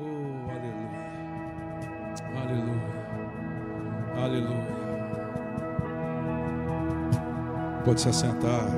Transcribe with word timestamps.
Oh, 0.00 0.50
aleluia. 0.50 0.98
Aleluia. 2.40 2.82
Aleluia. 4.22 4.78
Pode 7.84 8.00
se 8.00 8.08
assentar. 8.08 8.68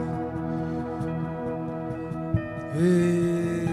Ei. 2.75 3.69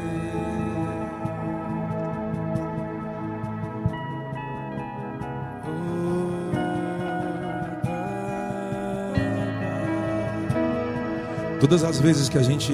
Todas 11.62 11.84
as 11.84 12.00
vezes 12.00 12.28
que 12.30 12.38
a 12.38 12.44
gente 12.44 12.74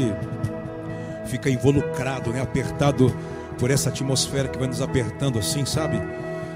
fica 1.26 1.50
involucrado, 1.50 2.32
né, 2.32 2.42
apertado 2.42 3.16
por 3.64 3.71
essa 3.71 3.88
atmosfera 3.88 4.50
que 4.50 4.59
vai 4.59 4.68
nos 4.68 4.82
apertando 4.82 5.39
assim, 5.39 5.66
sabe? 5.66 5.96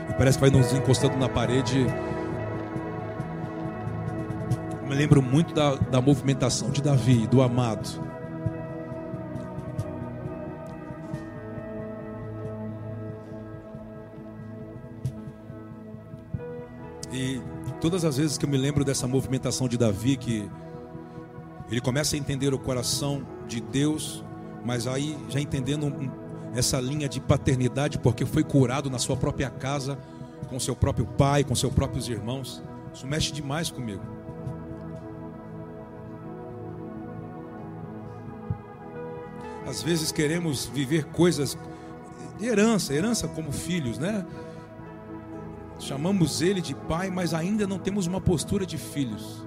E 0.10 0.14
parece 0.16 0.38
que 0.38 0.42
vai 0.42 0.50
nos 0.50 0.74
encostando 0.74 1.16
na 1.16 1.30
parede. 1.30 1.88
Eu 4.82 4.90
me 4.90 4.94
lembro 4.94 5.22
muito 5.22 5.54
da, 5.54 5.76
da 5.76 6.02
movimentação 6.02 6.70
de 6.70 6.82
Davi, 6.82 7.26
do 7.26 7.42
amado. 7.42 7.88
E 17.14 17.42
todas 17.80 18.04
as 18.04 18.18
vezes 18.18 18.38
que 18.38 18.44
eu 18.44 18.50
me 18.50 18.58
lembro 18.58 18.84
dessa 18.84 19.08
movimentação 19.08 19.70
de 19.70 19.78
Davi, 19.78 20.18
que 20.18 20.52
ele 21.72 21.80
começa 21.80 22.18
a 22.18 22.20
entender 22.20 22.54
o 22.54 22.60
coração 22.60 23.26
de 23.48 23.62
Deus, 23.62 24.26
mas 24.66 24.88
aí 24.88 25.18
já 25.30 25.40
entendendo 25.40 26.27
essa 26.54 26.80
linha 26.80 27.08
de 27.08 27.20
paternidade, 27.20 27.98
porque 28.00 28.26
foi 28.26 28.44
curado 28.44 28.90
na 28.90 29.00
sua 29.00 29.16
própria 29.16 29.50
casa, 29.50 29.98
com 30.50 30.60
seu 30.60 30.76
próprio 30.76 31.06
pai, 31.06 31.44
com 31.44 31.56
seus 31.56 31.74
próprios 31.74 32.08
irmãos. 32.08 32.64
Isso 32.94 33.06
mexe 33.06 33.32
demais 33.32 33.70
comigo. 33.70 34.04
Às 39.68 39.84
vezes 39.84 40.12
queremos 40.12 40.66
viver 40.66 41.06
coisas 41.06 41.58
de 42.40 42.46
herança, 42.46 42.94
herança 42.94 43.28
como 43.28 43.52
filhos, 43.52 43.98
né? 44.00 44.26
Chamamos 45.80 46.42
ele 46.42 46.62
de 46.62 46.74
pai, 46.74 47.10
mas 47.10 47.34
ainda 47.34 47.68
não 47.68 47.78
temos 47.78 48.08
uma 48.08 48.22
postura 48.22 48.66
de 48.66 48.78
filhos. 48.78 49.46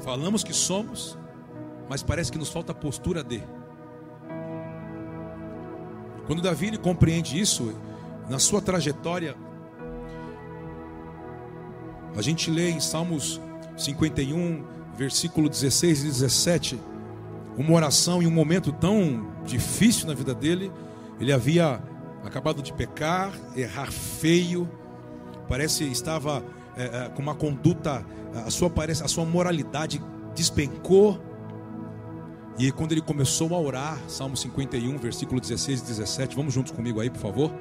Falamos 0.00 0.42
que 0.42 0.52
somos, 0.52 1.16
mas 1.88 2.02
parece 2.02 2.32
que 2.32 2.38
nos 2.38 2.48
falta 2.48 2.72
a 2.72 2.74
postura 2.74 3.22
de. 3.22 3.42
Quando 6.26 6.42
Davi 6.42 6.68
ele 6.68 6.78
compreende 6.78 7.38
isso, 7.38 7.74
na 8.28 8.38
sua 8.38 8.60
trajetória, 8.60 9.36
a 12.16 12.22
gente 12.22 12.50
lê 12.50 12.70
em 12.70 12.80
Salmos 12.80 13.40
51, 13.76 14.64
versículo 14.96 15.48
16 15.48 16.00
e 16.02 16.06
17, 16.06 16.80
uma 17.56 17.72
oração 17.72 18.22
em 18.22 18.26
um 18.26 18.30
momento 18.30 18.72
tão 18.72 19.26
difícil 19.44 20.06
na 20.06 20.14
vida 20.14 20.34
dele. 20.34 20.70
Ele 21.18 21.32
havia 21.32 21.82
acabado 22.24 22.62
de 22.62 22.72
pecar, 22.72 23.32
errar 23.56 23.90
feio, 23.90 24.68
parece 25.48 25.84
estava 25.84 26.44
é, 26.76 26.84
é, 26.84 27.08
com 27.10 27.22
uma 27.22 27.34
conduta, 27.34 28.04
a 28.46 28.50
sua, 28.50 28.70
parece, 28.70 29.02
a 29.02 29.08
sua 29.08 29.24
moralidade 29.24 30.02
despencou. 30.34 31.20
E 32.58 32.70
quando 32.70 32.92
ele 32.92 33.00
começou 33.00 33.54
a 33.54 33.60
orar, 33.60 33.98
Salmo 34.08 34.36
51, 34.36 34.98
versículo 34.98 35.40
16 35.40 35.80
e 35.80 35.84
17, 35.84 36.36
vamos 36.36 36.52
juntos 36.52 36.72
comigo 36.72 37.00
aí, 37.00 37.08
por 37.08 37.20
favor. 37.20 37.52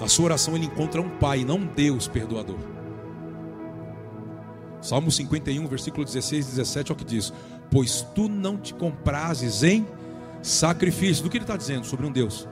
A 0.00 0.08
sua 0.08 0.26
oração 0.26 0.56
ele 0.56 0.66
encontra 0.66 1.00
um 1.00 1.08
pai, 1.08 1.44
não 1.44 1.58
um 1.58 1.66
Deus 1.66 2.08
perdoador. 2.08 2.58
Salmo 4.80 5.12
51, 5.12 5.64
versículo 5.68 6.04
16 6.04 6.46
e 6.46 6.50
17 6.50 6.90
é 6.90 6.94
o 6.94 6.96
que 6.96 7.04
diz: 7.04 7.32
Pois 7.70 8.02
tu 8.14 8.28
não 8.28 8.56
te 8.58 8.74
comprases 8.74 9.62
em 9.62 9.86
sacrifício. 10.42 11.22
Do 11.22 11.30
que 11.30 11.36
ele 11.36 11.44
está 11.44 11.56
dizendo 11.56 11.86
sobre 11.86 12.04
um 12.04 12.10
Deus? 12.10 12.48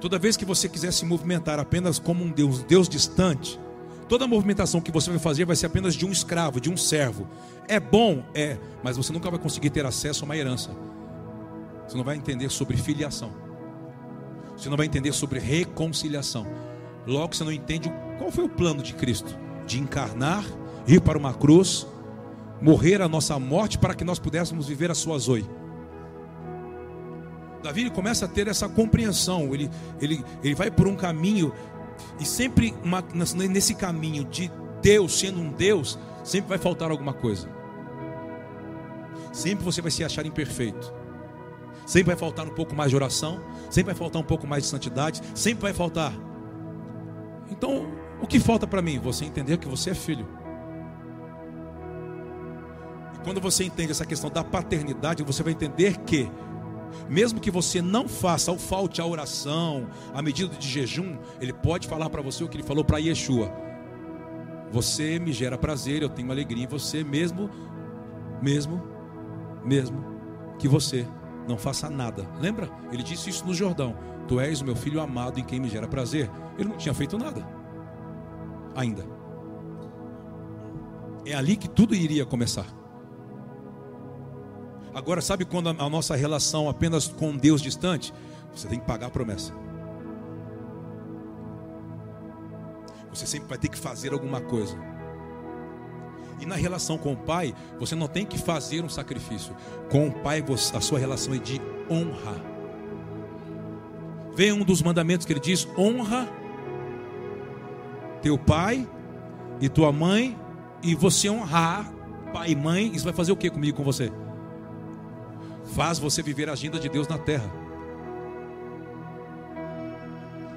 Toda 0.00 0.18
vez 0.18 0.36
que 0.36 0.44
você 0.44 0.68
quiser 0.68 0.92
se 0.92 1.06
movimentar 1.06 1.58
apenas 1.58 1.98
como 1.98 2.22
um 2.22 2.30
Deus, 2.30 2.62
Deus 2.62 2.88
distante, 2.88 3.58
toda 4.08 4.26
movimentação 4.26 4.80
que 4.80 4.90
você 4.90 5.10
vai 5.10 5.18
fazer 5.18 5.44
vai 5.44 5.54
ser 5.54 5.66
apenas 5.66 5.94
de 5.94 6.06
um 6.06 6.10
escravo, 6.10 6.60
de 6.60 6.70
um 6.70 6.76
servo. 6.76 7.28
É 7.68 7.78
bom, 7.78 8.24
é, 8.34 8.58
mas 8.82 8.96
você 8.96 9.12
nunca 9.12 9.30
vai 9.30 9.38
conseguir 9.38 9.70
ter 9.70 9.84
acesso 9.84 10.24
a 10.24 10.26
uma 10.26 10.36
herança. 10.36 10.70
Você 11.86 11.96
não 11.96 12.04
vai 12.04 12.16
entender 12.16 12.48
sobre 12.50 12.76
filiação. 12.76 13.32
Você 14.56 14.68
não 14.68 14.76
vai 14.76 14.86
entender 14.86 15.12
sobre 15.12 15.38
reconciliação. 15.38 16.46
Logo 17.06 17.34
você 17.34 17.44
não 17.44 17.52
entende 17.52 17.92
qual 18.18 18.30
foi 18.30 18.44
o 18.44 18.48
plano 18.48 18.82
de 18.82 18.94
Cristo 18.94 19.36
de 19.68 19.78
encarnar, 19.78 20.44
ir 20.86 21.00
para 21.00 21.18
uma 21.18 21.34
cruz, 21.34 21.86
morrer 22.60 23.02
a 23.02 23.08
nossa 23.08 23.38
morte 23.38 23.78
para 23.78 23.94
que 23.94 24.02
nós 24.02 24.18
pudéssemos 24.18 24.66
viver 24.66 24.90
a 24.90 24.94
sua 24.94 25.18
zoe. 25.18 25.46
Davi 27.62 27.90
começa 27.90 28.24
a 28.24 28.28
ter 28.28 28.48
essa 28.48 28.68
compreensão, 28.68 29.54
ele, 29.54 29.70
ele, 30.00 30.24
ele 30.42 30.54
vai 30.54 30.70
por 30.70 30.88
um 30.88 30.96
caminho, 30.96 31.52
e 32.18 32.24
sempre 32.24 32.74
uma, 32.82 33.02
nesse 33.50 33.74
caminho 33.74 34.24
de 34.24 34.50
Deus 34.80 35.18
sendo 35.18 35.40
um 35.40 35.50
Deus, 35.50 35.98
sempre 36.24 36.48
vai 36.48 36.58
faltar 36.58 36.90
alguma 36.90 37.12
coisa. 37.12 37.48
Sempre 39.32 39.64
você 39.64 39.80
vai 39.80 39.90
se 39.90 40.04
achar 40.04 40.24
imperfeito. 40.26 40.92
Sempre 41.86 42.08
vai 42.08 42.16
faltar 42.16 42.46
um 42.46 42.50
pouco 42.50 42.74
mais 42.74 42.90
de 42.90 42.96
oração, 42.96 43.40
sempre 43.70 43.92
vai 43.92 43.94
faltar 43.94 44.20
um 44.20 44.24
pouco 44.24 44.46
mais 44.46 44.64
de 44.64 44.68
santidade, 44.68 45.22
sempre 45.34 45.62
vai 45.62 45.72
faltar. 45.72 46.12
Então, 47.50 47.90
o 48.20 48.26
que 48.26 48.38
falta 48.38 48.66
para 48.66 48.82
mim? 48.82 48.98
Você 48.98 49.24
entender 49.24 49.56
que 49.56 49.68
você 49.68 49.90
é 49.90 49.94
filho. 49.94 50.28
E 53.14 53.18
quando 53.24 53.40
você 53.40 53.64
entende 53.64 53.92
essa 53.92 54.04
questão 54.04 54.28
da 54.28 54.44
paternidade, 54.44 55.22
você 55.22 55.42
vai 55.42 55.52
entender 55.52 55.96
que 55.98 56.30
mesmo 57.08 57.40
que 57.40 57.50
você 57.50 57.80
não 57.80 58.08
faça 58.08 58.50
ou 58.50 58.58
falte 58.58 59.00
a 59.00 59.06
oração, 59.06 59.88
a 60.14 60.22
medida 60.22 60.54
de 60.54 60.68
jejum, 60.68 61.18
ele 61.40 61.52
pode 61.52 61.86
falar 61.88 62.10
para 62.10 62.22
você 62.22 62.44
o 62.44 62.48
que 62.48 62.56
ele 62.56 62.64
falou 62.64 62.84
para 62.84 62.98
Yeshua. 62.98 63.52
Você 64.70 65.18
me 65.18 65.32
gera 65.32 65.56
prazer, 65.56 66.02
eu 66.02 66.08
tenho 66.08 66.30
alegria 66.30 66.64
em 66.64 66.66
você, 66.66 67.02
mesmo, 67.02 67.50
mesmo, 68.42 68.82
mesmo 69.64 70.04
que 70.58 70.68
você 70.68 71.06
não 71.48 71.56
faça 71.56 71.88
nada. 71.88 72.28
Lembra? 72.40 72.70
Ele 72.92 73.02
disse 73.02 73.30
isso 73.30 73.46
no 73.46 73.54
Jordão: 73.54 73.96
Tu 74.26 74.38
és 74.38 74.60
o 74.60 74.64
meu 74.64 74.76
filho 74.76 75.00
amado 75.00 75.40
em 75.40 75.44
quem 75.44 75.58
me 75.58 75.68
gera 75.68 75.88
prazer. 75.88 76.30
Ele 76.58 76.68
não 76.68 76.76
tinha 76.76 76.92
feito 76.92 77.16
nada, 77.16 77.46
ainda. 78.74 79.04
É 81.24 81.34
ali 81.34 81.56
que 81.56 81.68
tudo 81.68 81.94
iria 81.94 82.26
começar. 82.26 82.77
Agora, 84.98 85.20
sabe 85.20 85.44
quando 85.44 85.68
a 85.68 85.88
nossa 85.88 86.16
relação 86.16 86.68
apenas 86.68 87.06
com 87.06 87.36
Deus 87.36 87.62
distante? 87.62 88.12
Você 88.52 88.66
tem 88.66 88.80
que 88.80 88.84
pagar 88.84 89.06
a 89.06 89.10
promessa. 89.10 89.54
Você 93.08 93.24
sempre 93.24 93.48
vai 93.48 93.58
ter 93.58 93.68
que 93.68 93.78
fazer 93.78 94.12
alguma 94.12 94.40
coisa. 94.40 94.76
E 96.40 96.46
na 96.46 96.56
relação 96.56 96.98
com 96.98 97.12
o 97.12 97.16
pai, 97.16 97.54
você 97.78 97.94
não 97.94 98.08
tem 98.08 98.26
que 98.26 98.36
fazer 98.36 98.84
um 98.84 98.88
sacrifício. 98.88 99.54
Com 99.88 100.08
o 100.08 100.12
pai, 100.12 100.44
a 100.74 100.80
sua 100.80 100.98
relação 100.98 101.32
é 101.32 101.38
de 101.38 101.60
honra. 101.88 102.34
Vem 104.34 104.50
um 104.50 104.64
dos 104.64 104.82
mandamentos 104.82 105.24
que 105.24 105.32
ele 105.32 105.38
diz: 105.38 105.68
honra 105.78 106.28
teu 108.20 108.36
pai 108.36 108.84
e 109.60 109.68
tua 109.68 109.92
mãe, 109.92 110.36
e 110.82 110.96
você 110.96 111.30
honrar 111.30 111.88
pai 112.32 112.50
e 112.50 112.56
mãe, 112.56 112.90
isso 112.92 113.04
vai 113.04 113.14
fazer 113.14 113.30
o 113.30 113.36
que 113.36 113.48
comigo 113.48 113.76
com 113.76 113.84
você? 113.84 114.10
Faz 115.74 115.98
você 115.98 116.22
viver 116.22 116.48
a 116.48 116.52
agenda 116.52 116.78
de 116.78 116.88
Deus 116.88 117.06
na 117.08 117.18
terra. 117.18 117.50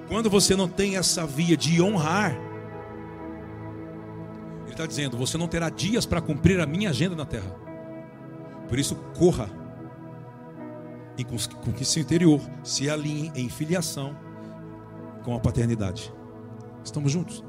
Quando 0.07 0.29
você 0.29 0.55
não 0.55 0.67
tem 0.67 0.97
essa 0.97 1.25
via 1.25 1.55
de 1.55 1.81
honrar, 1.81 2.35
Ele 4.63 4.71
está 4.71 4.85
dizendo: 4.85 5.17
você 5.17 5.37
não 5.37 5.47
terá 5.47 5.69
dias 5.69 6.05
para 6.05 6.19
cumprir 6.19 6.59
a 6.59 6.65
minha 6.65 6.89
agenda 6.89 7.15
na 7.15 7.25
terra. 7.25 7.55
Por 8.67 8.79
isso, 8.79 8.95
corra 9.17 9.49
e 11.17 11.23
com 11.23 11.71
que 11.73 11.85
seu 11.85 12.01
interior 12.01 12.41
se 12.63 12.89
alinhe 12.89 13.31
em 13.35 13.49
filiação 13.49 14.17
com 15.23 15.35
a 15.35 15.39
paternidade. 15.39 16.11
Estamos 16.83 17.11
juntos? 17.11 17.43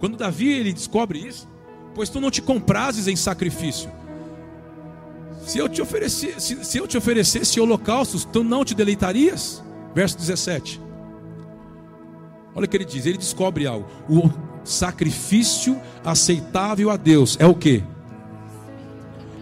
Quando 0.00 0.16
Davi 0.16 0.52
ele 0.52 0.72
descobre 0.72 1.18
isso, 1.18 1.48
pois 1.94 2.08
tu 2.08 2.20
não 2.20 2.30
te 2.30 2.42
comprases 2.42 3.06
em 3.06 3.14
sacrifício, 3.14 3.90
se 5.46 5.58
eu 5.58 5.68
te 5.68 5.82
oferecesse, 5.82 6.40
se, 6.40 6.64
se 6.64 6.78
eu 6.78 6.86
te 6.86 6.96
oferecesse 6.96 7.60
holocaustos, 7.60 8.24
tu 8.24 8.42
não 8.42 8.64
te 8.64 8.74
deleitarias? 8.74 9.62
Verso 9.94 10.16
17. 10.16 10.80
Olha 12.54 12.64
o 12.66 12.68
que 12.68 12.76
ele 12.76 12.84
diz, 12.84 13.04
ele 13.04 13.18
descobre 13.18 13.66
algo. 13.66 13.86
O 14.08 14.30
sacrifício 14.64 15.80
aceitável 16.04 16.90
a 16.90 16.96
Deus 16.96 17.36
é 17.38 17.46
o 17.46 17.54
que? 17.54 17.82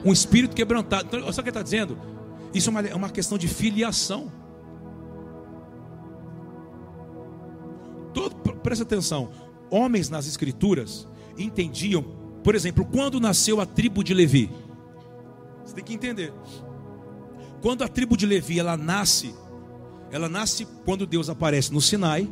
Um 0.04 0.12
espírito 0.12 0.56
quebrantado. 0.56 1.06
Então, 1.06 1.20
o 1.20 1.32
que 1.32 1.40
ele 1.40 1.48
está 1.48 1.62
dizendo. 1.62 1.96
Isso 2.52 2.68
é 2.68 2.70
uma, 2.70 2.80
é 2.80 2.94
uma 2.94 3.10
questão 3.10 3.38
de 3.38 3.46
filiação. 3.46 4.30
Todo, 8.12 8.34
presta 8.34 8.82
atenção. 8.82 9.30
Homens 9.70 10.10
nas 10.10 10.26
escrituras 10.26 11.06
entendiam, 11.38 12.02
por 12.42 12.54
exemplo, 12.54 12.84
quando 12.84 13.20
nasceu 13.20 13.60
a 13.60 13.66
tribo 13.66 14.02
de 14.02 14.12
Levi. 14.12 14.50
Você 15.72 15.76
tem 15.76 15.84
que 15.84 15.94
entender. 15.94 16.34
Quando 17.62 17.82
a 17.82 17.88
tribo 17.88 18.14
de 18.14 18.26
Levi 18.26 18.60
ela 18.60 18.76
nasce, 18.76 19.34
ela 20.10 20.28
nasce 20.28 20.66
quando 20.84 21.06
Deus 21.06 21.30
aparece 21.30 21.72
no 21.72 21.80
Sinai. 21.80 22.30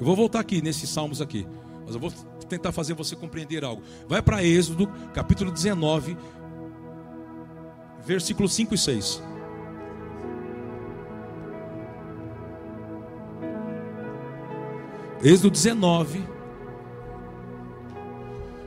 Eu 0.00 0.06
vou 0.06 0.16
voltar 0.16 0.40
aqui 0.40 0.62
nesses 0.62 0.88
salmos 0.88 1.20
aqui, 1.20 1.46
mas 1.84 1.94
eu 1.94 2.00
vou 2.00 2.10
tentar 2.48 2.72
fazer 2.72 2.94
você 2.94 3.14
compreender 3.14 3.62
algo. 3.64 3.82
Vai 4.08 4.22
para 4.22 4.42
Êxodo, 4.42 4.88
capítulo 5.12 5.52
19, 5.52 6.16
versículos 8.06 8.54
5 8.54 8.74
e 8.74 8.78
6. 8.78 9.22
Êxodo 15.22 15.50
19. 15.50 16.24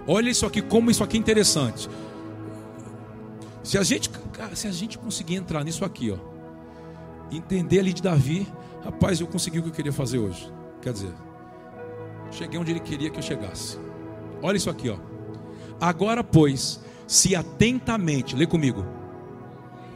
Olha 0.07 0.29
isso 0.29 0.45
aqui, 0.45 0.61
como 0.61 0.91
isso 0.91 1.03
aqui 1.03 1.17
é 1.17 1.19
interessante. 1.19 1.89
Se 3.65 3.79
a 3.79 3.83
gente, 3.83 4.11
se 4.53 4.67
a 4.67 4.71
gente 4.71 4.95
conseguir 4.99 5.33
entrar 5.33 5.63
nisso 5.63 5.83
aqui, 5.83 6.11
ó, 6.11 6.17
entender 7.35 7.79
ali 7.79 7.93
de 7.93 8.01
Davi, 8.01 8.47
rapaz, 8.83 9.19
eu 9.19 9.25
consegui 9.25 9.57
o 9.57 9.63
que 9.63 9.69
eu 9.69 9.73
queria 9.73 9.91
fazer 9.91 10.19
hoje. 10.19 10.47
Quer 10.83 10.93
dizer, 10.93 11.11
cheguei 12.29 12.59
onde 12.59 12.69
ele 12.69 12.79
queria 12.79 13.09
que 13.09 13.17
eu 13.17 13.23
chegasse. 13.23 13.79
Olha 14.39 14.55
isso 14.55 14.69
aqui, 14.69 14.87
ó. 14.87 14.97
Agora, 15.81 16.23
pois, 16.23 16.79
se 17.07 17.35
atentamente, 17.35 18.35
lê 18.35 18.45
comigo. 18.45 18.85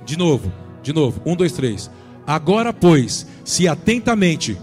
De 0.04 0.18
novo, 0.18 0.52
de 0.82 0.92
novo. 0.92 1.22
Um, 1.24 1.36
dois, 1.36 1.52
três. 1.52 1.92
Agora, 2.26 2.74
pois, 2.74 3.28
se 3.46 3.68
atentamente 3.68 4.58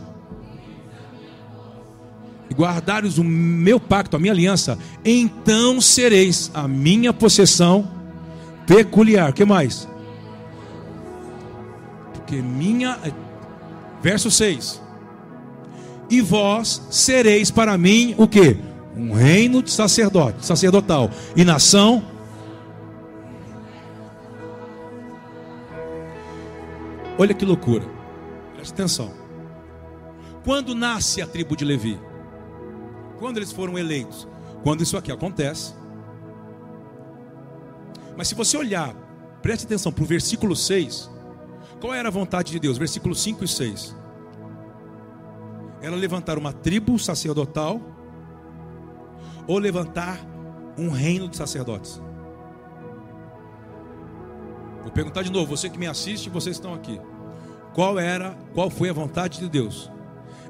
guardares 2.52 3.18
o 3.18 3.24
meu 3.24 3.78
pacto, 3.78 4.16
a 4.16 4.18
minha 4.18 4.32
aliança, 4.32 4.76
então 5.04 5.80
sereis 5.80 6.50
a 6.52 6.66
minha 6.66 7.12
possessão 7.12 7.95
peculiar. 8.66 9.32
que 9.32 9.44
mais? 9.44 9.88
Porque 12.12 12.36
minha. 12.42 12.98
Verso 14.02 14.30
6. 14.30 14.82
E 16.10 16.20
vós 16.20 16.86
sereis 16.90 17.50
para 17.50 17.76
mim 17.76 18.14
o 18.18 18.28
que? 18.28 18.56
Um 18.96 19.12
reino 19.12 19.62
de 19.62 19.70
sacerdote, 19.70 20.44
sacerdotal 20.44 21.10
e 21.34 21.44
nação. 21.44 22.02
Olha 27.18 27.34
que 27.34 27.44
loucura. 27.44 27.84
Presta 28.54 28.74
atenção. 28.74 29.12
Quando 30.44 30.74
nasce 30.74 31.20
a 31.20 31.26
tribo 31.26 31.56
de 31.56 31.64
Levi? 31.64 31.98
Quando 33.18 33.38
eles 33.38 33.50
foram 33.50 33.78
eleitos? 33.78 34.28
Quando 34.62 34.82
isso 34.82 34.96
aqui 34.96 35.10
acontece. 35.10 35.74
Mas 38.16 38.28
se 38.28 38.34
você 38.34 38.56
olhar, 38.56 38.94
preste 39.42 39.66
atenção 39.66 39.92
para 39.92 40.02
o 40.02 40.06
versículo 40.06 40.56
6. 40.56 41.10
Qual 41.80 41.92
era 41.92 42.08
a 42.08 42.10
vontade 42.10 42.52
de 42.52 42.58
Deus? 42.58 42.78
Versículos 42.78 43.20
5 43.20 43.44
e 43.44 43.48
6. 43.48 43.96
Era 45.82 45.94
levantar 45.94 46.38
uma 46.38 46.52
tribo 46.52 46.98
sacerdotal 46.98 47.80
ou 49.46 49.58
levantar 49.58 50.18
um 50.78 50.88
reino 50.88 51.28
de 51.28 51.36
sacerdotes. 51.36 52.00
Vou 54.82 54.92
perguntar 54.92 55.22
de 55.22 55.32
novo, 55.32 55.56
você 55.56 55.68
que 55.68 55.78
me 55.78 55.86
assiste, 55.86 56.30
vocês 56.30 56.56
estão 56.56 56.72
aqui. 56.72 57.00
Qual 57.74 57.98
era, 57.98 58.36
qual 58.54 58.70
foi 58.70 58.88
a 58.88 58.92
vontade 58.92 59.40
de 59.40 59.48
Deus? 59.48 59.90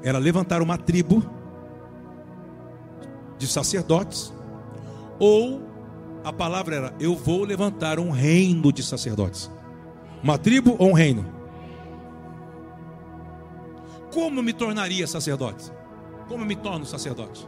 Era 0.01 0.17
levantar 0.17 0.61
uma 0.61 0.77
tribo 0.77 1.23
de 3.37 3.47
sacerdotes, 3.47 4.33
ou 5.19 5.66
a 6.23 6.33
palavra 6.33 6.75
era: 6.75 6.93
eu 6.99 7.15
vou 7.15 7.43
levantar 7.43 7.99
um 7.99 8.11
reino 8.11 8.71
de 8.71 8.83
sacerdotes. 8.83 9.49
Uma 10.21 10.37
tribo 10.37 10.75
ou 10.79 10.89
um 10.89 10.93
reino? 10.93 11.25
Como 14.11 14.41
me 14.41 14.53
tornaria 14.53 15.05
sacerdote? 15.05 15.71
Como 16.27 16.43
me 16.43 16.55
torno 16.55 16.85
sacerdote? 16.85 17.47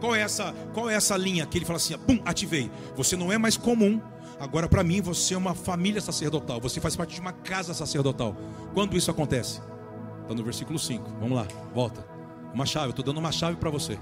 Qual 0.00 0.14
é 0.14 0.20
essa, 0.20 0.54
qual 0.74 0.90
é 0.90 0.94
essa 0.94 1.16
linha 1.16 1.46
que 1.46 1.56
ele 1.56 1.64
fala 1.64 1.78
assim, 1.78 1.96
pum, 1.98 2.20
ativei. 2.24 2.70
Você 2.94 3.16
não 3.16 3.32
é 3.32 3.38
mais 3.38 3.56
comum. 3.56 4.00
Agora 4.38 4.68
para 4.68 4.84
mim 4.84 5.00
você 5.00 5.32
é 5.32 5.38
uma 5.38 5.54
família 5.54 6.00
sacerdotal, 6.00 6.60
você 6.60 6.78
faz 6.78 6.94
parte 6.94 7.14
de 7.14 7.20
uma 7.20 7.32
casa 7.32 7.72
sacerdotal. 7.72 8.36
Quando 8.74 8.96
isso 8.96 9.10
acontece? 9.10 9.62
Está 10.22 10.34
no 10.34 10.44
versículo 10.44 10.78
5. 10.78 11.02
Vamos 11.18 11.36
lá, 11.36 11.46
volta. 11.74 12.06
Uma 12.52 12.66
chave, 12.66 12.88
eu 12.88 12.90
estou 12.90 13.04
dando 13.04 13.18
uma 13.18 13.32
chave 13.32 13.56
para 13.56 13.70
você. 13.70 13.98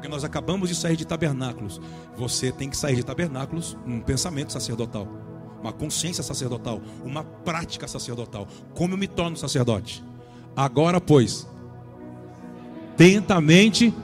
Porque 0.00 0.08
nós 0.08 0.24
acabamos 0.24 0.70
de 0.70 0.74
sair 0.74 0.96
de 0.96 1.04
tabernáculos. 1.04 1.78
Você 2.16 2.50
tem 2.50 2.70
que 2.70 2.76
sair 2.76 2.96
de 2.96 3.04
tabernáculos 3.04 3.76
um 3.86 4.00
pensamento 4.00 4.50
sacerdotal, 4.50 5.06
uma 5.60 5.74
consciência 5.74 6.24
sacerdotal, 6.24 6.80
uma 7.04 7.22
prática 7.22 7.86
sacerdotal. 7.86 8.48
Como 8.74 8.94
eu 8.94 8.98
me 8.98 9.06
torno 9.06 9.36
sacerdote? 9.36 10.02
Agora, 10.56 11.02
pois, 11.02 11.46
tentamente 12.96 13.94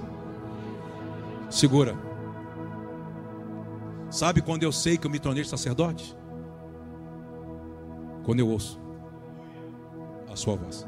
segura. 1.48 1.96
Sabe 4.10 4.42
quando 4.42 4.64
eu 4.64 4.72
sei 4.72 4.98
que 4.98 5.06
eu 5.06 5.10
me 5.10 5.18
tornei 5.18 5.44
sacerdote? 5.44 6.14
Quando 8.22 8.40
eu 8.40 8.50
ouço 8.50 8.78
a 10.30 10.36
sua 10.36 10.56
voz. 10.56 10.86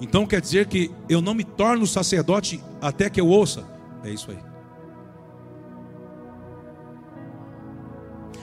Então 0.00 0.26
quer 0.26 0.40
dizer 0.40 0.66
que 0.66 0.90
eu 1.08 1.20
não 1.20 1.34
me 1.34 1.44
torno 1.44 1.86
sacerdote 1.86 2.62
até 2.80 3.08
que 3.08 3.20
eu 3.20 3.26
ouça? 3.28 3.64
É 4.04 4.10
isso 4.10 4.30
aí. 4.30 4.38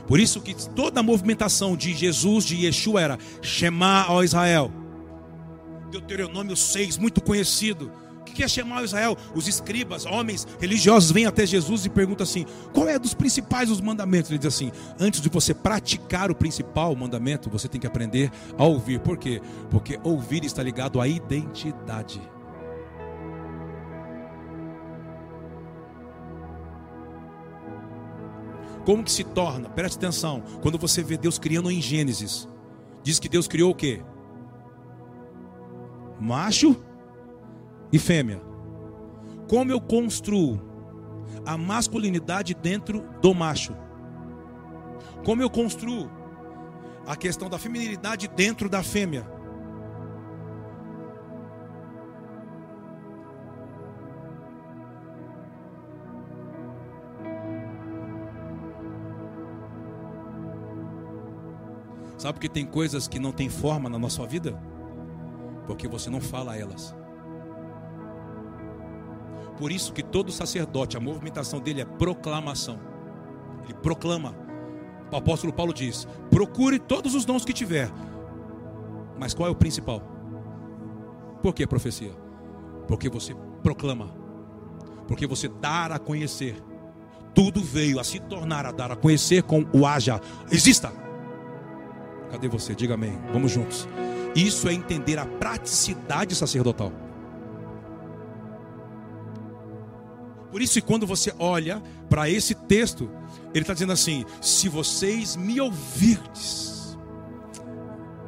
Por 0.08 0.20
isso 0.20 0.42
que 0.42 0.54
toda 0.72 1.00
a 1.00 1.04
movimentação 1.04 1.78
de 1.78 1.94
Jesus, 1.94 2.46
de 2.46 2.66
Yeshua, 2.66 3.02
era 3.02 3.18
Shema 3.42 4.04
ao 4.04 4.24
Israel. 4.24 4.72
Deuteronômio 5.90 6.58
6, 6.58 6.98
muito 6.98 7.22
conhecido 7.22 7.92
que 8.24 8.44
é 8.44 8.48
chamar 8.48 8.84
Israel? 8.84 9.18
Os 9.36 9.48
escribas, 9.48 10.06
homens 10.06 10.48
religiosos, 10.60 11.12
vêm 11.12 11.26
até 11.26 11.46
Jesus 11.46 11.86
e 11.86 11.90
perguntam 11.90 12.24
assim: 12.24 12.46
qual 12.74 12.88
é 12.88 12.98
dos 12.98 13.14
principais 13.14 13.70
dos 13.70 13.82
mandamentos? 13.82 14.32
Ele 14.32 14.38
diz 14.38 14.48
assim: 14.48 14.72
antes 15.00 15.22
de 15.22 15.30
você 15.30 15.54
praticar 15.54 16.32
o 16.32 16.36
principal 16.36 16.96
mandamento, 16.96 17.50
você 17.50 17.68
tem 17.68 17.80
que 17.80 17.88
aprender 17.88 18.32
a 18.58 18.64
ouvir. 18.64 19.00
Por 19.00 19.18
quê? 19.18 19.42
Porque 19.70 20.00
ouvir 20.04 20.44
está 20.46 20.64
ligado 20.64 21.00
à 21.00 21.08
identidade. 21.08 22.22
Como 28.86 29.04
que 29.04 29.12
se 29.12 29.24
torna? 29.24 29.70
Preste 29.70 29.96
atenção. 29.96 30.44
Quando 30.62 30.78
você 30.78 31.02
vê 31.02 31.18
Deus 31.18 31.40
criando 31.40 31.72
em 31.72 31.82
Gênesis, 31.82 32.48
diz 33.02 33.18
que 33.18 33.30
Deus 33.30 33.48
criou 33.48 33.72
o 33.72 33.76
quê? 33.76 34.02
Macho 36.20 36.76
e 37.94 38.00
fêmea. 38.00 38.42
Como 39.48 39.72
eu 39.72 39.80
construo 39.80 40.60
a 41.46 41.56
masculinidade 41.56 42.56
dentro 42.56 43.06
do 43.22 43.36
macho? 43.36 43.76
Como 45.24 45.44
eu 45.44 45.50
construo 45.50 46.10
a 47.06 47.16
questão 47.16 47.48
da 47.48 47.60
feminilidade 47.60 48.28
dentro 48.28 48.68
da 48.68 48.82
fêmea? 48.82 49.32
Sabe 62.18 62.40
que 62.40 62.50
tem 62.50 62.66
coisas 62.66 63.08
que 63.08 63.20
não 63.20 63.34
tem 63.34 63.50
forma 63.50 63.90
na 63.90 64.00
nossa 64.00 64.26
vida? 64.26 64.58
Porque 65.68 65.88
você 65.90 66.10
não 66.10 66.22
fala 66.22 66.58
elas. 66.58 67.03
Por 69.58 69.72
isso 69.72 69.94
que 69.94 70.04
todo 70.04 70.32
sacerdote, 70.32 70.98
a 70.98 71.00
movimentação 71.00 71.60
dele 71.60 71.82
é 71.82 71.86
proclamação. 71.86 72.80
Ele 73.64 73.74
proclama. 73.76 74.36
O 75.12 75.16
apóstolo 75.16 75.54
Paulo 75.54 75.74
diz: 75.74 76.08
procure 76.30 76.80
todos 76.80 77.16
os 77.16 77.26
dons 77.26 77.46
que 77.46 77.54
tiver. 77.54 77.90
Mas 79.20 79.34
qual 79.34 79.48
é 79.48 79.52
o 79.52 79.56
principal? 79.56 80.02
Por 81.42 81.54
que 81.54 81.68
profecia? 81.68 82.12
Porque 82.88 83.10
você 83.10 83.36
proclama. 83.62 84.14
Porque 85.08 85.28
você 85.28 85.48
dar 85.48 85.92
a 85.92 86.00
conhecer. 86.00 86.62
Tudo 87.34 87.62
veio 87.62 88.00
a 88.00 88.04
se 88.04 88.20
tornar 88.20 88.66
a 88.66 88.72
dar 88.72 88.92
a 88.92 88.96
conhecer 88.96 89.44
com 89.44 89.66
o 89.74 89.86
haja. 89.86 90.20
Exista. 90.52 90.92
Cadê 92.32 92.48
você? 92.48 92.76
Diga 92.76 92.94
amém. 92.94 93.20
Vamos 93.32 93.52
juntos. 93.52 93.88
Isso 94.36 94.68
é 94.68 94.74
entender 94.74 95.20
a 95.20 95.26
praticidade 95.26 96.36
sacerdotal. 96.36 96.92
Por 100.54 100.62
isso, 100.62 100.80
quando 100.84 101.08
você 101.08 101.34
olha 101.40 101.82
para 102.08 102.30
esse 102.30 102.54
texto, 102.54 103.10
ele 103.56 103.64
está 103.64 103.74
dizendo 103.74 103.92
assim: 103.92 104.24
se 104.40 104.70
vocês 104.70 105.36
me 105.36 105.60
ouvirdes, 105.60 106.96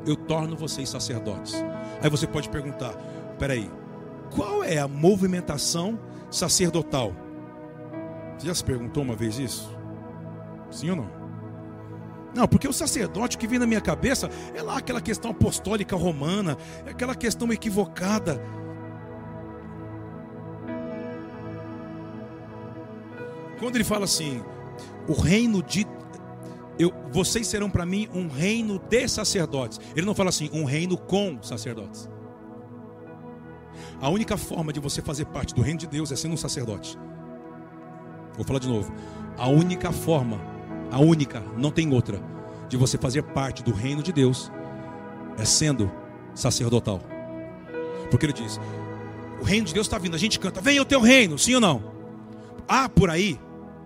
eu 0.07 0.15
torno 0.15 0.57
vocês 0.57 0.89
sacerdotes. 0.89 1.53
Aí 2.01 2.09
você 2.09 2.25
pode 2.25 2.49
perguntar: 2.49 2.95
peraí, 3.37 3.69
qual 4.35 4.63
é 4.63 4.79
a 4.79 4.87
movimentação 4.87 5.99
sacerdotal? 6.31 7.15
Você 8.39 8.47
já 8.47 8.55
se 8.55 8.63
perguntou 8.63 9.03
uma 9.03 9.15
vez 9.15 9.37
isso? 9.37 9.69
Sim 10.71 10.89
ou 10.89 10.95
não? 10.95 11.09
Não, 12.33 12.47
porque 12.47 12.67
o 12.67 12.73
sacerdote 12.73 13.37
que 13.37 13.45
vem 13.45 13.59
na 13.59 13.67
minha 13.67 13.79
cabeça 13.79 14.31
é 14.55 14.63
lá 14.63 14.79
aquela 14.79 14.99
questão 14.99 15.29
apostólica 15.29 15.95
romana, 15.95 16.57
é 16.87 16.89
aquela 16.89 17.13
questão 17.13 17.53
equivocada. 17.53 18.41
Quando 23.59 23.75
ele 23.75 23.83
fala 23.83 24.05
assim, 24.05 24.41
o 25.07 25.13
reino 25.13 25.63
de 25.63 25.85
eu, 26.77 26.91
vocês 27.11 27.47
serão 27.47 27.69
para 27.69 27.85
mim 27.85 28.09
um 28.13 28.27
reino 28.27 28.79
de 28.79 29.07
sacerdotes. 29.07 29.79
Ele 29.95 30.05
não 30.05 30.13
fala 30.13 30.29
assim, 30.29 30.49
um 30.51 30.65
reino 30.65 30.97
com 30.97 31.41
sacerdotes. 31.41 32.09
A 34.01 34.09
única 34.09 34.35
forma 34.35 34.73
de 34.73 34.79
você 34.79 35.01
fazer 35.01 35.25
parte 35.25 35.53
do 35.53 35.61
reino 35.61 35.79
de 35.79 35.87
Deus 35.87 36.11
é 36.11 36.15
sendo 36.15 36.33
um 36.33 36.37
sacerdote. 36.37 36.97
Vou 38.35 38.45
falar 38.45 38.59
de 38.59 38.67
novo. 38.67 38.93
A 39.37 39.47
única 39.47 39.91
forma, 39.91 40.39
a 40.91 40.99
única, 40.99 41.41
não 41.57 41.71
tem 41.71 41.93
outra, 41.93 42.21
de 42.67 42.75
você 42.75 42.97
fazer 42.97 43.23
parte 43.23 43.63
do 43.63 43.71
reino 43.71 44.03
de 44.03 44.11
Deus 44.11 44.51
é 45.37 45.45
sendo 45.45 45.89
sacerdotal. 46.33 46.99
Porque 48.09 48.25
ele 48.25 48.33
diz: 48.33 48.59
o 49.39 49.43
reino 49.43 49.65
de 49.65 49.73
Deus 49.73 49.87
está 49.87 49.97
vindo, 49.97 50.15
a 50.15 50.19
gente 50.19 50.39
canta, 50.39 50.61
venha 50.61 50.81
o 50.81 50.85
teu 50.85 50.99
reino, 50.99 51.37
sim 51.37 51.55
ou 51.55 51.61
não? 51.61 51.95
Há 52.67 52.89
por 52.89 53.09
aí, 53.09 53.39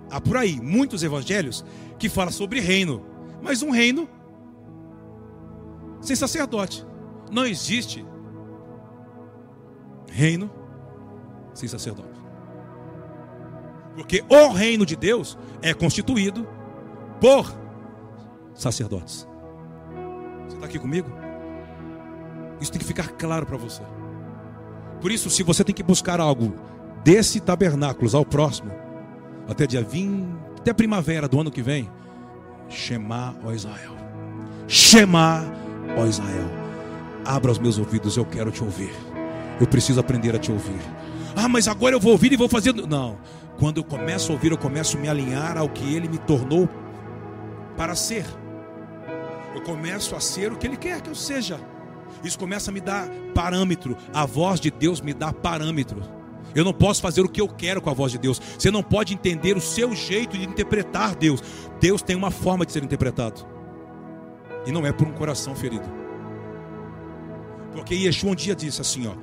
há 0.09 0.19
por 0.19 0.37
aí 0.37 0.59
muitos 0.61 1.03
evangelhos 1.03 1.63
que 1.97 2.09
falam 2.09 2.31
sobre 2.31 2.59
reino, 2.59 3.03
mas 3.41 3.61
um 3.61 3.71
reino 3.71 4.07
sem 6.01 6.15
sacerdote. 6.15 6.85
Não 7.31 7.45
existe 7.45 8.05
reino 10.11 10.49
sem 11.53 11.67
sacerdote. 11.67 12.19
Porque 13.95 14.23
o 14.29 14.49
reino 14.49 14.85
de 14.85 14.95
Deus 14.95 15.37
é 15.61 15.73
constituído 15.73 16.47
por 17.19 17.53
sacerdotes. 18.53 19.27
Você 20.47 20.55
está 20.55 20.65
aqui 20.65 20.79
comigo? 20.79 21.09
Isso 22.61 22.71
tem 22.71 22.79
que 22.79 22.87
ficar 22.87 23.09
claro 23.09 23.45
para 23.45 23.57
você. 23.57 23.83
Por 25.01 25.11
isso, 25.11 25.29
se 25.29 25.43
você 25.43 25.63
tem 25.63 25.73
que 25.73 25.83
buscar 25.83 26.19
algo 26.19 26.53
desse 27.03 27.39
tabernáculo 27.39 28.09
ao 28.15 28.25
próximo, 28.25 28.71
até 29.49 29.65
dia 29.65 29.81
20, 29.81 30.27
até 30.59 30.71
primavera 30.71 31.27
do 31.27 31.39
ano 31.39 31.51
que 31.51 31.61
vem, 31.61 31.89
Shema, 32.69 33.35
ó 33.43 33.51
Israel. 33.51 33.95
Shema, 34.67 35.43
ó 35.97 36.05
Israel. 36.05 36.49
Abra 37.25 37.51
os 37.51 37.59
meus 37.59 37.77
ouvidos, 37.77 38.15
eu 38.15 38.25
quero 38.25 38.51
te 38.51 38.63
ouvir. 38.63 38.93
Eu 39.59 39.67
preciso 39.67 39.99
aprender 39.99 40.35
a 40.35 40.39
te 40.39 40.51
ouvir. 40.51 40.79
Ah, 41.35 41.49
mas 41.49 41.67
agora 41.67 41.95
eu 41.95 41.99
vou 41.99 42.11
ouvir 42.11 42.31
e 42.31 42.37
vou 42.37 42.47
fazer. 42.47 42.73
Não. 42.73 43.17
Quando 43.57 43.77
eu 43.77 43.83
começo 43.83 44.31
a 44.31 44.35
ouvir, 44.35 44.51
eu 44.51 44.57
começo 44.57 44.97
a 44.97 44.99
me 44.99 45.09
alinhar 45.09 45.57
ao 45.57 45.67
que 45.67 45.93
Ele 45.93 46.07
me 46.07 46.17
tornou 46.17 46.69
para 47.75 47.95
ser. 47.95 48.25
Eu 49.53 49.61
começo 49.61 50.15
a 50.15 50.19
ser 50.19 50.53
o 50.53 50.57
que 50.57 50.67
Ele 50.67 50.77
quer 50.77 51.01
que 51.01 51.09
eu 51.09 51.15
seja. 51.15 51.59
Isso 52.23 52.37
começa 52.37 52.71
a 52.71 52.73
me 52.73 52.79
dar 52.79 53.09
parâmetro. 53.33 53.97
A 54.13 54.25
voz 54.25 54.59
de 54.59 54.69
Deus 54.71 55.01
me 55.01 55.13
dá 55.13 55.33
parâmetro. 55.33 56.18
Eu 56.55 56.63
não 56.63 56.73
posso 56.73 57.01
fazer 57.01 57.21
o 57.21 57.29
que 57.29 57.41
eu 57.41 57.47
quero 57.47 57.81
com 57.81 57.89
a 57.89 57.93
voz 57.93 58.11
de 58.11 58.17
Deus. 58.17 58.41
Você 58.57 58.71
não 58.71 58.83
pode 58.83 59.13
entender 59.13 59.55
o 59.55 59.61
seu 59.61 59.95
jeito 59.95 60.37
de 60.37 60.45
interpretar 60.45 61.15
Deus. 61.15 61.41
Deus 61.79 62.01
tem 62.01 62.15
uma 62.15 62.31
forma 62.31 62.65
de 62.65 62.71
ser 62.71 62.83
interpretado. 62.83 63.45
E 64.65 64.71
não 64.71 64.85
é 64.85 64.91
por 64.91 65.07
um 65.07 65.13
coração 65.13 65.55
ferido. 65.55 65.85
Porque 67.71 67.95
Yeshua 67.95 68.31
um 68.31 68.35
dia 68.35 68.55
disse 68.55 68.81
assim, 68.81 69.07
ó: 69.07 69.13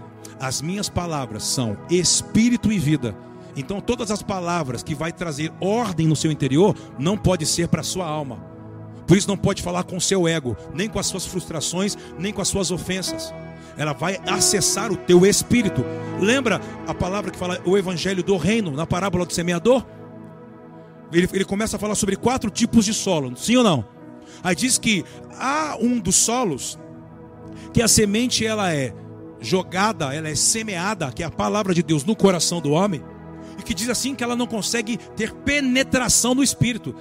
As 0.40 0.62
minhas 0.62 0.88
palavras 0.88 1.42
são 1.44 1.76
espírito 1.90 2.72
e 2.72 2.78
vida 2.78 3.16
então 3.56 3.80
todas 3.80 4.10
as 4.10 4.22
palavras 4.22 4.82
que 4.82 4.94
vai 4.94 5.10
trazer 5.10 5.50
ordem 5.60 6.06
no 6.06 6.14
seu 6.14 6.30
interior 6.30 6.76
não 6.98 7.16
pode 7.16 7.46
ser 7.46 7.68
para 7.68 7.80
a 7.80 7.84
sua 7.84 8.06
alma. 8.06 8.38
Por 9.06 9.16
isso 9.16 9.28
não 9.28 9.36
pode 9.36 9.62
falar 9.62 9.84
com 9.84 9.96
o 9.96 10.00
seu 10.00 10.28
ego, 10.28 10.56
nem 10.74 10.88
com 10.88 10.98
as 10.98 11.06
suas 11.06 11.24
frustrações, 11.24 11.96
nem 12.18 12.32
com 12.32 12.42
as 12.42 12.48
suas 12.48 12.70
ofensas. 12.70 13.32
Ela 13.76 13.92
vai 13.92 14.18
acessar 14.26 14.90
o 14.90 14.96
teu 14.96 15.26
espírito. 15.26 15.84
Lembra 16.20 16.60
a 16.86 16.94
palavra 16.94 17.30
que 17.30 17.38
fala 17.38 17.60
o 17.64 17.76
evangelho 17.76 18.22
do 18.22 18.36
reino 18.36 18.70
na 18.70 18.86
parábola 18.86 19.26
do 19.26 19.32
semeador? 19.32 19.84
Ele, 21.12 21.28
ele 21.32 21.44
começa 21.44 21.76
a 21.76 21.78
falar 21.78 21.94
sobre 21.94 22.16
quatro 22.16 22.50
tipos 22.50 22.84
de 22.84 22.92
solo, 22.92 23.36
sim 23.36 23.56
ou 23.56 23.64
não? 23.64 23.84
Aí 24.42 24.54
diz 24.54 24.78
que 24.78 25.04
há 25.38 25.76
um 25.80 25.98
dos 25.98 26.16
solos 26.16 26.78
que 27.72 27.82
a 27.82 27.88
semente 27.88 28.44
ela 28.44 28.72
é 28.72 28.92
jogada, 29.40 30.14
ela 30.14 30.28
é 30.28 30.34
semeada, 30.34 31.12
que 31.12 31.22
é 31.22 31.26
a 31.26 31.30
palavra 31.30 31.74
de 31.74 31.82
Deus 31.82 32.04
no 32.04 32.16
coração 32.16 32.60
do 32.60 32.70
homem 32.70 33.02
e 33.58 33.62
que 33.62 33.74
diz 33.74 33.88
assim 33.88 34.14
que 34.14 34.24
ela 34.24 34.36
não 34.36 34.46
consegue 34.46 34.96
ter 35.16 35.32
penetração 35.32 36.34
no 36.34 36.42
espírito. 36.42 36.94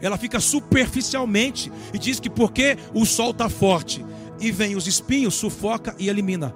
Ela 0.00 0.16
fica 0.16 0.40
superficialmente 0.40 1.70
e 1.92 1.98
diz 1.98 2.18
que 2.18 2.28
porque 2.28 2.76
o 2.92 3.06
sol 3.06 3.30
está 3.30 3.48
forte 3.48 4.04
e 4.42 4.50
vem 4.50 4.76
os 4.76 4.86
espinhos, 4.86 5.34
sufoca 5.34 5.94
e 5.98 6.08
elimina. 6.08 6.54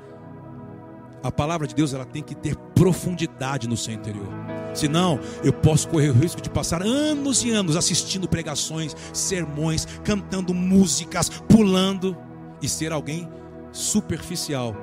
A 1.22 1.32
palavra 1.32 1.66
de 1.66 1.74
Deus 1.74 1.94
ela 1.94 2.04
tem 2.04 2.22
que 2.22 2.34
ter 2.34 2.54
profundidade 2.74 3.66
no 3.66 3.76
seu 3.76 3.94
interior. 3.94 4.28
Senão, 4.74 5.18
eu 5.42 5.52
posso 5.52 5.88
correr 5.88 6.10
o 6.10 6.12
risco 6.12 6.42
de 6.42 6.50
passar 6.50 6.82
anos 6.82 7.42
e 7.42 7.50
anos 7.50 7.76
assistindo 7.76 8.28
pregações, 8.28 8.94
sermões, 9.14 9.86
cantando 10.04 10.52
músicas, 10.52 11.30
pulando 11.30 12.14
e 12.60 12.68
ser 12.68 12.92
alguém 12.92 13.26
superficial 13.72 14.76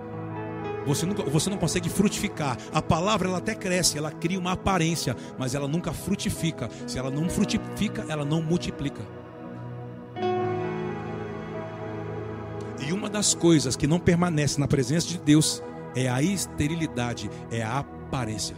você, 0.86 1.06
nunca, 1.06 1.24
você 1.24 1.50
não 1.50 1.58
consegue 1.58 1.90
frutificar. 1.90 2.58
A 2.74 2.82
palavra 2.82 3.28
ela 3.28 3.38
até 3.38 3.56
cresce, 3.56 3.98
ela 3.98 4.12
cria 4.12 4.40
uma 4.40 4.54
aparência, 4.54 5.16
mas 5.38 5.56
ela 5.56 5.68
nunca 5.68 5.94
frutifica. 5.94 6.70
Se 6.86 6.98
ela 6.98 7.10
não 7.10 7.30
frutifica, 7.30 8.06
ela 8.08 8.26
não 8.26 8.42
multiplica. 8.42 9.02
Uma 12.94 13.10
das 13.10 13.34
coisas 13.34 13.76
que 13.76 13.88
não 13.88 14.00
permanece 14.00 14.60
na 14.60 14.68
presença 14.68 15.08
de 15.08 15.18
Deus 15.18 15.64
é 15.96 16.08
a 16.08 16.22
esterilidade, 16.22 17.30
é 17.50 17.64
a 17.64 17.80
aparência. 17.80 18.56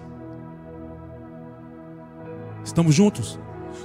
Estamos 2.63 2.93
juntos? 2.93 3.39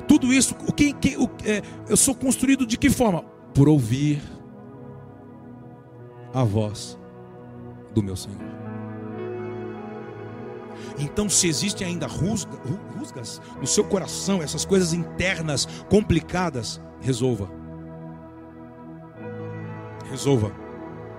Tudo 0.09 0.33
isso, 0.33 0.57
o 0.66 0.73
que, 0.73 0.92
que 0.92 1.16
o, 1.16 1.30
é, 1.45 1.62
eu 1.88 1.97
sou 1.97 2.14
construído 2.14 2.66
de 2.66 2.76
que 2.76 2.90
forma? 2.90 3.23
Por 3.54 3.69
ouvir 3.69 4.21
a 6.35 6.42
voz 6.42 6.99
do 7.95 8.02
meu 8.02 8.16
Senhor. 8.16 8.38
Então, 10.99 11.28
se 11.28 11.49
existem 11.49 11.87
ainda 11.87 12.07
rusga, 12.07 12.59
rusgas 12.97 13.40
no 13.61 13.66
seu 13.66 13.85
coração, 13.85 14.42
essas 14.42 14.64
coisas 14.64 14.92
internas 14.92 15.66
complicadas, 15.88 16.80
resolva. 17.00 17.60
Resolva. 20.11 20.50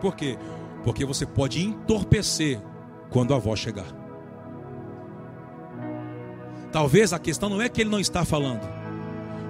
Por 0.01 0.15
quê? 0.15 0.37
Porque 0.83 1.05
você 1.05 1.25
pode 1.25 1.63
entorpecer 1.63 2.59
quando 3.09 3.33
a 3.33 3.37
voz 3.37 3.59
chegar. 3.59 3.87
Talvez 6.71 7.13
a 7.13 7.19
questão 7.19 7.49
não 7.49 7.61
é 7.61 7.69
que 7.69 7.81
ele 7.81 7.89
não 7.89 7.99
está 7.99 8.23
falando. 8.25 8.67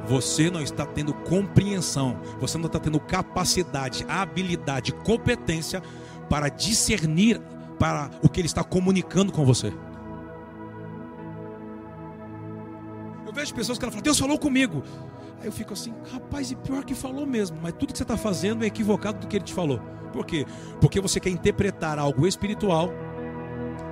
Você 0.07 0.49
não 0.49 0.61
está 0.61 0.85
tendo 0.85 1.13
compreensão, 1.13 2.19
você 2.39 2.57
não 2.57 2.65
está 2.65 2.79
tendo 2.79 2.99
capacidade, 2.99 4.05
habilidade, 4.09 4.91
competência 4.91 5.81
para 6.29 6.49
discernir 6.49 7.39
para 7.79 8.09
o 8.21 8.29
que 8.29 8.41
ele 8.41 8.47
está 8.47 8.63
comunicando 8.63 9.31
com 9.31 9.45
você. 9.45 9.71
Eu 13.25 13.33
vejo 13.33 13.53
pessoas 13.53 13.77
que 13.77 13.85
falam, 13.85 14.01
Deus 14.01 14.19
falou 14.19 14.37
comigo. 14.37 14.83
Aí 15.41 15.47
eu 15.47 15.51
fico 15.51 15.73
assim, 15.73 15.91
rapaz, 16.13 16.51
e 16.51 16.55
pior 16.55 16.85
que 16.85 16.93
falou 16.93 17.25
mesmo, 17.25 17.57
mas 17.59 17.73
tudo 17.73 17.91
que 17.91 17.97
você 17.97 18.03
está 18.03 18.15
fazendo 18.15 18.63
é 18.63 18.67
equivocado 18.67 19.17
do 19.17 19.27
que 19.27 19.37
ele 19.37 19.43
te 19.43 19.53
falou. 19.53 19.81
Por 20.13 20.23
quê? 20.23 20.45
Porque 20.79 21.01
você 21.01 21.19
quer 21.19 21.31
interpretar 21.31 21.97
algo 21.97 22.27
espiritual 22.27 22.91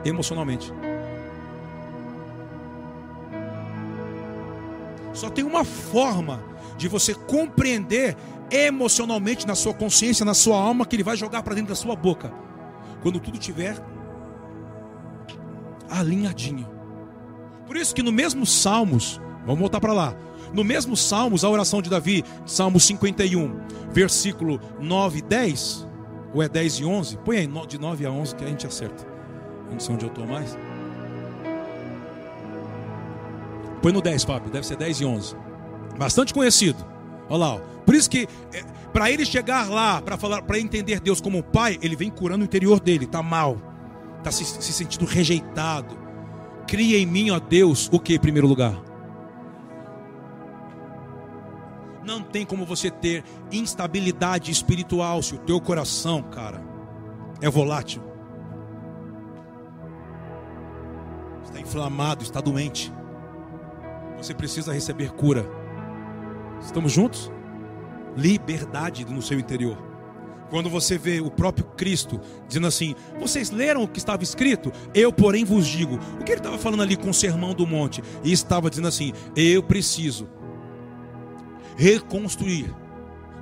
emocionalmente. 0.06 0.72
Só 5.12 5.28
tem 5.28 5.44
uma 5.44 5.66
forma 5.66 6.40
de 6.78 6.88
você 6.88 7.16
compreender 7.16 8.16
emocionalmente 8.52 9.48
na 9.48 9.56
sua 9.56 9.74
consciência, 9.74 10.24
na 10.24 10.36
sua 10.36 10.56
alma, 10.56 10.86
que 10.86 10.96
ele 10.96 11.04
vai 11.04 11.18
jogar 11.18 11.42
para 11.42 11.56
dentro 11.56 11.70
da 11.70 11.76
sua 11.76 11.96
boca. 11.96 12.32
Quando 13.02 13.20
tudo 13.20 13.40
tiver 13.40 13.76
alinhadinho. 15.90 16.68
Por 17.66 17.76
isso 17.76 17.96
que 17.96 18.04
no 18.04 18.12
mesmo 18.12 18.46
Salmos, 18.46 19.20
vamos 19.46 19.60
voltar 19.60 19.80
para 19.80 19.94
lá. 19.94 20.16
No 20.54 20.64
mesmo 20.64 20.98
Salmos, 20.98 21.44
a 21.44 21.50
oração 21.50 21.82
de 21.82 21.90
Davi, 21.90 22.24
Salmo 22.46 22.80
51, 22.80 23.60
versículo 23.92 24.60
9 24.80 25.20
e 25.20 25.22
10, 25.22 25.88
ou 26.34 26.42
é 26.42 26.50
10 26.50 26.74
e 26.80 26.86
11? 26.86 27.18
Põe 27.18 27.38
aí 27.38 27.50
de 27.68 27.80
9 27.80 28.06
a 28.06 28.12
11 28.12 28.36
que 28.36 28.44
a 28.44 28.48
gente 28.48 28.66
acerta. 28.66 29.08
Não 29.72 29.80
sei 29.80 29.96
onde 29.96 30.06
eu 30.06 30.10
estou 30.10 30.26
mais. 30.26 30.58
Põe 33.82 33.92
no 33.92 34.02
10, 34.02 34.24
Fábio, 34.24 34.52
deve 34.52 34.66
ser 34.66 34.76
10 34.76 35.02
e 35.02 35.06
11. 35.06 35.36
Bastante 35.98 36.34
conhecido. 36.34 36.86
Olha 37.30 37.38
lá, 37.38 37.60
por 37.86 37.96
isso 37.96 38.10
que 38.10 38.28
é, 38.54 38.64
para 38.92 39.12
ele 39.12 39.26
chegar 39.26 39.70
lá, 39.70 40.02
para 40.02 40.18
falar, 40.18 40.42
para 40.42 40.60
entender 40.60 41.00
Deus 41.00 41.22
como 41.22 41.44
pai, 41.44 41.78
ele 41.82 41.96
vem 41.96 42.10
curando 42.10 42.42
o 42.42 42.46
interior 42.46 42.80
dele, 42.80 43.06
tá 43.06 43.22
mal. 43.22 43.58
está 44.18 44.32
se, 44.32 44.44
se 44.44 44.74
sentindo 44.74 45.06
rejeitado. 45.06 45.98
Cria 46.68 46.98
em 46.98 47.06
mim, 47.06 47.30
ó 47.32 47.40
Deus, 47.40 47.90
o 47.92 48.00
que 48.00 48.16
em 48.16 48.20
primeiro 48.20 48.48
lugar? 48.48 48.89
Não 52.04 52.22
tem 52.22 52.46
como 52.46 52.66
você 52.66 52.90
ter 52.90 53.24
instabilidade 53.52 54.52
espiritual 54.52 55.22
se 55.22 55.36
o 55.36 55.40
teu 55.40 55.60
coração, 55.60 56.22
cara, 56.24 56.64
é 57.42 57.50
volátil. 57.50 58.02
Está 61.44 61.60
inflamado, 61.60 62.24
está 62.24 62.40
doente. 62.40 62.92
Você 64.18 64.34
precisa 64.34 64.74
receber 64.74 65.12
cura. 65.12 65.46
Estamos 66.62 66.92
juntos? 66.92 67.32
Liberdade 68.16 69.06
no 69.06 69.22
seu 69.22 69.40
interior. 69.40 69.90
Quando 70.50 70.70
você 70.70 70.98
vê 70.98 71.22
o 71.22 71.30
próprio 71.30 71.66
Cristo 71.78 72.20
dizendo 72.48 72.68
assim: 72.68 72.96
Vocês 73.20 73.52
leram 73.52 73.84
o 73.84 73.88
que 73.88 74.00
estava 74.00 74.24
escrito? 74.24 74.72
Eu, 74.94 75.14
porém, 75.14 75.46
vos 75.46 75.68
digo. 75.68 76.00
O 76.20 76.24
que 76.24 76.32
ele 76.32 76.40
estava 76.40 76.58
falando 76.58 76.82
ali 76.82 76.96
com 76.96 77.10
o 77.10 77.14
sermão 77.14 77.54
do 77.54 77.68
monte? 77.68 78.04
E 78.24 78.32
estava 78.32 78.70
dizendo 78.70 78.88
assim: 78.88 79.14
Eu 79.36 79.62
preciso 79.62 80.28
reconstruir 81.80 82.76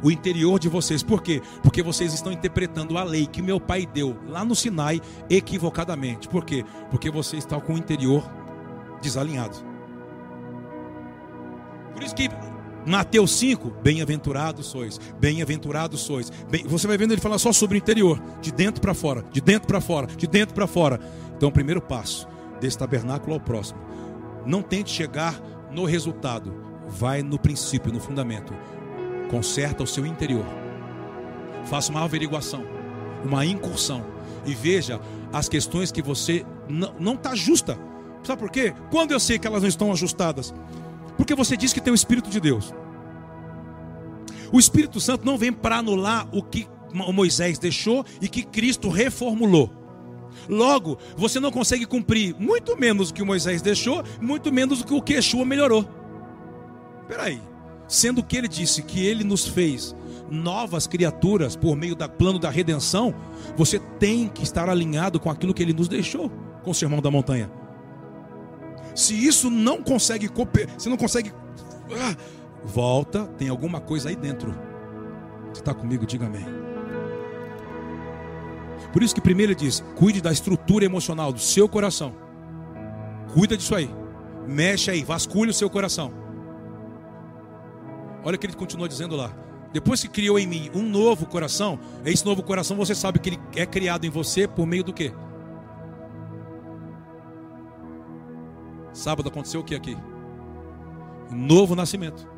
o 0.04 0.12
interior 0.12 0.60
de 0.60 0.70
vocês. 0.70 1.02
Por 1.02 1.24
quê? 1.24 1.42
Porque 1.64 1.82
vocês 1.82 2.14
estão 2.14 2.32
interpretando 2.32 2.96
a 2.96 3.04
lei 3.04 3.26
que 3.26 3.42
meu 3.42 3.60
pai 3.60 3.88
deu 3.88 4.16
lá 4.28 4.46
no 4.46 4.56
Sinai 4.56 5.02
equivocadamente. 5.28 6.28
Por 6.28 6.46
quê? 6.46 6.64
Porque 6.92 7.10
você 7.10 7.36
está 7.36 7.60
com 7.60 7.74
o 7.74 7.78
interior 7.78 8.24
desalinhado. 9.02 9.58
Por 11.94 12.04
isso 12.04 12.14
que 12.14 12.30
Mateus 12.86 13.32
5, 13.38 13.72
bem-aventurados 13.82 14.68
sois, 14.68 15.00
bem-aventurados 15.20 16.00
sois. 16.00 16.30
Bem, 16.50 16.64
você 16.68 16.86
vai 16.86 16.96
vendo 16.96 17.14
ele 17.14 17.20
falar 17.20 17.40
só 17.40 17.52
sobre 17.52 17.76
o 17.76 17.80
interior, 17.80 18.22
de 18.40 18.52
dentro 18.52 18.80
para 18.80 18.94
fora, 18.94 19.26
de 19.32 19.42
dentro 19.42 19.68
para 19.68 19.82
fora, 19.82 20.06
de 20.06 20.28
dentro 20.28 20.54
para 20.54 20.68
fora. 20.68 21.00
Então, 21.36 21.50
o 21.50 21.52
primeiro 21.52 21.82
passo 21.82 22.28
desse 22.62 22.78
tabernáculo 22.78 23.34
ao 23.34 23.42
próximo. 23.42 23.80
Não 24.46 24.62
tente 24.62 24.92
chegar 24.92 25.42
no 25.72 25.86
resultado, 25.86 26.67
vai 26.88 27.22
no 27.22 27.38
princípio, 27.38 27.92
no 27.92 28.00
fundamento. 28.00 28.54
Conserta 29.30 29.84
o 29.84 29.88
seu 29.88 30.06
interior. 30.06 30.46
Faça 31.66 31.92
uma 31.92 32.04
averiguação, 32.04 32.64
uma 33.26 33.46
incursão 33.46 34.06
e 34.46 34.54
veja 34.54 35.02
as 35.34 35.50
questões 35.50 35.92
que 35.92 36.02
você 36.02 36.46
não 36.70 37.14
está 37.14 37.36
justa. 37.36 37.78
Sabe 38.24 38.40
por 38.40 38.50
quê? 38.50 38.74
Quando 38.90 39.12
eu 39.12 39.20
sei 39.20 39.38
que 39.38 39.48
elas 39.48 39.62
não 39.62 39.70
estão 39.70 39.92
ajustadas, 39.92 40.54
porque 41.18 41.36
você 41.36 41.58
diz 41.58 41.74
que 41.74 41.82
tem 41.82 41.92
o 41.92 41.96
Espírito 41.96 42.30
de 42.30 42.40
Deus. 42.40 42.74
O 44.52 44.60
Espírito 44.60 45.00
Santo 45.00 45.26
não 45.26 45.38
vem 45.38 45.52
para 45.52 45.78
anular 45.78 46.28
o 46.32 46.42
que 46.42 46.68
Moisés 46.94 47.60
deixou 47.60 48.06
e 48.22 48.30
que 48.30 48.44
Cristo 48.44 48.90
reformulou. 48.90 49.70
Logo, 50.48 50.98
você 51.18 51.40
não 51.40 51.52
consegue 51.52 51.86
cumprir 51.86 52.36
muito 52.40 52.78
menos 52.78 53.10
o 53.10 53.14
que 53.14 53.24
Moisés 53.24 53.62
deixou, 53.62 54.04
muito 54.22 54.54
menos 54.54 54.82
o 54.82 54.86
que 54.86 54.94
o 54.94 55.02
Quechua 55.02 55.44
melhorou. 55.44 55.97
Peraí, 57.08 57.42
sendo 57.88 58.24
que 58.24 58.38
ele 58.38 58.48
disse 58.48 58.82
que 58.84 59.06
ele 59.06 59.24
nos 59.24 59.48
fez 59.48 59.96
novas 60.30 60.88
criaturas 60.88 61.56
por 61.56 61.76
meio 61.76 61.96
do 61.96 62.10
plano 62.10 62.38
da 62.38 62.50
redenção, 62.50 63.16
você 63.56 63.80
tem 63.80 64.28
que 64.28 64.44
estar 64.44 64.70
alinhado 64.70 65.20
com 65.20 65.30
aquilo 65.30 65.54
que 65.54 65.64
ele 65.64 65.74
nos 65.74 65.88
deixou 65.88 66.30
com 66.64 66.72
o 66.72 66.76
sermão 66.76 67.02
da 67.02 67.10
montanha. 67.10 67.50
Se 68.94 69.14
isso 69.14 69.50
não 69.50 69.82
consegue, 69.82 70.30
você 70.78 70.90
não 70.90 70.98
consegue, 70.98 71.32
ah, 71.96 72.16
volta, 72.64 73.26
tem 73.38 73.48
alguma 73.48 73.80
coisa 73.80 74.10
aí 74.10 74.16
dentro. 74.16 74.52
Você 75.54 75.62
está 75.62 75.74
comigo? 75.74 76.06
Diga 76.06 76.26
amém. 76.26 76.46
Por 78.92 79.04
isso 79.04 79.14
que 79.14 79.22
primeiro 79.22 79.52
ele 79.52 79.60
diz: 79.60 79.84
cuide 79.96 80.22
da 80.22 80.32
estrutura 80.32 80.84
emocional 80.84 81.32
do 81.32 81.40
seu 81.40 81.70
coração. 81.70 82.14
Cuida 83.34 83.56
disso 83.56 83.76
aí. 83.76 83.90
Mexe 84.48 84.90
aí, 84.90 85.04
vasculhe 85.04 85.52
o 85.52 85.54
seu 85.54 85.70
coração. 85.70 86.12
Olha 88.28 88.36
o 88.36 88.38
que 88.38 88.46
ele 88.46 88.58
continua 88.58 88.90
dizendo 88.90 89.16
lá. 89.16 89.32
Depois 89.72 90.02
que 90.02 90.10
criou 90.10 90.38
em 90.38 90.46
mim 90.46 90.70
um 90.76 90.82
novo 90.82 91.26
coração, 91.26 91.80
esse 92.04 92.26
novo 92.26 92.44
coração 92.44 92.76
você 92.76 92.94
sabe 92.94 93.20
que 93.20 93.30
ele 93.30 93.40
é 93.56 93.66
criado 93.66 94.04
em 94.04 94.10
você 94.10 94.46
por 94.46 94.68
meio 94.68 94.84
do 94.84 94.92
quê? 94.92 95.14
Sábado 98.92 99.30
aconteceu 99.30 99.62
o 99.62 99.64
que 99.64 99.74
aqui? 99.74 99.98
Novo 101.32 101.74
nascimento. 101.74 102.30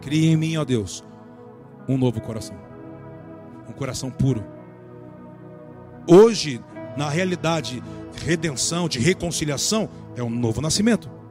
Crie 0.00 0.26
em 0.26 0.36
mim, 0.36 0.56
ó 0.56 0.64
Deus, 0.64 1.04
um 1.88 1.96
novo 1.96 2.20
coração. 2.20 2.56
Um 3.68 3.72
coração 3.72 4.10
puro. 4.10 4.44
Hoje, 6.08 6.60
na 6.96 7.08
realidade 7.08 7.80
de 8.12 8.24
redenção, 8.24 8.88
de 8.88 8.98
reconciliação, 8.98 9.88
é 10.16 10.24
um 10.24 10.30
novo 10.30 10.60
nascimento. 10.60 11.21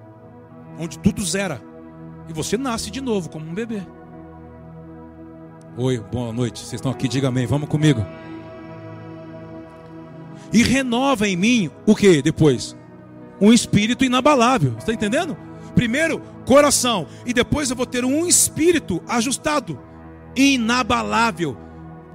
Onde 0.81 0.99
tudo 0.99 1.23
zera. 1.23 1.61
E 2.27 2.33
você 2.33 2.57
nasce 2.57 2.89
de 2.89 2.99
novo, 2.99 3.29
como 3.29 3.45
um 3.45 3.53
bebê. 3.53 3.81
Oi, 5.77 5.99
boa 6.11 6.33
noite. 6.33 6.59
Vocês 6.59 6.73
estão 6.73 6.91
aqui, 6.91 7.07
diga 7.07 7.27
amém. 7.29 7.45
Vamos 7.45 7.69
comigo 7.69 8.05
e 10.53 10.63
renova 10.63 11.27
em 11.27 11.35
mim 11.35 11.71
o 11.85 11.95
que 11.95 12.21
depois? 12.21 12.75
Um 13.39 13.51
espírito 13.53 14.03
inabalável. 14.03 14.75
Está 14.77 14.93
entendendo? 14.93 15.37
Primeiro, 15.73 16.21
coração, 16.45 17.07
e 17.25 17.33
depois 17.33 17.69
eu 17.69 17.75
vou 17.75 17.85
ter 17.85 18.03
um 18.03 18.27
espírito 18.27 19.01
ajustado, 19.07 19.79
inabalável. 20.35 21.57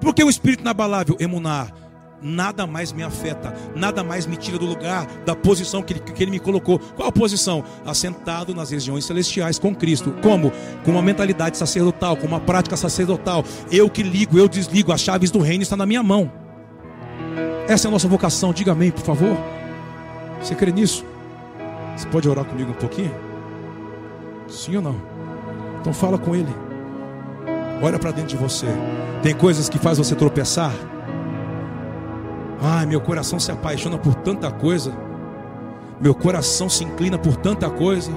Por 0.00 0.14
que 0.14 0.22
um 0.22 0.28
espírito 0.28 0.60
inabalável? 0.60 1.16
Emunar. 1.18 1.72
Nada 2.20 2.66
mais 2.66 2.92
me 2.92 3.02
afeta, 3.02 3.54
nada 3.74 4.02
mais 4.02 4.26
me 4.26 4.36
tira 4.36 4.58
do 4.58 4.64
lugar, 4.64 5.06
da 5.26 5.36
posição 5.36 5.82
que 5.82 5.92
ele, 5.92 6.00
que 6.00 6.22
ele 6.22 6.30
me 6.30 6.38
colocou. 6.38 6.78
Qual 6.78 7.12
posição? 7.12 7.62
Assentado 7.84 8.54
nas 8.54 8.70
regiões 8.70 9.04
celestiais 9.04 9.58
com 9.58 9.74
Cristo. 9.74 10.14
Como? 10.22 10.50
Com 10.84 10.92
uma 10.92 11.02
mentalidade 11.02 11.58
sacerdotal, 11.58 12.16
com 12.16 12.26
uma 12.26 12.40
prática 12.40 12.76
sacerdotal. 12.76 13.44
Eu 13.70 13.90
que 13.90 14.02
ligo, 14.02 14.38
eu 14.38 14.48
desligo, 14.48 14.92
as 14.92 15.00
chaves 15.00 15.30
do 15.30 15.40
reino 15.40 15.62
estão 15.62 15.76
na 15.76 15.84
minha 15.84 16.02
mão. 16.02 16.32
Essa 17.68 17.86
é 17.86 17.88
a 17.88 17.92
nossa 17.92 18.08
vocação. 18.08 18.52
Diga 18.52 18.72
amém, 18.72 18.90
por 18.90 19.04
favor. 19.04 19.36
Você 20.40 20.54
crê 20.54 20.72
nisso? 20.72 21.04
Você 21.96 22.06
pode 22.08 22.28
orar 22.28 22.44
comigo 22.44 22.70
um 22.70 22.74
pouquinho? 22.74 23.14
Sim 24.48 24.76
ou 24.76 24.82
não? 24.82 24.96
Então 25.80 25.92
fala 25.92 26.16
com 26.16 26.34
ele. 26.34 26.54
Olha 27.82 27.98
para 27.98 28.10
dentro 28.10 28.30
de 28.30 28.36
você. 28.36 28.66
Tem 29.22 29.34
coisas 29.34 29.68
que 29.68 29.78
faz 29.78 29.98
você 29.98 30.14
tropeçar? 30.14 30.72
Ai, 32.60 32.86
meu 32.86 33.00
coração 33.00 33.38
se 33.38 33.50
apaixona 33.50 33.98
por 33.98 34.14
tanta 34.14 34.50
coisa. 34.50 34.92
Meu 36.00 36.14
coração 36.14 36.68
se 36.68 36.84
inclina 36.84 37.18
por 37.18 37.36
tanta 37.36 37.68
coisa. 37.70 38.10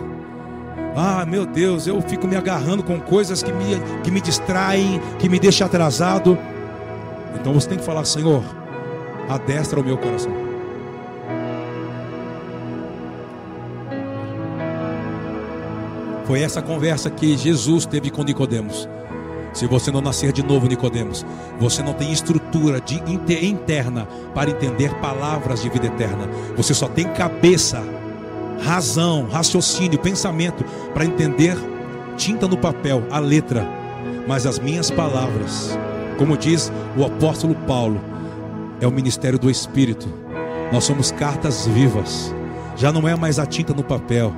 Ah, 0.95 1.25
meu 1.25 1.45
Deus, 1.45 1.88
eu 1.88 2.02
fico 2.02 2.28
me 2.28 2.36
agarrando 2.36 2.84
com 2.84 2.99
coisas 2.99 3.43
que 3.43 3.52
me, 3.52 3.80
que 4.04 4.12
me 4.12 4.19
distraem, 4.19 4.99
que 5.17 5.30
me 5.30 5.39
deixam 5.39 5.67
atrasado. 5.67 6.38
Então 7.36 7.54
você 7.54 7.69
tem 7.69 7.78
que 7.78 7.84
falar, 7.84 8.04
Senhor, 8.06 8.43
adestra 9.30 9.80
o 9.80 9.84
meu 9.84 9.97
coração. 9.97 10.32
Foi 16.25 16.41
essa 16.41 16.62
conversa 16.62 17.10
que 17.10 17.36
Jesus 17.36 17.86
teve 17.86 18.12
com 18.12 18.23
Nicodemos. 18.23 18.88
Se 19.53 19.65
você 19.65 19.91
não 19.91 20.01
nascer 20.01 20.31
de 20.31 20.43
novo, 20.43 20.67
Nicodemos, 20.67 21.25
você 21.59 21.81
não 21.81 21.93
tem 21.93 22.12
estrutura 22.12 22.79
de 22.79 23.01
interna 23.09 24.07
para 24.33 24.51
entender 24.51 24.93
palavras 24.95 25.62
de 25.62 25.69
vida 25.69 25.88
eterna. 25.88 26.29
Você 26.55 26.73
só 26.73 26.88
tem 26.88 27.05
cabeça, 27.09 27.83
razão, 28.62 29.27
raciocínio, 29.29 29.99
pensamento 29.99 30.63
para 30.93 31.05
entender 31.05 31.57
tinta 32.15 32.47
no 32.47 32.57
papel, 32.57 33.03
a 33.09 33.19
letra. 33.19 33.67
Mas 34.27 34.45
as 34.45 34.59
minhas 34.59 34.91
palavras, 34.91 35.77
como 36.17 36.38
diz 36.38 36.71
o 36.95 37.03
apóstolo 37.03 37.55
Paulo, 37.55 37.99
é 38.79 38.88
o 38.88 38.91
ministério 38.91 39.39
do 39.39 39.49
Espírito. 39.49 40.07
Nós 40.71 40.83
somos 40.83 41.12
cartas 41.12 41.65
vivas. 41.65 42.33
Já 42.75 42.91
não 42.91 43.07
é 43.07 43.15
mais 43.15 43.39
a 43.39 43.45
tinta 43.45 43.73
no 43.73 43.83
papel. 43.83 44.33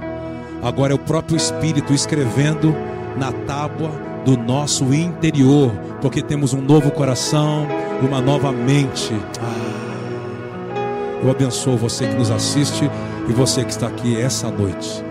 Agora 0.64 0.94
é 0.94 0.96
o 0.96 1.00
próprio 1.00 1.36
Espírito 1.36 1.94
escrevendo 1.94 2.74
na 3.18 3.32
tábua 3.32 3.92
do 4.26 4.38
nosso 4.38 4.94
interior, 4.94 5.72
porque 6.02 6.22
temos 6.22 6.54
um 6.54 6.62
novo 6.62 6.92
coração, 6.92 7.68
uma 8.02 8.22
nova 8.22 8.52
mente. 8.52 9.14
Ah, 9.40 11.22
eu 11.24 11.30
abençoo 11.30 11.78
você 11.78 12.08
que 12.08 12.16
nos 12.16 12.32
assiste 12.32 12.90
e 13.28 13.34
você 13.34 13.64
que 13.64 13.72
está 13.72 13.88
aqui 13.88 14.20
essa 14.20 14.50
noite, 14.50 15.04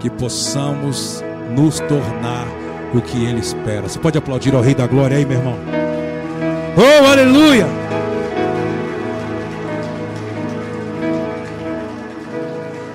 que 0.00 0.10
possamos 0.10 1.22
nos 1.56 1.80
tornar 1.80 2.46
o 2.94 3.00
que 3.00 3.24
Ele 3.24 3.40
espera. 3.40 3.82
Você 3.82 3.98
pode 3.98 4.16
aplaudir 4.18 4.54
ao 4.54 4.60
Rei 4.60 4.74
da 4.74 4.86
Glória 4.86 5.16
aí, 5.16 5.24
meu 5.24 5.38
irmão? 5.38 5.56
Oh, 6.76 7.06
aleluia! 7.06 7.66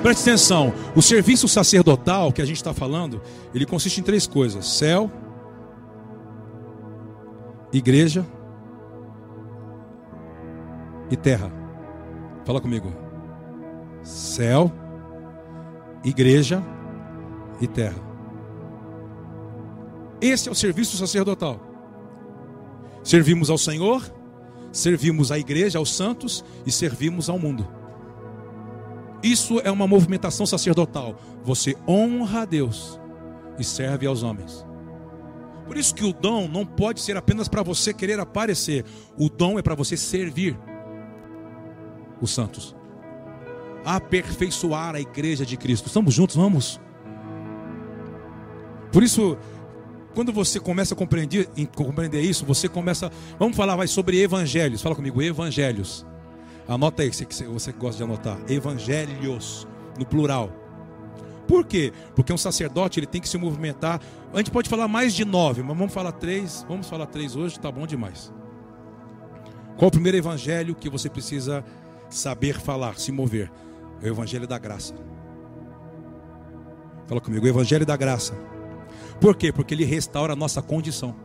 Preste 0.01 0.21
atenção, 0.21 0.73
o 0.95 1.01
serviço 1.01 1.47
sacerdotal 1.47 2.31
que 2.31 2.41
a 2.41 2.45
gente 2.45 2.55
está 2.55 2.73
falando, 2.73 3.21
ele 3.53 3.65
consiste 3.65 3.99
em 3.99 4.03
três 4.03 4.25
coisas: 4.25 4.65
céu, 4.65 5.11
igreja 7.71 8.25
e 11.09 11.15
terra. 11.15 11.51
Fala 12.45 12.61
comigo. 12.61 12.91
Céu, 14.03 14.71
igreja 16.03 16.63
e 17.61 17.67
terra. 17.67 17.99
Esse 20.21 20.49
é 20.49 20.51
o 20.51 20.55
serviço 20.55 20.97
sacerdotal. 20.97 21.59
Servimos 23.03 23.49
ao 23.49 23.57
Senhor, 23.57 24.03
servimos 24.71 25.31
à 25.31 25.39
igreja, 25.39 25.79
aos 25.79 25.93
santos 25.93 26.43
e 26.65 26.71
servimos 26.71 27.29
ao 27.29 27.39
mundo. 27.39 27.67
Isso 29.23 29.59
é 29.61 29.71
uma 29.71 29.87
movimentação 29.87 30.45
sacerdotal. 30.45 31.15
Você 31.43 31.75
honra 31.87 32.41
a 32.41 32.45
Deus 32.45 32.99
e 33.57 33.63
serve 33.63 34.05
aos 34.05 34.23
homens. 34.23 34.65
Por 35.69 35.77
isso 35.77 35.93
que 35.93 36.03
o 36.03 36.11
dom 36.11 36.47
não 36.47 36.65
pode 36.65 36.99
ser 36.99 37.15
apenas 37.15 37.47
para 37.47 37.61
você 37.61 37.93
querer 37.93 38.19
aparecer. 38.19 38.83
O 39.15 39.29
dom 39.29 39.59
é 39.59 39.61
para 39.61 39.75
você 39.75 39.95
servir 39.95 40.57
os 42.19 42.31
santos. 42.31 42.75
Aperfeiçoar 43.85 44.95
a 44.95 44.99
igreja 44.99 45.45
de 45.45 45.55
Cristo. 45.55 45.85
Estamos 45.85 46.15
juntos, 46.15 46.35
vamos. 46.35 46.81
Por 48.91 49.03
isso, 49.03 49.37
quando 50.15 50.33
você 50.33 50.59
começa 50.59 50.95
a 50.95 50.97
compreender, 50.97 51.47
compreender 51.75 52.21
isso, 52.21 52.47
você 52.47 52.67
começa. 52.67 53.11
Vamos 53.37 53.55
falar 53.55 53.75
vai 53.75 53.87
sobre 53.87 54.19
evangelhos. 54.19 54.81
Fala 54.81 54.95
comigo, 54.95 55.21
evangelhos. 55.21 56.03
Anota 56.67 57.03
aí, 57.03 57.13
você, 57.13 57.25
você 57.45 57.71
gosta 57.73 57.97
de 57.97 58.03
anotar. 58.03 58.39
Evangelhos, 58.49 59.67
no 59.99 60.05
plural. 60.05 60.51
Por 61.49 61.65
quê? 61.65 61.91
Porque 62.15 62.31
um 62.31 62.37
sacerdote 62.37 62.99
ele 62.99 63.07
tem 63.07 63.19
que 63.19 63.27
se 63.27 63.35
movimentar. 63.35 63.99
A 64.31 64.37
gente 64.37 64.51
pode 64.51 64.69
falar 64.69 64.87
mais 64.87 65.15
de 65.15 65.25
nove, 65.25 65.63
mas 65.63 65.75
vamos 65.75 65.91
falar 65.91 66.11
três. 66.11 66.63
Vamos 66.69 66.87
falar 66.87 67.07
três 67.07 67.35
hoje, 67.35 67.59
tá 67.59 67.71
bom 67.71 67.87
demais. 67.87 68.31
Qual 69.75 69.87
o 69.87 69.91
primeiro 69.91 70.15
evangelho 70.15 70.75
que 70.75 70.87
você 70.87 71.09
precisa 71.09 71.65
saber 72.07 72.59
falar, 72.59 72.99
se 72.99 73.11
mover? 73.11 73.51
É 73.99 74.05
o 74.05 74.13
evangelho 74.13 74.45
da 74.47 74.59
graça. 74.59 74.93
Fala 77.07 77.19
comigo, 77.19 77.43
o 77.43 77.49
evangelho 77.49 77.83
da 77.83 77.97
graça. 77.97 78.35
Por 79.19 79.35
quê? 79.35 79.51
Porque 79.51 79.73
ele 79.73 79.85
restaura 79.85 80.33
a 80.33 80.35
nossa 80.35 80.61
condição. 80.61 81.15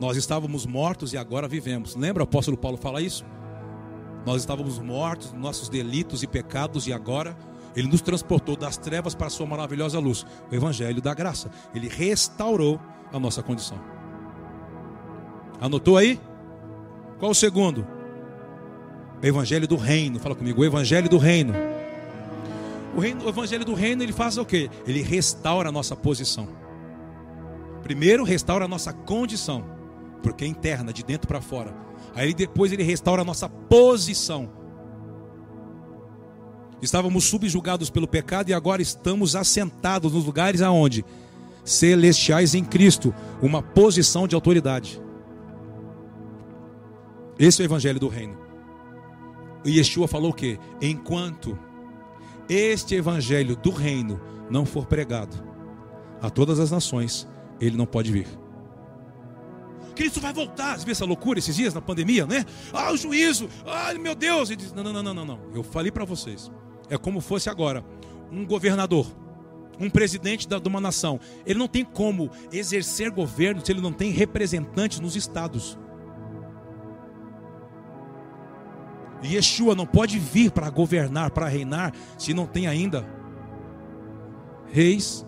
Nós 0.00 0.16
estávamos 0.16 0.64
mortos 0.64 1.12
e 1.12 1.18
agora 1.18 1.46
vivemos. 1.46 1.94
Lembra 1.94 2.22
o 2.22 2.24
apóstolo 2.24 2.56
Paulo 2.56 2.78
fala 2.78 3.02
isso? 3.02 3.22
Nós 4.24 4.42
estávamos 4.42 4.78
mortos, 4.78 5.32
nossos 5.32 5.68
delitos 5.68 6.22
e 6.22 6.26
pecados, 6.26 6.86
e 6.86 6.92
agora 6.92 7.36
Ele 7.76 7.88
nos 7.88 8.00
transportou 8.00 8.56
das 8.56 8.76
trevas 8.76 9.14
para 9.14 9.26
a 9.26 9.30
Sua 9.30 9.46
maravilhosa 9.46 9.98
luz. 9.98 10.24
O 10.50 10.54
Evangelho 10.54 11.02
da 11.02 11.12
graça. 11.12 11.50
Ele 11.74 11.88
restaurou 11.88 12.80
a 13.12 13.18
nossa 13.18 13.42
condição. 13.42 13.78
Anotou 15.60 15.96
aí? 15.96 16.20
Qual 17.18 17.30
o 17.30 17.34
segundo? 17.34 17.86
O 19.22 19.26
Evangelho 19.26 19.68
do 19.68 19.76
Reino. 19.76 20.18
Fala 20.18 20.34
comigo, 20.34 20.62
o 20.62 20.64
Evangelho 20.64 21.08
do 21.08 21.18
Reino. 21.18 21.54
O, 22.96 23.00
reino, 23.00 23.24
o 23.24 23.28
Evangelho 23.28 23.64
do 23.64 23.74
Reino 23.74 24.02
ele 24.02 24.12
faz 24.12 24.38
o 24.38 24.44
quê? 24.44 24.70
Ele 24.86 25.02
restaura 25.02 25.68
a 25.68 25.72
nossa 25.72 25.96
posição. 25.96 26.48
Primeiro, 27.82 28.24
restaura 28.24 28.64
a 28.64 28.68
nossa 28.68 28.92
condição, 28.92 29.64
porque 30.22 30.44
é 30.44 30.48
interna, 30.48 30.92
de 30.92 31.02
dentro 31.02 31.26
para 31.26 31.40
fora. 31.40 31.74
Aí 32.14 32.32
depois 32.32 32.72
ele 32.72 32.82
restaura 32.82 33.22
a 33.22 33.24
nossa 33.24 33.48
posição. 33.48 34.50
Estávamos 36.80 37.24
subjugados 37.24 37.90
pelo 37.90 38.06
pecado 38.06 38.50
e 38.50 38.54
agora 38.54 38.82
estamos 38.82 39.34
assentados 39.34 40.12
nos 40.12 40.24
lugares 40.24 40.60
aonde? 40.60 41.04
Celestiais 41.64 42.54
em 42.54 42.62
Cristo, 42.62 43.14
uma 43.40 43.62
posição 43.62 44.28
de 44.28 44.34
autoridade. 44.34 45.02
Esse 47.38 47.62
é 47.62 47.64
o 47.64 47.66
evangelho 47.66 47.98
do 47.98 48.08
reino. 48.08 48.36
E 49.64 49.78
Yeshua 49.78 50.06
falou 50.06 50.30
o 50.30 50.34
quê? 50.34 50.58
Enquanto 50.80 51.58
este 52.48 52.94
evangelho 52.94 53.56
do 53.56 53.70
reino 53.70 54.20
não 54.50 54.66
for 54.66 54.86
pregado 54.86 55.42
a 56.20 56.28
todas 56.28 56.60
as 56.60 56.70
nações, 56.70 57.26
ele 57.60 57.76
não 57.76 57.86
pode 57.86 58.12
vir. 58.12 58.43
Cristo 59.94 60.20
vai 60.20 60.32
voltar. 60.32 60.78
Você 60.78 60.84
viu 60.84 60.92
essa 60.92 61.04
loucura 61.04 61.38
esses 61.38 61.56
dias 61.56 61.72
na 61.72 61.80
pandemia, 61.80 62.26
né? 62.26 62.44
Ah, 62.72 62.92
o 62.92 62.96
juízo. 62.96 63.48
Ai, 63.66 63.98
meu 63.98 64.14
Deus. 64.14 64.50
Ele 64.50 64.56
diz: 64.56 64.72
não, 64.72 64.82
não, 64.82 65.02
não, 65.02 65.14
não, 65.14 65.24
não. 65.24 65.40
Eu 65.54 65.62
falei 65.62 65.90
para 65.90 66.04
vocês. 66.04 66.50
É 66.88 66.98
como 66.98 67.20
fosse 67.20 67.48
agora 67.48 67.84
um 68.30 68.44
governador, 68.44 69.06
um 69.78 69.88
presidente 69.88 70.46
de 70.46 70.68
uma 70.68 70.80
nação. 70.80 71.18
Ele 71.46 71.58
não 71.58 71.68
tem 71.68 71.84
como 71.84 72.30
exercer 72.52 73.10
governo 73.10 73.64
se 73.64 73.72
ele 73.72 73.80
não 73.80 73.92
tem 73.92 74.10
representantes 74.10 75.00
nos 75.00 75.16
estados. 75.16 75.78
E 79.22 79.36
Yeshua 79.36 79.74
não 79.74 79.86
pode 79.86 80.18
vir 80.18 80.50
para 80.50 80.68
governar, 80.68 81.30
para 81.30 81.48
reinar, 81.48 81.94
se 82.18 82.34
não 82.34 82.46
tem 82.46 82.66
ainda 82.66 83.06
reis 84.70 85.26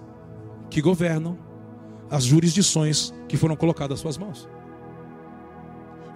que 0.69 0.83
governam 0.83 1.39
as 2.11 2.25
jurisdições 2.25 3.15
que 3.29 3.37
foram 3.37 3.57
colocadas 3.57 3.95
às 3.95 4.01
suas 4.01 4.19
mãos. 4.19 4.49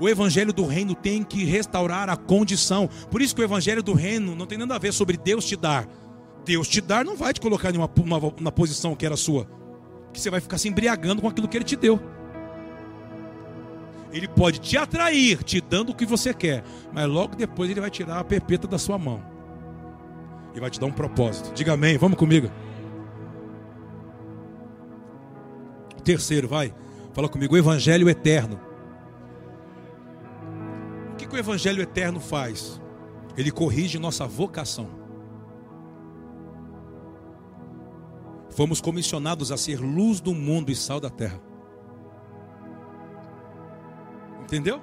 O 0.01 0.09
evangelho 0.09 0.51
do 0.51 0.65
reino 0.65 0.95
tem 0.95 1.23
que 1.23 1.45
restaurar 1.45 2.09
a 2.09 2.17
condição. 2.17 2.89
Por 3.11 3.21
isso 3.21 3.35
que 3.35 3.43
o 3.43 3.45
evangelho 3.45 3.83
do 3.83 3.93
reino 3.93 4.35
não 4.35 4.47
tem 4.47 4.57
nada 4.57 4.75
a 4.75 4.79
ver 4.79 4.95
sobre 4.95 5.19
Deus 5.19 5.45
te 5.45 5.55
dar. 5.55 5.87
Deus 6.43 6.67
te 6.67 6.81
dar 6.81 7.05
não 7.05 7.15
vai 7.15 7.35
te 7.35 7.41
colocar 7.41 7.73
em 7.73 7.77
uma, 7.77 7.91
uma, 7.99 8.19
uma 8.41 8.51
posição 8.51 8.97
que 8.97 9.05
era 9.05 9.15
sua. 9.15 9.47
Que 10.11 10.19
você 10.19 10.31
vai 10.31 10.41
ficar 10.41 10.57
se 10.57 10.69
embriagando 10.69 11.21
com 11.21 11.29
aquilo 11.29 11.47
que 11.47 11.59
ele 11.59 11.65
te 11.65 11.77
deu. 11.77 12.01
Ele 14.11 14.27
pode 14.27 14.59
te 14.59 14.79
atrair, 14.79 15.45
te 15.45 15.61
dando 15.61 15.91
o 15.91 15.95
que 15.95 16.07
você 16.07 16.33
quer, 16.33 16.65
mas 16.93 17.07
logo 17.07 17.37
depois 17.37 17.71
ele 17.71 17.81
vai 17.81 17.91
tirar 17.91 18.19
a 18.19 18.25
perpeta 18.25 18.67
da 18.67 18.79
sua 18.79 18.99
mão. 18.99 19.23
E 20.55 20.59
vai 20.59 20.71
te 20.71 20.81
dar 20.81 20.87
um 20.87 20.93
propósito. 20.93 21.53
Diga 21.55 21.75
amém, 21.75 21.99
vamos 21.99 22.19
comigo. 22.19 22.51
Terceiro, 26.03 26.49
vai. 26.49 26.75
Fala 27.13 27.29
comigo, 27.29 27.55
o 27.55 27.59
evangelho 27.59 28.09
eterno 28.09 28.70
que 31.27 31.35
o 31.35 31.39
Evangelho 31.39 31.83
eterno 31.83 32.21
faz? 32.21 32.81
Ele 33.37 33.51
corrige 33.51 33.99
nossa 33.99 34.27
vocação. 34.27 34.89
Fomos 38.51 38.81
comissionados 38.81 39.53
a 39.53 39.57
ser 39.57 39.81
luz 39.81 40.21
do 40.21 40.35
mundo 40.35 40.71
e 40.71 40.77
sal 40.77 41.01
da 41.01 41.09
terra. 41.09 41.41
Entendeu? 44.43 44.81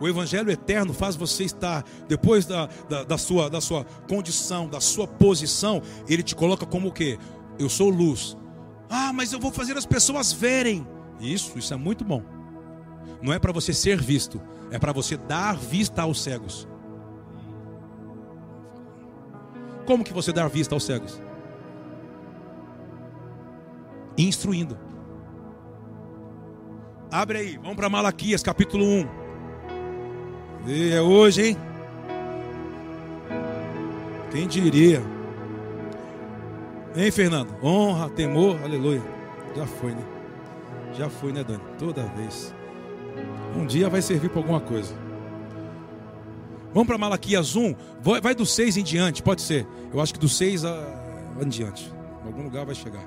O 0.00 0.08
Evangelho 0.08 0.50
eterno 0.50 0.94
faz 0.94 1.14
você 1.14 1.44
estar, 1.44 1.84
depois 2.08 2.46
da, 2.46 2.68
da, 2.88 3.04
da, 3.04 3.18
sua, 3.18 3.50
da 3.50 3.60
sua 3.60 3.84
condição, 4.08 4.68
da 4.68 4.80
sua 4.80 5.06
posição, 5.06 5.82
ele 6.08 6.22
te 6.22 6.34
coloca 6.34 6.64
como 6.64 6.88
o 6.88 6.92
quê? 6.92 7.18
Eu 7.58 7.68
sou 7.68 7.90
luz. 7.90 8.36
Ah, 8.88 9.12
mas 9.12 9.32
eu 9.32 9.38
vou 9.38 9.52
fazer 9.52 9.76
as 9.76 9.84
pessoas 9.84 10.32
verem. 10.32 10.86
Isso, 11.20 11.58
isso 11.58 11.74
é 11.74 11.76
muito 11.76 12.04
bom. 12.04 12.22
Não 13.22 13.32
é 13.32 13.38
para 13.38 13.52
você 13.52 13.72
ser 13.72 14.00
visto, 14.00 14.40
é 14.70 14.78
para 14.78 14.92
você 14.92 15.16
dar 15.16 15.56
vista 15.56 16.02
aos 16.02 16.22
cegos. 16.22 16.68
Como 19.86 20.04
que 20.04 20.12
você 20.12 20.32
dá 20.32 20.46
vista 20.46 20.74
aos 20.74 20.84
cegos? 20.84 21.20
Instruindo. 24.16 24.78
Abre 27.10 27.38
aí, 27.38 27.56
vamos 27.56 27.76
para 27.76 27.88
Malaquias 27.88 28.42
capítulo 28.42 28.84
1. 28.84 29.08
E 30.68 30.92
é 30.92 31.00
hoje, 31.00 31.48
hein? 31.48 31.56
Quem 34.30 34.46
diria? 34.46 35.02
Hein, 36.94 37.10
Fernando? 37.10 37.52
Honra, 37.62 38.08
temor, 38.10 38.58
aleluia. 38.62 39.02
Já 39.56 39.66
foi, 39.66 39.90
né? 39.92 40.04
Já 40.94 41.08
foi, 41.08 41.32
né, 41.32 41.42
Dani? 41.42 41.62
Toda 41.78 42.04
vez. 42.04 42.54
Um 43.56 43.66
dia 43.66 43.88
vai 43.88 44.00
servir 44.00 44.30
para 44.30 44.38
alguma 44.38 44.60
coisa. 44.60 44.94
Vamos 46.72 46.86
para 46.86 46.96
Malaquias 46.98 47.56
1. 47.56 47.74
Vai 48.22 48.34
do 48.34 48.46
6 48.46 48.76
em 48.76 48.82
diante, 48.82 49.22
pode 49.22 49.42
ser. 49.42 49.66
Eu 49.92 50.00
acho 50.00 50.12
que 50.12 50.20
do 50.20 50.28
6 50.28 50.62
em 51.42 51.48
diante. 51.48 51.92
Em 52.22 52.26
algum 52.26 52.44
lugar 52.44 52.64
vai 52.64 52.74
chegar. 52.74 53.04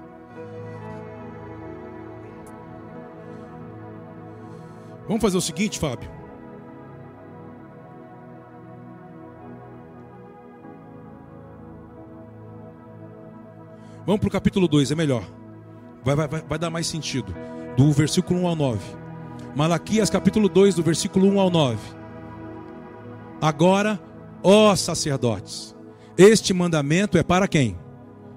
Vamos 5.07 5.21
fazer 5.21 5.37
o 5.37 5.41
seguinte, 5.41 5.79
Fábio. 5.79 6.09
Vamos 14.05 14.19
para 14.19 14.27
o 14.27 14.31
capítulo 14.31 14.67
2, 14.67 14.91
é 14.91 14.95
melhor. 14.95 15.23
Vai, 16.03 16.15
vai, 16.15 16.27
vai 16.27 16.59
dar 16.59 16.69
mais 16.69 16.87
sentido. 16.87 17.33
Do 17.77 17.91
versículo 17.91 18.41
1 18.41 18.47
ao 18.47 18.55
9. 18.55 19.02
Malaquias 19.55 20.09
capítulo 20.09 20.49
2, 20.49 20.75
do 20.75 20.83
versículo 20.83 21.27
1 21.27 21.39
ao 21.39 21.49
9. 21.51 21.77
Agora, 23.39 24.01
ó 24.41 24.75
sacerdotes, 24.75 25.75
este 26.17 26.53
mandamento 26.53 27.17
é 27.17 27.23
para 27.23 27.47
quem? 27.47 27.77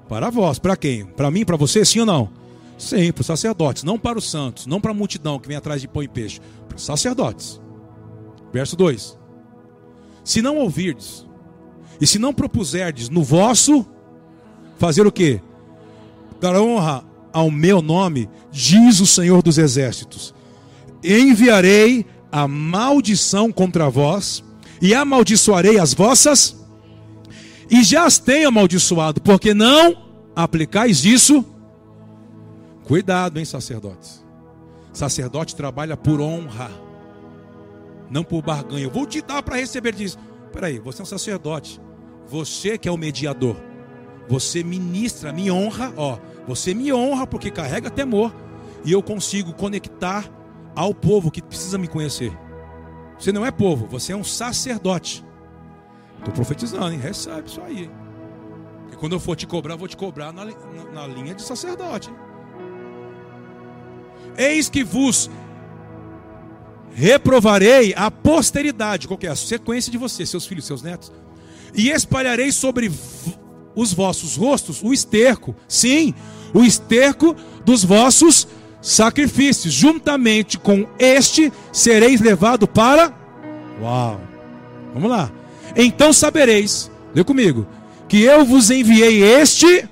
Para 0.09 0.29
vós, 0.31 0.59
para 0.59 0.77
quem? 0.77 1.07
Para 1.07 1.31
mim, 1.31 1.45
para 1.45 1.57
você, 1.57 1.85
sim 1.85 2.01
ou 2.01 2.07
não? 2.07 2.31
Sim, 2.77 3.11
para 3.13 3.23
os 3.23 3.27
sacerdotes, 3.27 3.83
não 3.83 3.99
para 3.99 4.19
os 4.19 4.31
santos, 4.31 4.67
não 4.67 4.79
para 4.79 4.91
a 4.91 4.95
multidão 4.95 5.39
que 5.39 5.49
vem 5.49 5.57
atrás 5.57 5.81
de 5.81 5.89
pão 5.89 6.03
e 6.03 6.09
peixe, 6.09 6.39
para 6.69 6.77
os 6.77 6.85
sacerdotes. 6.85 7.61
Verso 8.53 8.77
2: 8.77 9.19
Se 10.23 10.43
não 10.43 10.59
ouvirdes, 10.59 11.27
e 11.99 12.07
se 12.07 12.19
não 12.19 12.35
propuserdes 12.35 13.09
no 13.09 13.23
vosso, 13.23 13.87
fazer 14.77 15.07
o 15.07 15.13
que? 15.13 15.41
Dar 16.39 16.61
honra 16.61 17.03
ao 17.33 17.51
meu 17.51 17.81
nome, 17.81 18.29
diz 18.51 19.01
o 19.01 19.07
Senhor 19.07 19.43
dos 19.43 19.57
Exércitos: 19.57 20.35
enviarei 21.03 22.07
a 22.31 22.47
maldição 22.47 23.51
contra 23.53 23.89
vós, 23.89 24.45
e 24.81 24.95
amaldiçoarei 24.95 25.79
as 25.79 25.95
vossas, 25.95 26.57
e 27.71 27.83
já 27.83 28.05
as 28.05 28.19
tenho 28.19 28.49
amaldiçoado, 28.49 29.21
porque 29.21 29.55
não 29.55 30.07
aplicais 30.35 31.05
isso. 31.05 31.45
Cuidado, 32.85 33.39
hein, 33.39 33.45
sacerdotes. 33.45 34.25
Sacerdote 34.93 35.57
trabalha 35.57 35.97
por 35.97 36.21
honra, 36.21 36.71
não 38.11 38.23
por 38.23 38.43
barganha. 38.43 38.85
Eu 38.85 38.91
vou 38.91 39.07
te 39.07 39.21
dar 39.21 39.43
para 39.43 39.57
receber 39.57 39.95
disso. 39.95 40.19
Peraí, 40.53 40.79
você 40.79 41.03
é 41.03 41.05
um 41.05 41.07
sacerdote. 41.07 41.81
Você 42.29 42.79
que 42.79 42.89
é 42.89 42.93
o 42.93 42.97
mediador. 42.97 43.57
Você 44.29 44.63
ministra, 44.63 45.33
me 45.33 45.51
honra, 45.51 45.93
ó. 45.97 46.19
Você 46.47 46.75
me 46.75 46.93
honra 46.93 47.27
porque 47.27 47.51
carrega 47.51 47.91
temor. 47.91 48.35
E 48.85 48.93
eu 48.93 49.03
consigo 49.03 49.53
conectar 49.53 50.31
ao 50.77 50.95
povo 50.95 51.31
que 51.31 51.43
precisa 51.43 51.79
me 51.79 51.89
conhecer. 51.89 52.31
Você 53.19 53.33
não 53.33 53.45
é 53.45 53.51
povo, 53.51 53.87
você 53.87 54.13
é 54.13 54.17
um 54.17 54.23
sacerdote. 54.23 55.25
Estou 56.19 56.35
profetizando, 56.35 56.93
hein? 56.93 57.01
Recebe 57.01 57.49
isso 57.49 57.63
aí. 57.63 57.91
E 58.93 58.97
quando 58.97 59.15
eu 59.15 59.21
for 59.21 59.35
te 59.35 59.47
cobrar, 59.47 59.75
eu 59.75 59.79
vou 59.79 59.89
te 59.89 59.97
cobrar 59.97 60.33
na, 60.33 60.45
na, 60.45 60.53
na 60.93 61.07
linha 61.07 61.35
de 61.35 61.43
sacerdote. 61.43 62.11
Eis 64.37 64.69
que 64.69 64.85
vos 64.85 65.31
reprovarei 66.93 67.95
a 67.97 68.11
posteridade, 68.11 69.09
qual 69.09 69.19
que 69.19 69.27
é 69.27 69.31
a 69.31 69.37
sequência 69.37 69.91
de 69.91 69.99
vocês, 69.99 70.29
seus 70.29 70.47
filhos, 70.47 70.67
seus 70.67 70.83
netos, 70.83 71.11
e 71.75 71.91
espalharei 71.91 72.53
sobre 72.53 72.91
os 73.75 73.93
vossos 73.93 74.37
rostos 74.37 74.83
o 74.83 74.93
esterco, 74.93 75.55
sim, 75.69 76.15
o 76.55 76.63
esterco 76.63 77.37
dos 77.65 77.85
vossos 77.85 78.49
sacrifícios, 78.87 79.75
juntamente 79.75 80.57
com 80.57 80.87
este 80.97 81.53
sereis 81.73 82.21
levado 82.21 82.69
para. 82.69 83.13
Uau! 83.83 84.21
Vamos 84.95 85.11
lá. 85.11 85.33
Então 85.75 86.13
sabereis, 86.13 86.89
lê 87.13 87.25
comigo, 87.25 87.67
que 88.09 88.23
eu 88.23 88.45
vos 88.45 88.71
enviei 88.71 89.25
este 89.25 89.89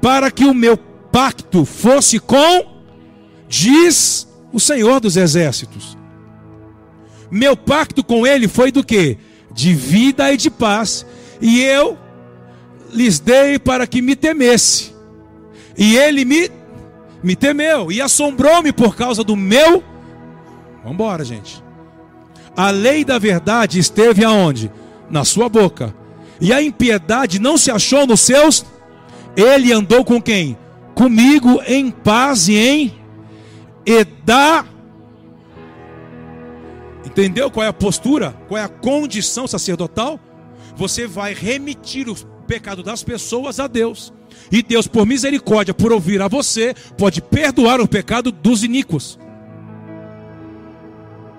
para 0.00 0.30
que 0.30 0.46
o 0.46 0.54
meu 0.54 0.78
pacto 0.78 1.66
fosse 1.66 2.18
com, 2.18 2.64
diz 3.46 4.26
o 4.50 4.58
Senhor 4.58 4.98
dos 4.98 5.18
Exércitos. 5.18 5.98
Meu 7.30 7.54
pacto 7.54 8.02
com 8.02 8.26
ele 8.26 8.48
foi 8.48 8.72
do 8.72 8.82
que? 8.82 9.18
De 9.52 9.74
vida 9.74 10.32
e 10.32 10.38
de 10.38 10.48
paz. 10.48 11.04
E 11.38 11.60
eu 11.60 11.98
lhes 12.94 13.20
dei 13.20 13.58
para 13.58 13.86
que 13.86 14.00
me 14.00 14.16
temesse. 14.16 14.94
E 15.76 15.96
ele 15.96 16.24
me 16.24 16.59
me 17.22 17.36
temeu 17.36 17.90
e 17.90 18.00
assombrou-me 18.00 18.72
por 18.72 18.96
causa 18.96 19.22
do 19.22 19.36
meu. 19.36 19.82
Vamos 20.78 20.92
embora, 20.92 21.24
gente. 21.24 21.62
A 22.56 22.70
lei 22.70 23.04
da 23.04 23.18
verdade 23.18 23.78
esteve 23.78 24.24
aonde? 24.24 24.70
Na 25.10 25.24
sua 25.24 25.48
boca. 25.48 25.94
E 26.40 26.52
a 26.52 26.62
impiedade 26.62 27.38
não 27.38 27.58
se 27.58 27.70
achou 27.70 28.06
nos 28.06 28.20
seus. 28.20 28.64
Ele 29.36 29.72
andou 29.72 30.04
com 30.04 30.20
quem? 30.20 30.56
Comigo 30.94 31.60
em 31.66 31.90
paz 31.90 32.48
e 32.48 32.56
em 32.56 33.00
Edá. 33.84 34.64
Entendeu 37.04 37.50
qual 37.50 37.64
é 37.64 37.68
a 37.68 37.72
postura? 37.72 38.34
Qual 38.48 38.58
é 38.58 38.64
a 38.64 38.68
condição 38.68 39.46
sacerdotal? 39.46 40.18
Você 40.76 41.06
vai 41.06 41.34
remitir 41.34 42.08
o 42.08 42.14
pecado 42.46 42.82
das 42.82 43.02
pessoas 43.02 43.60
a 43.60 43.66
Deus. 43.66 44.12
E 44.50 44.62
Deus, 44.62 44.86
por 44.88 45.06
misericórdia, 45.06 45.72
por 45.72 45.92
ouvir 45.92 46.20
a 46.20 46.28
você, 46.28 46.74
pode 46.98 47.22
perdoar 47.22 47.80
o 47.80 47.86
pecado 47.86 48.32
dos 48.32 48.64
iníquos. 48.64 49.18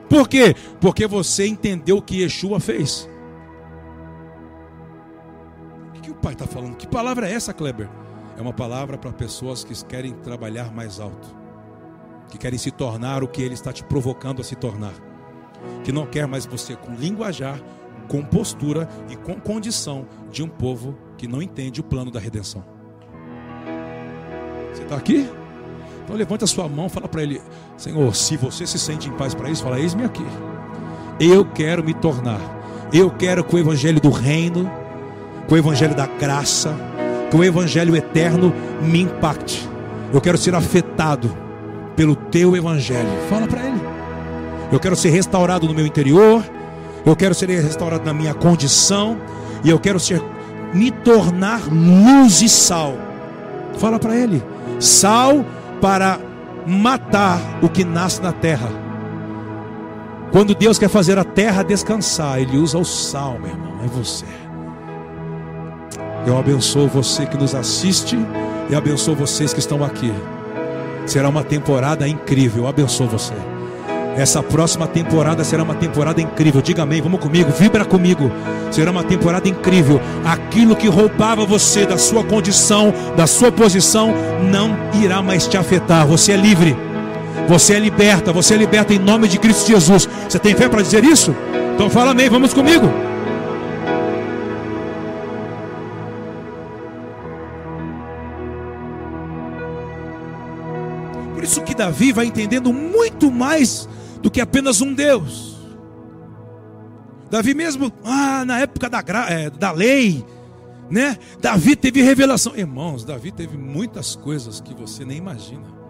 Por 0.10 0.28
quê? 0.28 0.56
Porque 0.80 1.08
você 1.08 1.46
entendeu 1.46 1.98
o 1.98 2.02
que 2.02 2.22
Yeshua 2.22 2.60
fez. 2.60 3.10
O 5.96 6.02
que 6.02 6.12
o 6.12 6.16
pai 6.16 6.34
está 6.34 6.48
falando? 6.48 6.76
Que 6.76 6.88
palavra 6.88 7.30
é 7.30 7.34
essa, 7.34 7.54
Kleber? 7.54 7.90
É 8.38 8.42
uma 8.42 8.54
palavra 8.54 8.98
para 8.98 9.12
pessoas 9.12 9.64
que 9.64 9.74
querem 9.86 10.14
trabalhar 10.14 10.74
mais 10.74 11.00
alto, 11.00 11.36
que 12.30 12.38
querem 12.38 12.58
se 12.58 12.72
tornar 12.72 13.24
o 13.24 13.28
que 13.28 13.42
ele 13.42 13.54
está 13.54 13.72
te 13.72 13.84
provocando 13.84 14.42
a 14.42 14.44
se 14.44 14.56
tornar, 14.56 14.94
que 15.84 15.92
não 15.92 16.06
quer 16.06 16.28
mais 16.28 16.46
você 16.46 16.76
com 16.76 16.94
linguajar, 16.96 17.62
com 18.08 18.24
postura 18.24 18.90
e 19.10 19.16
com 19.16 19.40
condição 19.40 20.08
de 20.30 20.42
um 20.44 20.48
povo 20.48 20.98
que 21.18 21.28
não 21.28 21.42
entende 21.42 21.82
o 21.82 21.84
plano 21.84 22.10
da 22.10 22.20
redenção. 22.20 22.81
Você 24.74 24.84
está 24.84 24.96
aqui? 24.96 25.30
Então 26.04 26.16
levante 26.16 26.44
a 26.44 26.48
sua 26.48 26.68
mão, 26.68 26.90
fala 26.90 27.08
para 27.08 27.24
ele, 27.24 27.42
Senhor, 27.78 28.16
se 28.16 28.36
você 28.38 28.66
se 28.66 28.78
sente 28.78 29.10
em 29.10 29.12
paz 29.14 29.34
para 29.34 29.50
isso, 29.50 29.64
fala, 29.64 29.80
eis-me 29.80 30.04
aqui. 30.04 30.26
Eu 31.20 31.46
quero 31.46 31.84
me 31.84 31.94
tornar. 31.94 32.40
Eu 32.92 33.10
quero 33.10 33.44
que 33.44 33.56
o 33.56 33.60
evangelho 33.60 34.02
do 34.02 34.10
reino, 34.10 34.70
que 35.48 35.54
o 35.54 35.58
evangelho 35.58 35.96
da 35.96 36.06
graça, 36.06 36.76
que 37.30 37.38
o 37.38 37.44
evangelho 37.44 37.96
eterno 37.96 38.54
me 38.82 39.02
impacte. 39.02 39.70
Eu 40.14 40.20
quero 40.20 40.38
ser 40.38 40.54
afetado 40.54 41.34
pelo 41.96 42.16
teu 42.16 42.56
evangelho. 42.58 43.10
Fala 43.30 43.48
para 43.48 43.66
ele. 43.66 43.82
Eu 44.72 44.80
quero 44.80 44.96
ser 44.96 45.10
restaurado 45.10 45.68
no 45.68 45.74
meu 45.74 45.86
interior. 45.86 46.44
Eu 47.06 47.16
quero 47.16 47.34
ser 47.34 47.48
restaurado 47.50 48.04
na 48.04 48.14
minha 48.14 48.34
condição. 48.34 49.18
E 49.64 49.70
eu 49.70 49.80
quero 49.80 50.00
ser 50.00 50.22
me 50.74 50.92
tornar 50.92 51.62
luz 51.72 52.42
e 52.42 52.50
sal. 52.50 52.98
Fala 53.78 53.98
para 53.98 54.16
ele 54.16 54.44
sal 54.82 55.46
para 55.80 56.20
matar 56.68 57.40
o 57.62 57.70
que 57.70 57.84
nasce 57.84 58.22
na 58.22 58.32
terra. 58.32 58.70
Quando 60.32 60.56
Deus 60.56 60.80
quer 60.80 60.90
fazer 60.90 61.18
a 61.20 61.24
terra 61.24 61.64
descansar, 61.64 62.40
Ele 62.40 62.58
usa 62.58 62.78
o 62.78 62.86
sal, 62.86 63.38
meu 63.40 63.50
irmão, 63.50 63.80
é 63.84 63.88
você. 63.88 64.26
Eu 66.26 66.38
abençoo 66.38 66.88
você 66.88 67.26
que 67.26 67.38
nos 67.38 67.56
assiste 67.56 68.18
e 68.70 68.76
abençoo 68.76 69.16
vocês 69.16 69.54
que 69.54 69.60
estão 69.60 69.84
aqui. 69.84 70.14
Será 71.06 71.28
uma 71.28 71.44
temporada 71.44 72.08
incrível. 72.08 72.64
Eu 72.64 72.70
abençoo 72.70 73.08
você. 73.08 73.34
Essa 74.18 74.44
próxima 74.44 74.88
temporada 74.88 75.44
será 75.44 75.64
uma 75.64 75.74
temporada 75.74 76.22
incrível. 76.22 76.62
Diga 76.62 76.84
amém, 76.84 77.02
vamos 77.02 77.20
comigo, 77.20 77.50
vibra 77.52 77.86
comigo. 77.86 78.30
Será 78.70 78.92
uma 78.92 79.04
temporada 79.04 79.48
incrível. 79.48 80.02
Aquilo 80.26 80.76
que 80.76 80.88
roubava 80.88 81.46
você 81.46 81.86
da 81.86 81.98
sua 81.98 82.24
condição, 82.24 82.94
da 83.16 83.26
sua 83.26 83.52
posição, 83.52 84.14
não 84.52 84.78
irá 85.02 85.22
mais 85.22 85.48
te 85.48 85.58
afetar. 85.58 86.06
Você 86.08 86.34
é 86.34 86.38
livre. 86.38 86.76
Você 87.48 87.74
é 87.74 87.80
liberta. 87.80 88.34
Você 88.34 88.54
é 88.54 88.58
liberta 88.58 88.94
em 88.94 89.00
nome 89.00 89.28
de 89.28 89.40
Cristo 89.40 89.68
Jesus. 89.68 90.08
Você 90.28 90.40
tem 90.40 90.56
fé 90.56 90.68
para 90.68 90.82
dizer 90.82 91.04
isso? 91.04 91.34
Então 91.74 91.90
fala 91.90 92.12
amém, 92.12 92.30
vamos 92.30 92.54
comigo. 92.54 92.92
Por 101.34 101.44
isso 101.44 101.62
que 101.62 101.74
Davi 101.74 102.12
vai 102.12 102.26
entendendo 102.26 102.72
muito 102.72 103.32
mais 103.32 103.90
do 104.22 104.30
que 104.30 104.42
apenas 104.42 104.82
um 104.82 104.94
Deus. 104.94 105.58
Davi 107.30 107.54
mesmo, 107.54 107.92
ah, 108.04 108.44
na 108.46 108.60
época 108.60 108.90
da, 108.90 109.04
é, 109.30 109.50
da 109.50 109.72
lei, 109.72 110.26
né? 110.90 111.18
Davi 111.40 111.76
teve 111.76 112.02
revelação. 112.02 112.54
Irmãos, 112.56 113.06
Davi 113.06 113.32
teve 113.32 113.58
muitas 113.58 114.16
coisas 114.16 114.60
que 114.60 114.74
você 114.74 115.06
nem 115.06 115.18
imagina. 115.18 115.82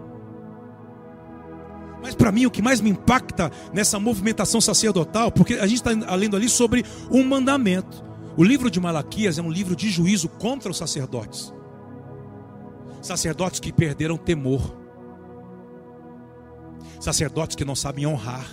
Mas 2.00 2.14
para 2.14 2.32
mim 2.32 2.46
o 2.46 2.50
que 2.50 2.62
mais 2.62 2.80
me 2.80 2.90
impacta 2.90 3.50
nessa 3.72 3.98
movimentação 3.98 4.60
sacerdotal, 4.60 5.30
porque 5.30 5.54
a 5.54 5.66
gente 5.66 5.82
está 5.84 5.90
lendo 6.14 6.36
ali 6.36 6.48
sobre 6.48 6.84
um 7.10 7.24
mandamento. 7.24 8.04
O 8.36 8.42
livro 8.42 8.70
de 8.70 8.80
Malaquias 8.80 9.38
é 9.38 9.42
um 9.42 9.50
livro 9.50 9.76
de 9.76 9.90
juízo 9.90 10.28
contra 10.28 10.70
os 10.70 10.78
sacerdotes. 10.78 11.52
Sacerdotes 13.00 13.60
que 13.60 13.72
perderam 13.72 14.16
temor 14.16 14.81
sacerdotes 17.02 17.56
que 17.56 17.64
não 17.64 17.74
sabem 17.74 18.06
honrar. 18.06 18.46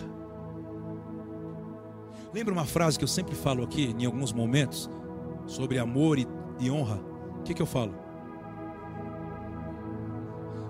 Lembra 2.33 2.51
uma 2.51 2.65
frase 2.65 2.97
que 2.97 3.03
eu 3.03 3.07
sempre 3.07 3.35
falo 3.35 3.63
aqui, 3.63 3.95
em 3.97 4.05
alguns 4.05 4.33
momentos, 4.33 4.89
sobre 5.45 5.77
amor 5.77 6.17
e, 6.17 6.27
e 6.59 6.71
honra? 6.71 6.99
O 7.39 7.43
que, 7.43 7.53
que 7.53 7.61
eu 7.61 7.65
falo? 7.67 7.93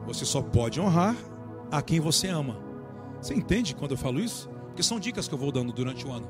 Você 0.07 0.25
só 0.25 0.41
pode 0.41 0.79
honrar 0.79 1.15
a 1.71 1.81
quem 1.81 2.01
você 2.01 2.27
ama. 2.27 2.57
Você 3.21 3.33
entende 3.33 3.73
quando 3.73 3.91
eu 3.91 3.97
falo 3.97 4.19
isso? 4.19 4.49
Porque 4.67 4.83
são 4.83 4.99
dicas 4.99 5.29
que 5.29 5.33
eu 5.33 5.37
vou 5.37 5.51
dando 5.51 5.71
durante 5.71 6.05
o 6.05 6.11
ano. 6.11 6.27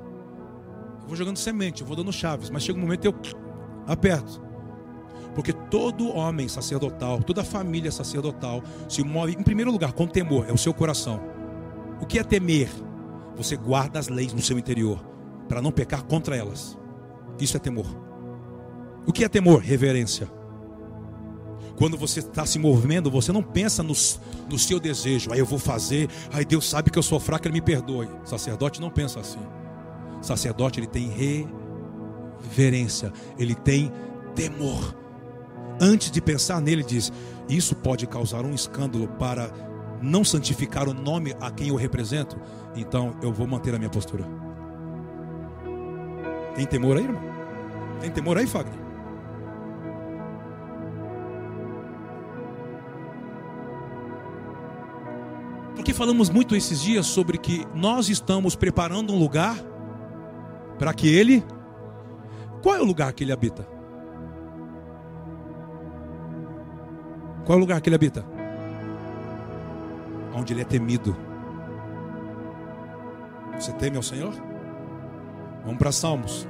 Eu 1.01 1.07
vou 1.07 1.15
jogando 1.15 1.37
semente, 1.37 1.81
eu 1.81 1.87
vou 1.87 1.95
dando 1.95 2.13
chaves, 2.13 2.51
mas 2.51 2.61
chega 2.61 2.77
um 2.77 2.81
momento 2.81 3.05
eu 3.05 3.15
aperto. 3.87 4.39
Porque 5.33 5.53
todo 5.53 6.15
homem 6.15 6.47
sacerdotal, 6.47 7.23
toda 7.23 7.43
família 7.43 7.91
sacerdotal 7.91 8.61
se 8.87 9.03
move, 9.03 9.33
em 9.33 9.43
primeiro 9.43 9.71
lugar, 9.71 9.93
com 9.93 10.05
temor, 10.05 10.45
é 10.47 10.53
o 10.53 10.57
seu 10.57 10.73
coração. 10.73 11.38
O 12.01 12.05
que 12.05 12.19
é 12.19 12.23
temer? 12.23 12.69
você 13.39 13.55
guarda 13.55 13.97
as 13.97 14.09
leis 14.09 14.33
no 14.33 14.41
seu 14.41 14.59
interior 14.59 14.99
para 15.47 15.61
não 15.61 15.71
pecar 15.71 16.03
contra 16.03 16.35
elas. 16.35 16.77
Isso 17.39 17.55
é 17.55 17.59
temor. 17.59 17.85
O 19.07 19.13
que 19.13 19.23
é 19.23 19.29
temor? 19.29 19.61
Reverência. 19.61 20.29
Quando 21.77 21.97
você 21.97 22.19
está 22.19 22.45
se 22.45 22.59
movendo, 22.59 23.09
você 23.09 23.31
não 23.31 23.41
pensa 23.41 23.81
no, 23.81 23.93
no 24.49 24.59
seu 24.59 24.77
desejo. 24.77 25.31
Aí 25.31 25.39
eu 25.39 25.45
vou 25.45 25.57
fazer. 25.57 26.09
Aí 26.33 26.43
Deus 26.43 26.69
sabe 26.69 26.91
que 26.91 26.99
eu 26.99 27.03
sou 27.03 27.17
fraco, 27.17 27.47
Ele 27.47 27.53
me 27.53 27.61
perdoe. 27.61 28.09
sacerdote 28.25 28.81
não 28.81 28.89
pensa 28.89 29.21
assim. 29.21 29.39
sacerdote 30.21 30.81
ele 30.81 30.87
tem 30.87 31.09
reverência. 32.43 33.13
Ele 33.37 33.55
tem 33.55 33.89
temor. 34.35 34.93
Antes 35.79 36.11
de 36.11 36.19
pensar 36.19 36.59
nele, 36.61 36.83
diz: 36.83 37.09
Isso 37.47 37.73
pode 37.73 38.05
causar 38.05 38.43
um 38.43 38.53
escândalo 38.53 39.07
para 39.07 39.49
não 40.01 40.23
santificar 40.23 40.87
o 40.87 40.93
nome 40.93 41.35
a 41.39 41.51
quem 41.51 41.69
eu 41.69 41.75
represento. 41.75 42.37
Então 42.75 43.15
eu 43.21 43.31
vou 43.31 43.47
manter 43.47 43.73
a 43.73 43.77
minha 43.77 43.89
postura. 43.89 44.25
Tem 46.55 46.65
temor 46.65 46.97
aí, 46.97 47.03
irmão? 47.03 47.21
Tem 48.01 48.11
temor 48.11 48.37
aí, 48.37 48.47
Fagner? 48.47 48.79
Porque 55.75 55.93
falamos 55.93 56.29
muito 56.29 56.55
esses 56.55 56.81
dias 56.81 57.05
sobre 57.05 57.37
que 57.37 57.65
nós 57.73 58.09
estamos 58.09 58.55
preparando 58.55 59.13
um 59.13 59.17
lugar 59.17 59.57
para 60.77 60.93
que 60.93 61.07
ele. 61.07 61.43
Qual 62.61 62.75
é 62.75 62.81
o 62.81 62.85
lugar 62.85 63.13
que 63.13 63.23
ele 63.23 63.31
habita? 63.31 63.65
Qual 67.45 67.55
é 67.55 67.57
o 67.57 67.59
lugar 67.59 67.79
que 67.81 67.89
ele 67.89 67.95
habita? 67.95 68.38
Onde 70.39 70.53
ele 70.53 70.61
é 70.61 70.65
temido. 70.65 71.17
Você 73.59 73.73
teme 73.73 73.97
ao 73.97 74.03
Senhor? 74.03 74.33
Vamos 75.65 75.77
para 75.77 75.91
Salmos, 75.91 76.47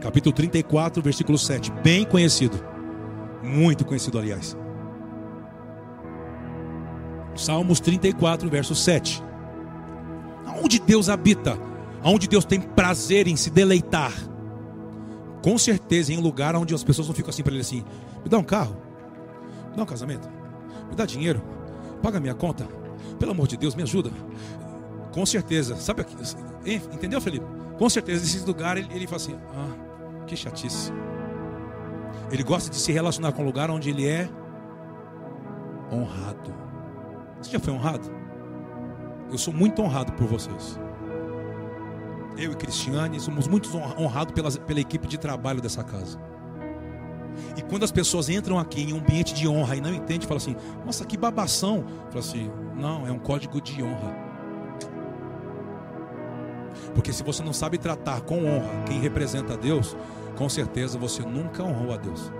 capítulo 0.00 0.34
34, 0.34 1.02
versículo 1.02 1.36
7. 1.36 1.70
Bem 1.84 2.06
conhecido, 2.06 2.58
muito 3.42 3.84
conhecido, 3.84 4.18
aliás. 4.18 4.56
Salmos 7.34 7.80
34, 7.80 8.48
verso 8.48 8.74
7. 8.74 9.22
Onde 10.64 10.78
Deus 10.78 11.10
habita, 11.10 11.58
onde 12.02 12.26
Deus 12.26 12.46
tem 12.46 12.62
prazer 12.62 13.28
em 13.28 13.36
se 13.36 13.50
deleitar. 13.50 14.12
Com 15.42 15.58
certeza 15.58 16.14
em 16.14 16.18
um 16.18 16.22
lugar 16.22 16.56
onde 16.56 16.74
as 16.74 16.82
pessoas 16.82 17.08
não 17.08 17.14
ficam 17.14 17.28
assim 17.28 17.42
para 17.42 17.52
ele 17.52 17.60
assim: 17.60 17.84
me 18.22 18.30
dá 18.30 18.38
um 18.38 18.44
carro, 18.44 18.74
me 19.70 19.76
dá 19.76 19.82
um 19.82 19.86
casamento, 19.86 20.30
me 20.88 20.96
dá 20.96 21.04
dinheiro, 21.04 21.42
paga 22.02 22.18
minha 22.18 22.34
conta, 22.34 22.66
pelo 23.18 23.32
amor 23.32 23.46
de 23.46 23.56
Deus, 23.56 23.74
me 23.74 23.82
ajuda. 23.82 24.10
Com 25.12 25.26
certeza, 25.26 25.76
sabe 25.76 26.02
aqui, 26.02 26.16
entendeu, 26.92 27.20
Felipe? 27.20 27.46
Com 27.78 27.88
certeza, 27.88 28.22
nesse 28.22 28.46
lugar 28.46 28.76
ele, 28.76 28.88
ele 28.94 29.06
fala 29.06 29.16
assim: 29.16 29.38
ah, 29.54 30.24
que 30.26 30.36
chatice. 30.36 30.92
Ele 32.30 32.42
gosta 32.42 32.70
de 32.70 32.76
se 32.76 32.92
relacionar 32.92 33.32
com 33.32 33.42
um 33.42 33.44
lugar 33.44 33.70
onde 33.70 33.90
ele 33.90 34.06
é 34.06 34.28
honrado. 35.92 36.54
Você 37.40 37.50
já 37.50 37.60
foi 37.60 37.72
honrado? 37.72 38.10
Eu 39.30 39.36
sou 39.36 39.52
muito 39.52 39.82
honrado 39.82 40.12
por 40.12 40.26
vocês. 40.26 40.78
Eu 42.36 42.52
e 42.52 42.56
Cristiane 42.56 43.20
somos 43.20 43.46
muito 43.46 43.68
honrados 43.76 44.32
pela, 44.32 44.50
pela 44.50 44.80
equipe 44.80 45.06
de 45.06 45.18
trabalho 45.18 45.60
dessa 45.60 45.84
casa. 45.84 46.18
E 47.56 47.62
quando 47.62 47.84
as 47.84 47.92
pessoas 47.92 48.28
entram 48.28 48.58
aqui 48.58 48.82
em 48.82 48.92
um 48.92 48.98
ambiente 48.98 49.34
de 49.34 49.46
honra 49.48 49.76
e 49.76 49.80
não 49.80 49.92
entendem, 49.94 50.26
falam 50.26 50.38
assim: 50.38 50.56
Nossa, 50.84 51.04
que 51.04 51.16
babação. 51.16 51.84
Fala 52.08 52.20
assim: 52.20 52.50
Não, 52.76 53.06
é 53.06 53.12
um 53.12 53.18
código 53.18 53.60
de 53.60 53.82
honra. 53.82 54.14
Porque 56.94 57.12
se 57.12 57.22
você 57.22 57.42
não 57.42 57.52
sabe 57.52 57.78
tratar 57.78 58.20
com 58.22 58.44
honra 58.44 58.84
quem 58.86 59.00
representa 59.00 59.54
a 59.54 59.56
Deus, 59.56 59.96
com 60.36 60.48
certeza 60.48 60.98
você 60.98 61.22
nunca 61.22 61.62
honrou 61.62 61.92
a 61.92 61.96
Deus. 61.96 62.32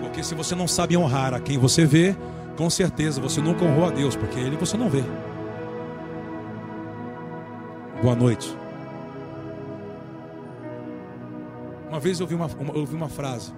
Porque 0.00 0.22
se 0.22 0.34
você 0.34 0.54
não 0.54 0.68
sabe 0.68 0.96
honrar 0.96 1.34
a 1.34 1.40
quem 1.40 1.58
você 1.58 1.84
vê, 1.84 2.16
com 2.56 2.68
certeza 2.68 3.20
você 3.20 3.40
nunca 3.40 3.64
honrou 3.64 3.86
a 3.86 3.90
Deus, 3.90 4.16
porque 4.16 4.38
Ele 4.38 4.56
você 4.56 4.76
não 4.76 4.88
vê. 4.88 5.02
Boa 8.02 8.14
noite. 8.14 8.56
Uma 11.98 12.04
vez 12.04 12.20
eu 12.20 12.26
ouvi 12.26 12.36
uma, 12.36 12.46
uma, 12.46 12.78
ouvi 12.78 12.94
uma 12.94 13.08
frase: 13.08 13.52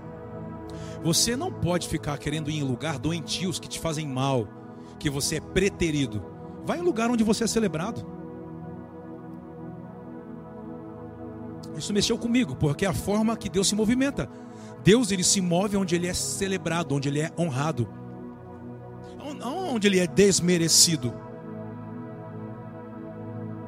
Você 1.04 1.36
não 1.36 1.52
pode 1.52 1.86
ficar 1.86 2.16
querendo 2.16 2.50
ir 2.50 2.60
em 2.60 2.62
lugar 2.62 2.98
doentios 2.98 3.60
que 3.60 3.68
te 3.68 3.78
fazem 3.78 4.08
mal, 4.08 4.48
que 4.98 5.10
você 5.10 5.36
é 5.36 5.40
preterido. 5.40 6.24
Vai 6.64 6.78
em 6.78 6.82
lugar 6.82 7.10
onde 7.10 7.22
você 7.22 7.44
é 7.44 7.46
celebrado. 7.46 8.02
Isso 11.76 11.92
mexeu 11.92 12.16
comigo, 12.16 12.56
porque 12.56 12.86
é 12.86 12.88
a 12.88 12.94
forma 12.94 13.36
que 13.36 13.50
Deus 13.50 13.68
se 13.68 13.74
movimenta. 13.74 14.26
Deus 14.82 15.12
ele 15.12 15.22
se 15.22 15.42
move 15.42 15.76
onde 15.76 15.94
ele 15.94 16.06
é 16.06 16.14
celebrado, 16.14 16.94
onde 16.94 17.10
ele 17.10 17.20
é 17.20 17.30
honrado 17.38 17.86
onde 19.44 19.86
ele 19.86 19.98
é 19.98 20.06
desmerecido. 20.06 21.14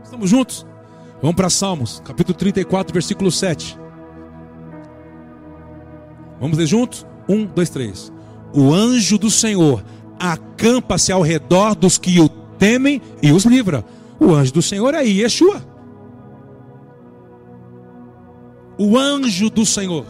Estamos 0.02 0.28
juntos? 0.28 0.66
Vamos 1.20 1.36
para 1.36 1.48
Salmos, 1.48 2.02
capítulo 2.04 2.36
34, 2.36 2.92
versículo 2.92 3.30
7. 3.30 3.81
Vamos 6.42 6.58
ler 6.58 6.66
juntos? 6.66 7.06
Um, 7.28 7.46
dois, 7.46 7.70
três. 7.70 8.12
O 8.52 8.74
anjo 8.74 9.16
do 9.16 9.30
Senhor 9.30 9.84
acampa-se 10.18 11.12
ao 11.12 11.22
redor 11.22 11.76
dos 11.76 11.98
que 11.98 12.18
o 12.18 12.28
temem 12.28 13.00
e 13.22 13.30
os 13.30 13.44
livra. 13.44 13.84
O 14.18 14.34
anjo 14.34 14.52
do 14.52 14.60
Senhor 14.60 14.92
é 14.92 15.04
Yeshua. 15.04 15.64
O 18.76 18.98
anjo 18.98 19.48
do 19.50 19.64
Senhor, 19.64 20.04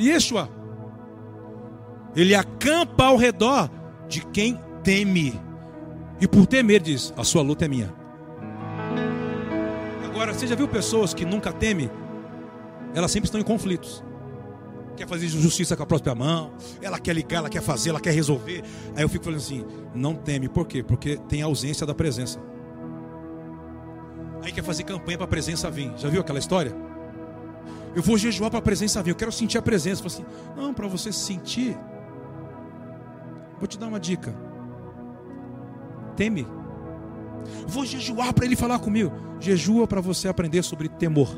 Yeshua. 0.00 0.48
Ele 2.16 2.34
acampa 2.34 3.04
ao 3.04 3.16
redor 3.16 3.70
de 4.08 4.20
quem 4.26 4.58
teme. 4.82 5.40
E 6.20 6.26
por 6.26 6.44
temer, 6.44 6.80
diz: 6.80 7.14
A 7.16 7.22
sua 7.22 7.40
luta 7.40 7.66
é 7.66 7.68
minha. 7.68 7.94
Agora, 10.04 10.34
você 10.34 10.44
já 10.44 10.56
viu 10.56 10.66
pessoas 10.66 11.14
que 11.14 11.24
nunca 11.24 11.52
temem? 11.52 11.88
Elas 12.96 13.12
sempre 13.12 13.28
estão 13.28 13.40
em 13.40 13.44
conflitos. 13.44 14.02
Quer 15.02 15.08
fazer 15.08 15.26
justiça 15.26 15.76
com 15.76 15.82
a 15.82 15.86
própria 15.86 16.14
mão, 16.14 16.52
ela 16.80 16.96
quer 16.96 17.12
ligar, 17.12 17.38
ela 17.38 17.48
quer 17.48 17.60
fazer, 17.60 17.90
ela 17.90 17.98
quer 17.98 18.12
resolver. 18.12 18.62
Aí 18.94 19.02
eu 19.02 19.08
fico 19.08 19.24
falando 19.24 19.40
assim: 19.40 19.66
não 19.92 20.14
teme, 20.14 20.48
por 20.48 20.64
quê? 20.64 20.80
Porque 20.80 21.16
tem 21.28 21.42
ausência 21.42 21.84
da 21.84 21.92
presença. 21.92 22.38
Aí 24.44 24.52
quer 24.52 24.62
fazer 24.62 24.84
campanha 24.84 25.18
para 25.18 25.24
a 25.24 25.28
presença 25.28 25.68
vir. 25.68 25.92
Já 25.96 26.08
viu 26.08 26.20
aquela 26.20 26.38
história? 26.38 26.72
Eu 27.96 28.00
vou 28.00 28.16
jejuar 28.16 28.48
para 28.48 28.60
a 28.60 28.62
presença 28.62 29.02
vir, 29.02 29.10
eu 29.10 29.16
quero 29.16 29.32
sentir 29.32 29.58
a 29.58 29.62
presença. 29.62 30.06
assim, 30.06 30.24
não, 30.56 30.72
para 30.72 30.86
você 30.86 31.12
sentir, 31.12 31.76
vou 33.58 33.66
te 33.66 33.76
dar 33.76 33.88
uma 33.88 33.98
dica 33.98 34.32
teme. 36.14 36.46
Vou 37.66 37.84
jejuar 37.84 38.32
para 38.32 38.44
ele 38.44 38.54
falar 38.54 38.78
comigo. 38.78 39.10
Jejua 39.40 39.84
para 39.84 40.00
você 40.00 40.28
aprender 40.28 40.62
sobre 40.62 40.88
temor, 40.88 41.28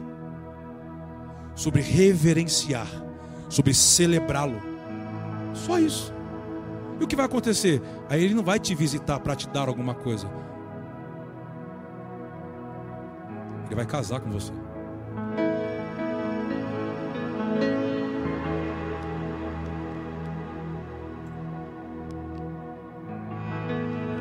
sobre 1.54 1.80
reverenciar, 1.80 3.04
sobre 3.48 3.74
celebrá-lo. 3.74 4.60
Só 5.54 5.78
isso. 5.78 6.12
E 7.00 7.04
o 7.04 7.06
que 7.06 7.16
vai 7.16 7.26
acontecer? 7.26 7.82
Aí 8.08 8.22
ele 8.22 8.34
não 8.34 8.42
vai 8.42 8.58
te 8.58 8.74
visitar 8.74 9.18
para 9.20 9.34
te 9.34 9.48
dar 9.48 9.68
alguma 9.68 9.94
coisa. 9.94 10.28
Ele 13.66 13.74
vai 13.74 13.86
casar 13.86 14.20
com 14.20 14.30
você. 14.30 14.52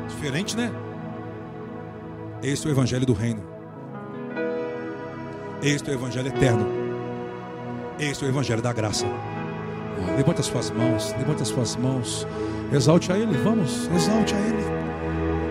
Diferente, 0.08 0.56
né? 0.56 0.72
Este 2.42 2.66
é 2.66 2.70
o 2.70 2.72
Evangelho 2.72 3.06
do 3.06 3.12
Reino. 3.12 3.42
Este 5.62 5.90
é 5.90 5.92
o 5.94 5.96
Evangelho 5.96 6.28
eterno. 6.28 6.83
Este 7.98 8.24
é 8.24 8.26
o 8.26 8.30
Evangelho 8.30 8.60
da 8.60 8.72
graça. 8.72 9.06
Ah, 9.06 10.16
levanta 10.16 10.40
as 10.40 10.46
suas 10.46 10.70
mãos, 10.70 11.14
levanta 11.16 11.42
as 11.42 11.48
suas 11.48 11.76
mãos. 11.76 12.26
Exalte 12.72 13.12
a 13.12 13.16
Ele, 13.16 13.36
vamos, 13.38 13.88
exalte 13.94 14.34
a 14.34 14.38
Ele. 14.38 14.64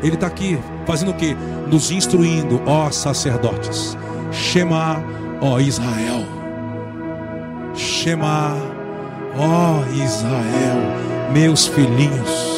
Ele 0.04 0.16
está 0.16 0.28
aqui 0.28 0.60
fazendo 0.86 1.12
o 1.12 1.14
que? 1.14 1.34
Nos 1.72 1.90
instruindo, 1.90 2.62
ó 2.66 2.92
sacerdotes. 2.92 3.98
Shema, 4.32 5.02
ó 5.42 5.60
Israel. 5.60 6.26
Shema, 7.74 8.58
ó 9.38 9.86
Israel, 9.94 11.32
meus 11.32 11.68
filhinhos. 11.68 12.53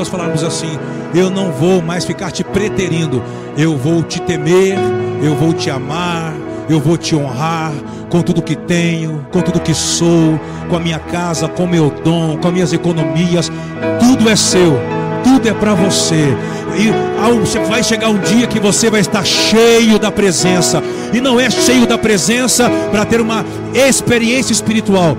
Nós 0.00 0.08
falarmos 0.08 0.42
assim? 0.42 0.78
Eu 1.14 1.28
não 1.30 1.52
vou 1.52 1.82
mais 1.82 2.06
ficar 2.06 2.30
te 2.30 2.42
preterindo, 2.42 3.22
eu 3.56 3.76
vou 3.76 4.02
te 4.02 4.18
temer, 4.20 4.78
eu 5.22 5.34
vou 5.34 5.52
te 5.52 5.68
amar, 5.68 6.32
eu 6.70 6.80
vou 6.80 6.96
te 6.96 7.14
honrar 7.14 7.72
com 8.08 8.22
tudo 8.22 8.40
que 8.40 8.56
tenho, 8.56 9.26
com 9.30 9.42
tudo 9.42 9.60
que 9.60 9.74
sou, 9.74 10.40
com 10.70 10.76
a 10.76 10.80
minha 10.80 10.98
casa, 10.98 11.48
com 11.48 11.66
meu 11.66 11.92
dom, 12.02 12.38
com 12.38 12.48
as 12.48 12.54
minhas 12.54 12.72
economias, 12.72 13.52
tudo 14.00 14.28
é 14.28 14.36
seu, 14.36 14.78
tudo 15.22 15.46
é 15.46 15.52
para 15.52 15.74
você. 15.74 16.34
E 16.78 17.60
vai 17.68 17.84
chegar 17.84 18.08
um 18.08 18.18
dia 18.18 18.46
que 18.46 18.58
você 18.58 18.88
vai 18.88 19.00
estar 19.00 19.24
cheio 19.24 19.98
da 19.98 20.10
presença, 20.10 20.82
e 21.12 21.20
não 21.20 21.38
é 21.38 21.50
cheio 21.50 21.86
da 21.86 21.98
presença 21.98 22.70
para 22.90 23.04
ter 23.04 23.20
uma 23.20 23.44
experiência 23.74 24.52
espiritual, 24.52 25.14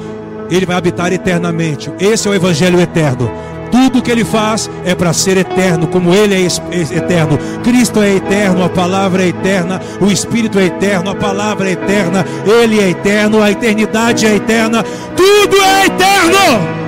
ele 0.50 0.66
vai 0.66 0.76
habitar 0.76 1.14
eternamente. 1.14 1.92
Esse 2.00 2.28
é 2.28 2.32
o 2.32 2.34
evangelho 2.34 2.80
eterno. 2.82 3.30
Tudo 3.72 4.02
que 4.02 4.12
ele 4.12 4.26
faz 4.26 4.70
é 4.84 4.94
para 4.94 5.14
ser 5.14 5.38
eterno, 5.38 5.88
como 5.88 6.14
ele 6.14 6.36
é 6.36 6.42
eterno. 6.42 7.40
Cristo 7.64 8.02
é 8.02 8.16
eterno, 8.16 8.66
a 8.66 8.70
palavra 8.70 9.24
é 9.24 9.28
eterna, 9.30 9.82
o 10.00 10.12
Espírito 10.12 10.60
é 10.60 10.66
eterno, 10.66 11.12
a 11.12 11.16
palavra 11.16 11.70
é 11.70 11.72
eterna, 11.72 12.26
ele 12.46 12.80
é 12.80 12.90
eterno, 12.90 13.42
a 13.42 13.50
eternidade 13.50 14.26
é 14.26 14.36
eterna. 14.36 14.84
Tudo 15.16 15.56
é 15.62 15.86
eterno. 15.86 16.82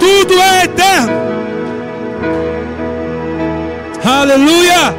Tudo 0.00 0.34
é 0.40 0.64
eterno. 0.64 1.12
Aleluia! 4.04 4.94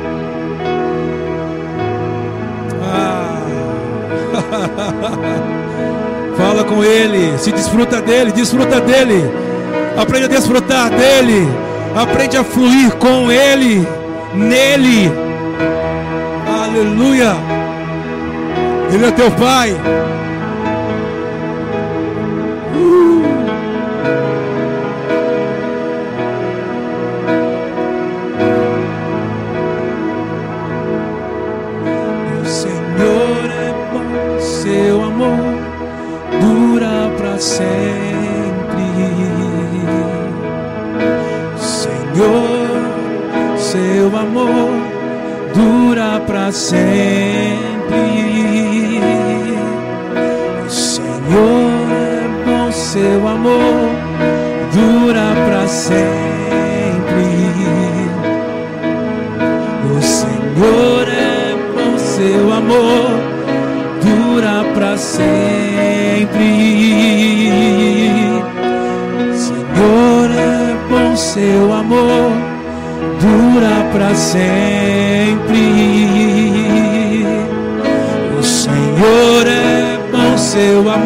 Ah. 2.81 3.41
Fala 6.37 6.63
com 6.63 6.83
ele, 6.83 7.37
se 7.37 7.51
desfruta 7.51 8.01
dele, 8.01 8.31
desfruta 8.31 8.81
dele. 8.81 9.44
Aprende 9.97 10.25
a 10.25 10.27
desfrutar 10.27 10.89
dele. 10.89 11.47
Aprende 11.95 12.37
a 12.37 12.43
fluir 12.43 12.91
com 12.95 13.31
ele, 13.31 13.87
nele. 14.33 15.11
Aleluia. 16.63 17.33
Ele 18.93 19.05
é 19.05 19.11
teu 19.11 19.31
pai. 19.31 19.71
Uh. 22.75 23.14
Para 46.45 46.51
sempre. 46.51 47.01
Senhor, 50.69 51.09
é 52.47 52.71
seu 52.71 53.27
amor 53.27 53.89
dura 54.71 55.33
para 55.47 55.67
sempre. 55.67 56.03
O 59.89 60.01
Senhor 60.03 61.07
é 61.07 61.55
bom 61.73 61.97
seu 61.97 62.53
amor 62.53 63.19
dura 64.03 64.63
para 64.75 64.97
sempre. 64.97 65.25
Senhor, 69.33 70.29
é 70.31 71.15
seu 71.15 71.73
amor, 71.73 72.31
dura 73.19 73.91
para 73.91 74.13
sempre. 74.13 74.74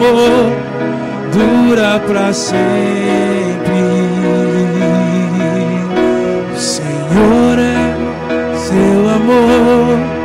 Amor, 0.09 0.51
dura 1.31 1.99
para 1.99 2.33
sempre. 2.33 2.59
O 6.53 6.57
Senhor 6.57 7.59
é 7.59 8.55
seu 8.55 9.09
amor. 9.09 10.19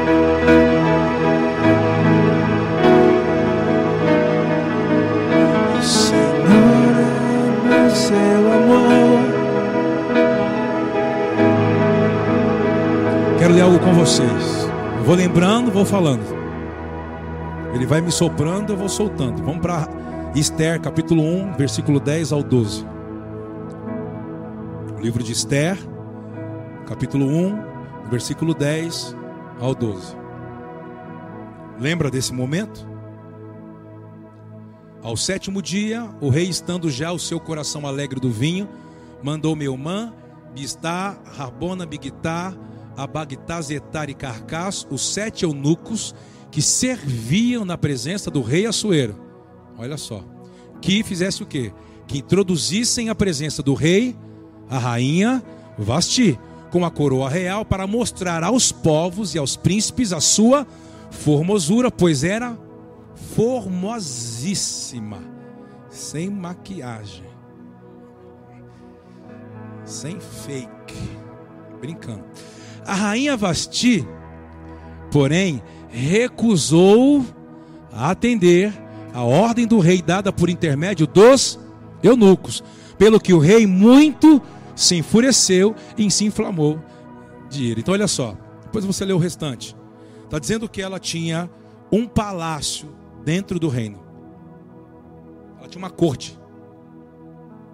Quero 13.38 13.52
ler 13.52 13.60
algo 13.60 13.78
com 13.78 13.92
vocês. 13.92 14.70
Vou 15.04 15.14
lembrando, 15.14 15.70
vou 15.70 15.84
falando. 15.84 16.43
Ele 17.74 17.86
vai 17.86 18.00
me 18.00 18.12
soprando, 18.12 18.72
eu 18.72 18.76
vou 18.76 18.88
soltando. 18.88 19.42
Vamos 19.42 19.60
para 19.60 19.88
Esther, 20.32 20.80
capítulo 20.80 21.22
1, 21.22 21.54
versículo 21.54 21.98
10 21.98 22.32
ao 22.32 22.40
12. 22.40 22.86
O 24.96 25.00
livro 25.00 25.24
de 25.24 25.32
Esther, 25.32 25.76
capítulo 26.86 27.26
1, 27.26 28.08
versículo 28.08 28.54
10 28.54 29.16
ao 29.58 29.74
12. 29.74 30.16
Lembra 31.80 32.12
desse 32.12 32.32
momento? 32.32 32.86
Ao 35.02 35.16
sétimo 35.16 35.60
dia, 35.60 36.08
o 36.20 36.28
rei, 36.28 36.48
estando 36.48 36.88
já 36.88 37.10
o 37.10 37.18
seu 37.18 37.40
coração 37.40 37.88
alegre 37.88 38.20
do 38.20 38.30
vinho, 38.30 38.68
mandou 39.20 39.56
Meumã, 39.56 40.14
Bistá, 40.54 41.18
Rabona, 41.36 41.84
Bigtá, 41.84 42.54
Abagtá, 42.96 43.60
Zetar 43.60 44.08
e 44.08 44.14
Carcás, 44.14 44.86
os 44.88 45.12
sete 45.12 45.44
eunucos 45.44 46.14
que 46.54 46.62
serviam 46.62 47.64
na 47.64 47.76
presença 47.76 48.30
do 48.30 48.40
rei 48.40 48.64
Assuero. 48.64 49.16
Olha 49.76 49.96
só. 49.96 50.24
Que 50.80 51.02
fizesse 51.02 51.42
o 51.42 51.46
quê? 51.46 51.72
Que 52.06 52.18
introduzissem 52.18 53.08
a 53.08 53.14
presença 53.14 53.60
do 53.60 53.74
rei, 53.74 54.16
a 54.70 54.78
rainha 54.78 55.42
Vasti, 55.76 56.38
com 56.70 56.84
a 56.84 56.92
coroa 56.92 57.28
real, 57.28 57.64
para 57.64 57.88
mostrar 57.88 58.44
aos 58.44 58.70
povos 58.70 59.34
e 59.34 59.38
aos 59.38 59.56
príncipes 59.56 60.12
a 60.12 60.20
sua 60.20 60.64
formosura, 61.10 61.90
pois 61.90 62.22
era 62.22 62.56
formosíssima, 63.34 65.18
sem 65.90 66.30
maquiagem, 66.30 67.26
sem 69.84 70.20
fake, 70.20 71.10
brincando. 71.80 72.22
A 72.86 72.94
rainha 72.94 73.36
Vasti, 73.36 74.06
porém, 75.10 75.60
recusou 75.94 77.24
atender 77.92 78.72
a 79.12 79.22
ordem 79.22 79.64
do 79.66 79.78
rei 79.78 80.02
dada 80.02 80.32
por 80.32 80.50
intermédio 80.50 81.06
dos 81.06 81.58
eunucos, 82.02 82.64
pelo 82.98 83.20
que 83.20 83.32
o 83.32 83.38
rei 83.38 83.64
muito 83.66 84.42
se 84.74 84.96
enfureceu 84.96 85.74
e 85.96 86.10
se 86.10 86.24
inflamou 86.24 86.80
de 87.48 87.64
ira. 87.64 87.80
Então, 87.80 87.94
olha 87.94 88.08
só, 88.08 88.36
depois 88.64 88.84
você 88.84 89.04
lê 89.04 89.12
o 89.12 89.18
restante. 89.18 89.76
Está 90.24 90.40
dizendo 90.40 90.68
que 90.68 90.82
ela 90.82 90.98
tinha 90.98 91.48
um 91.92 92.08
palácio 92.08 92.88
dentro 93.24 93.60
do 93.60 93.68
reino. 93.68 94.02
Ela 95.60 95.68
tinha 95.68 95.80
uma 95.82 95.90
corte. 95.90 96.36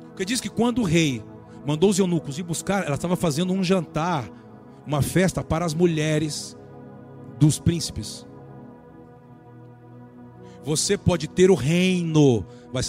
Porque 0.09 0.27
diz 0.27 0.43
que 0.43 0.51
quando 0.51 0.83
o 0.83 0.85
rei 0.85 1.25
mandou 1.67 1.89
os 1.89 1.99
eunucos 1.99 2.39
ir 2.39 2.43
buscar, 2.43 2.85
ela 2.85 2.97
estava 2.97 3.17
fazendo 3.17 3.55
um 3.55 3.65
jantar 3.65 4.29
uma 4.87 5.01
festa 5.01 5.43
para 5.43 5.65
as 5.65 5.73
mulheres 5.73 6.57
dos 7.41 7.59
príncipes. 7.59 8.27
Você 10.63 10.99
pode 10.99 11.27
ter 11.27 11.51
o 11.51 11.55
reino, 11.55 12.45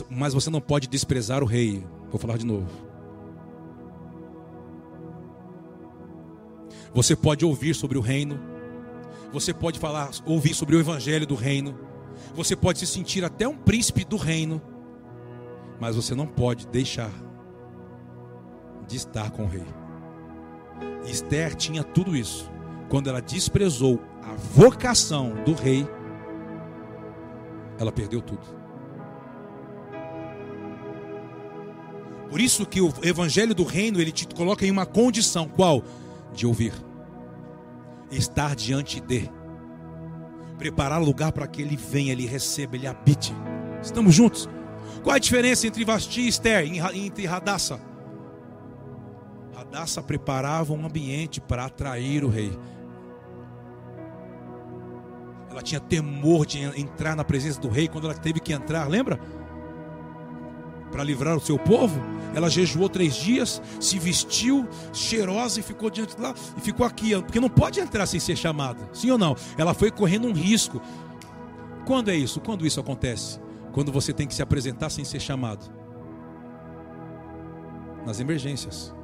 mas 0.10 0.34
você 0.34 0.50
não 0.50 0.60
pode 0.60 0.88
desprezar 0.90 1.42
o 1.42 1.46
rei. 1.46 1.84
Vou 2.10 2.20
falar 2.20 2.38
de 2.38 2.46
novo. 2.46 2.68
Você 6.94 7.16
pode 7.16 7.46
ouvir 7.46 7.74
sobre 7.74 7.98
o 7.98 8.02
reino. 8.02 8.38
Você 9.32 9.54
pode 9.54 9.80
falar, 9.80 10.12
ouvir 10.26 10.54
sobre 10.54 10.76
o 10.76 10.80
evangelho 10.82 11.26
do 11.26 11.36
reino. 11.36 11.80
Você 12.36 12.54
pode 12.54 12.80
se 12.80 12.86
sentir 12.86 13.24
até 13.24 13.48
um 13.48 13.56
príncipe 13.56 14.04
do 14.04 14.18
reino. 14.18 14.62
Mas 15.80 15.96
você 15.96 16.14
não 16.14 16.28
pode 16.28 16.68
deixar 16.68 17.10
de 18.86 18.98
estar 18.98 19.32
com 19.32 19.46
o 19.46 19.48
rei. 19.48 19.66
Esther 21.06 21.56
tinha 21.56 21.84
tudo 21.84 22.18
isso. 22.18 22.52
Quando 22.90 23.10
ela 23.10 23.22
desprezou 23.22 23.98
a 24.24 24.34
vocação 24.34 25.34
do 25.44 25.54
rei, 25.54 25.88
ela 27.80 27.92
perdeu 27.92 28.22
tudo. 28.22 28.62
Por 32.30 32.40
isso 32.40 32.66
que 32.66 32.80
o 32.80 32.94
evangelho 33.04 33.54
do 33.54 33.66
reino, 33.66 34.00
ele 34.00 34.12
te 34.12 34.26
coloca 34.26 34.66
em 34.66 34.72
uma 34.72 34.86
condição, 34.86 35.50
qual? 35.50 35.84
De 36.34 36.48
ouvir. 36.48 36.74
Estar 38.10 38.56
diante 38.56 39.02
de. 39.02 39.30
Preparar 40.58 41.02
lugar 41.02 41.34
para 41.34 41.46
que 41.46 41.62
ele 41.62 41.76
venha, 41.76 42.14
ele 42.14 42.26
receba, 42.26 42.78
ele 42.78 42.88
habite. 42.88 43.34
Estamos 43.82 44.16
juntos? 44.16 44.48
Qual 45.04 45.14
a 45.16 45.20
diferença 45.20 45.68
entre 45.68 45.84
Vasti 45.84 46.22
e 46.22 46.28
Esther, 46.28 46.66
entre 46.94 47.26
Radassa? 47.26 47.82
Radassa 49.54 50.02
preparava 50.02 50.72
um 50.72 50.86
ambiente 50.86 51.42
para 51.42 51.66
atrair 51.66 52.24
o 52.24 52.30
rei. 52.30 52.58
Ela 55.52 55.62
tinha 55.62 55.82
temor 55.82 56.46
de 56.46 56.60
entrar 56.80 57.14
na 57.14 57.26
presença 57.26 57.60
do 57.60 57.68
rei 57.68 57.90
quando 57.90 58.06
ela 58.06 58.14
teve 58.16 58.40
que 58.40 58.54
entrar, 58.54 58.88
lembra? 58.88 59.20
Para 60.90 61.04
livrar 61.04 61.36
o 61.36 61.42
seu 61.42 61.60
povo. 61.60 62.02
Ela 62.34 62.50
jejuou 62.50 62.88
três 62.88 63.14
dias, 63.14 63.62
se 63.78 64.00
vestiu 64.00 64.66
cheirosa 64.94 65.60
e 65.60 65.64
ficou 65.64 65.90
diante 65.90 66.16
de 66.16 66.22
lá 66.22 66.34
e 66.56 66.62
ficou 66.62 66.86
aqui, 66.86 67.14
porque 67.22 67.42
não 67.42 67.50
pode 67.50 67.82
entrar 67.82 68.06
sem 68.06 68.22
ser 68.22 68.38
chamada, 68.38 68.90
sim 68.94 69.12
ou 69.12 69.18
não? 69.18 69.36
Ela 69.58 69.74
foi 69.74 69.92
correndo 69.92 70.28
um 70.28 70.34
risco. 70.34 70.82
Quando 71.86 72.10
é 72.10 72.16
isso? 72.16 72.40
Quando 72.40 72.66
isso 72.66 72.80
acontece? 72.80 73.38
Quando 73.74 73.92
você 73.92 74.14
tem 74.14 74.26
que 74.26 74.34
se 74.34 74.42
apresentar 74.42 74.90
sem 74.90 75.04
ser 75.04 75.20
chamado. 75.20 75.70
Nas 78.06 78.22
emergências. 78.22 78.96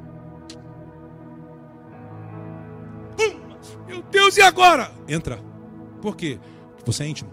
Meu 3.85 4.01
Deus, 4.03 4.37
e 4.37 4.41
agora? 4.41 4.91
Entra. 5.07 5.41
Por 6.01 6.15
quê? 6.15 6.39
Porque 6.75 6.91
você 6.91 7.03
é 7.03 7.07
íntimo. 7.07 7.29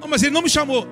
Não, 0.00 0.08
mas 0.08 0.22
ele 0.22 0.34
não 0.34 0.42
me 0.42 0.48
chamou. 0.48 0.86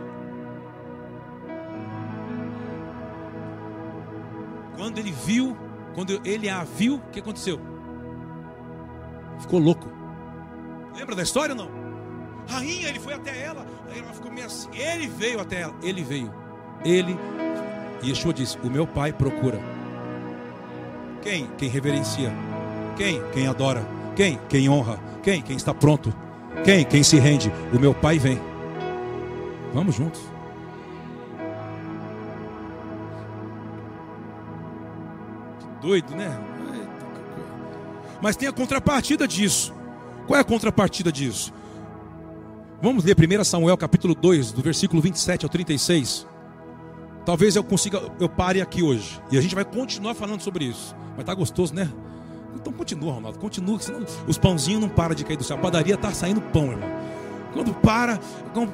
Quando 4.76 4.98
ele 4.98 5.12
viu, 5.12 5.56
quando 5.94 6.20
ele 6.24 6.48
a 6.48 6.64
viu, 6.64 6.96
o 6.96 7.10
que 7.10 7.20
aconteceu? 7.20 7.60
Ficou 9.38 9.60
louco. 9.60 9.88
Lembra 10.96 11.14
da 11.14 11.22
história 11.22 11.54
ou 11.54 11.58
não? 11.58 11.70
Rainha, 12.48 12.88
ele 12.88 13.00
foi 13.00 13.14
até 13.14 13.42
ela. 13.42 13.66
Ela 13.94 14.12
ficou 14.12 14.30
meio 14.30 14.46
assim. 14.46 14.68
Ele 14.74 15.06
veio 15.06 15.40
até 15.40 15.62
ela. 15.62 15.74
Ele 15.82 16.02
veio. 16.02 16.32
Ele. 16.84 17.16
E 18.02 18.08
Yeshua 18.10 18.32
disse: 18.32 18.58
O 18.58 18.70
meu 18.70 18.86
pai 18.86 19.12
procura. 19.12 19.58
Quem? 21.22 21.46
Quem 21.56 21.68
reverencia. 21.68 22.32
Quem? 22.96 23.22
Quem 23.32 23.46
adora. 23.46 23.86
Quem? 24.14 24.38
Quem 24.48 24.68
honra. 24.68 24.98
Quem? 25.22 25.42
Quem 25.42 25.56
está 25.56 25.74
pronto. 25.74 26.14
Quem? 26.64 26.84
Quem 26.84 27.02
se 27.02 27.18
rende. 27.18 27.52
O 27.72 27.78
meu 27.78 27.92
pai 27.92 28.18
vem. 28.18 28.40
Vamos 29.72 29.94
juntos. 29.94 30.20
Doido, 35.80 36.14
né? 36.14 36.30
Mas 38.22 38.36
tem 38.36 38.48
a 38.48 38.52
contrapartida 38.52 39.28
disso. 39.28 39.74
Qual 40.26 40.38
é 40.38 40.40
a 40.40 40.44
contrapartida 40.44 41.12
disso? 41.12 41.52
Vamos 42.80 43.04
ler 43.04 43.16
1 43.18 43.44
Samuel 43.44 43.76
capítulo 43.76 44.14
2, 44.14 44.52
do 44.52 44.62
versículo 44.62 45.02
27 45.02 45.44
ao 45.44 45.48
36. 45.48 46.26
Talvez 47.26 47.56
eu 47.56 47.64
consiga, 47.64 48.00
eu 48.20 48.28
pare 48.28 48.60
aqui 48.60 48.82
hoje. 48.82 49.20
E 49.30 49.36
a 49.36 49.40
gente 49.40 49.54
vai 49.54 49.64
continuar 49.64 50.14
falando 50.14 50.40
sobre 50.40 50.66
isso. 50.66 50.94
Mas 51.16 51.24
tá 51.24 51.34
gostoso, 51.34 51.74
né? 51.74 51.90
Então 52.54 52.72
continua, 52.72 53.12
Ronaldo, 53.12 53.38
continua, 53.38 53.78
senão 53.80 54.04
os 54.26 54.38
pãozinhos 54.38 54.80
não 54.80 54.88
param 54.88 55.14
de 55.14 55.24
cair 55.24 55.36
do 55.36 55.44
céu. 55.44 55.56
A 55.56 55.60
padaria 55.60 55.96
tá 55.96 56.12
saindo 56.12 56.40
pão, 56.40 56.72
irmão. 56.72 56.88
Quando 57.52 57.72
para, 57.74 58.18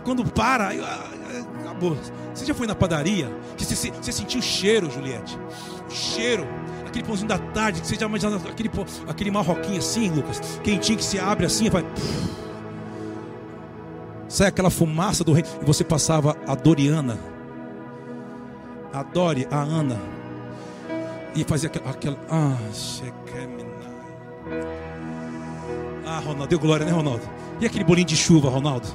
quando 0.05 0.25
para, 0.31 0.71
acabou. 1.61 1.97
Você 2.35 2.47
já 2.47 2.55
foi 2.55 2.67
na 2.67 2.75
padaria? 2.75 3.31
Você, 3.59 3.91
você 3.91 4.13
sentiu 4.13 4.41
o 4.41 4.43
cheiro, 4.43 4.91
Juliette? 4.91 5.39
O 5.89 5.91
cheiro 5.91 6.47
aquele 6.91 7.05
pãozinho 7.05 7.29
da 7.29 7.39
tarde, 7.39 7.81
que 7.81 7.87
você 7.87 7.95
já 7.95 8.07
imagina 8.07 8.37
aquele, 8.37 8.71
aquele 9.09 9.31
marroquinho 9.31 9.79
assim, 9.79 10.11
Lucas, 10.11 10.41
quentinho 10.63 10.99
que 10.99 11.05
se 11.05 11.19
abre 11.19 11.47
assim, 11.47 11.71
vai. 11.71 11.85
Sai 14.29 14.49
aquela 14.49 14.71
fumaça 14.71 15.25
do 15.25 15.33
rei. 15.33 15.45
E 15.61 15.65
você 15.65 15.83
passava 15.83 16.37
a 16.47 16.55
Doriana. 16.55 17.19
Adore 18.93 19.47
a 19.51 19.59
Ana. 19.59 20.01
E 21.35 21.43
fazia 21.45 21.69
aquela. 21.69 21.91
aquela 21.91 22.17
ah, 22.31 22.57
ah, 26.11 26.19
Ronaldo, 26.19 26.49
deu 26.49 26.59
glória, 26.59 26.85
né, 26.85 26.91
Ronaldo? 26.91 27.23
E 27.61 27.67
aquele 27.67 27.85
bolinho 27.85 28.09
de 28.09 28.17
chuva, 28.17 28.51
Ronaldo? 28.51 28.89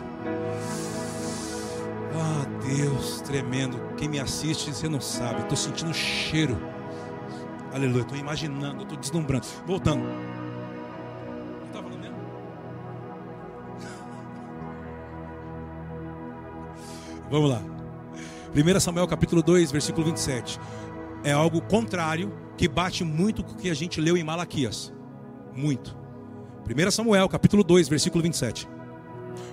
Ah, 2.14 2.46
Deus, 2.68 3.22
tremendo. 3.22 3.80
Quem 3.96 4.10
me 4.10 4.20
assiste, 4.20 4.74
você 4.74 4.90
não 4.90 5.00
sabe. 5.00 5.40
Estou 5.42 5.56
sentindo 5.56 5.94
cheiro. 5.94 6.58
Aleluia, 7.74 8.02
estou 8.02 8.18
imaginando, 8.18 8.84
estou 8.84 8.98
deslumbrando. 8.98 9.48
Voltando. 9.66 10.04
Vamos 17.32 17.50
lá. 17.50 17.62
1 18.54 18.80
Samuel 18.80 19.08
capítulo 19.08 19.42
2, 19.42 19.72
versículo 19.72 20.06
27. 20.08 20.60
É 21.24 21.32
algo 21.32 21.62
contrário 21.62 22.38
que 22.58 22.68
bate 22.68 23.06
muito 23.06 23.44
com 23.44 23.54
o 23.54 23.56
que 23.56 23.70
a 23.70 23.74
gente 23.74 24.02
leu 24.02 24.18
em 24.18 24.24
Malaquias. 24.24 24.94
Muito. 25.56 26.05
1 26.68 26.92
Samuel 26.92 27.30
capítulo 27.30 27.64
2, 27.64 27.88
versículo 27.88 28.24
27. 28.24 28.68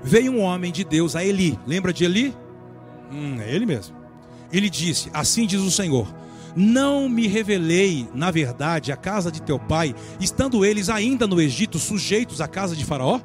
Veio 0.02 0.32
um 0.32 0.40
homem 0.40 0.72
de 0.72 0.82
Deus 0.82 1.14
a 1.14 1.22
Eli. 1.22 1.58
Lembra 1.66 1.92
de 1.92 2.04
Eli? 2.04 2.34
Hum, 3.10 3.38
é 3.40 3.54
ele 3.54 3.66
mesmo. 3.66 3.94
Ele 4.50 4.70
disse: 4.70 5.10
Assim 5.12 5.46
diz 5.46 5.60
o 5.60 5.70
Senhor: 5.70 6.12
Não 6.56 7.08
me 7.08 7.26
revelei, 7.26 8.08
na 8.14 8.30
verdade, 8.30 8.90
a 8.90 8.96
casa 8.96 9.30
de 9.30 9.42
teu 9.42 9.58
pai, 9.58 9.94
estando 10.18 10.64
eles 10.64 10.88
ainda 10.88 11.26
no 11.26 11.40
Egito, 11.40 11.78
sujeitos 11.78 12.40
à 12.40 12.48
casa 12.48 12.74
de 12.74 12.84
Faraó? 12.84 13.20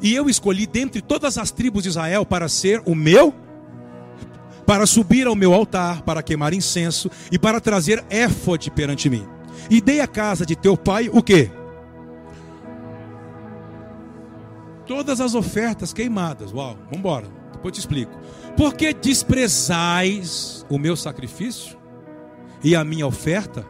E 0.00 0.14
eu 0.14 0.30
escolhi 0.30 0.66
dentre 0.66 1.02
todas 1.02 1.36
as 1.36 1.50
tribos 1.50 1.82
de 1.82 1.90
Israel 1.90 2.24
para 2.24 2.48
ser 2.48 2.80
o 2.86 2.94
meu, 2.94 3.34
para 4.64 4.86
subir 4.86 5.26
ao 5.26 5.34
meu 5.34 5.52
altar, 5.52 6.02
para 6.02 6.22
queimar 6.22 6.54
incenso 6.54 7.10
e 7.30 7.38
para 7.38 7.60
trazer 7.60 8.04
éfode 8.08 8.70
perante 8.70 9.10
mim. 9.10 9.26
E 9.68 9.80
dei 9.80 10.00
à 10.00 10.06
casa 10.06 10.46
de 10.46 10.56
teu 10.56 10.76
pai 10.76 11.10
o 11.12 11.22
que? 11.22 11.50
Todas 14.88 15.20
as 15.20 15.34
ofertas 15.34 15.92
queimadas. 15.92 16.50
Uau, 16.50 16.74
vamos 16.84 16.98
embora. 16.98 17.26
Depois 17.52 17.74
te 17.74 17.78
explico. 17.78 18.10
Porque 18.56 18.94
desprezais 18.94 20.64
o 20.70 20.78
meu 20.78 20.96
sacrifício 20.96 21.78
e 22.64 22.74
a 22.74 22.82
minha 22.82 23.06
oferta? 23.06 23.66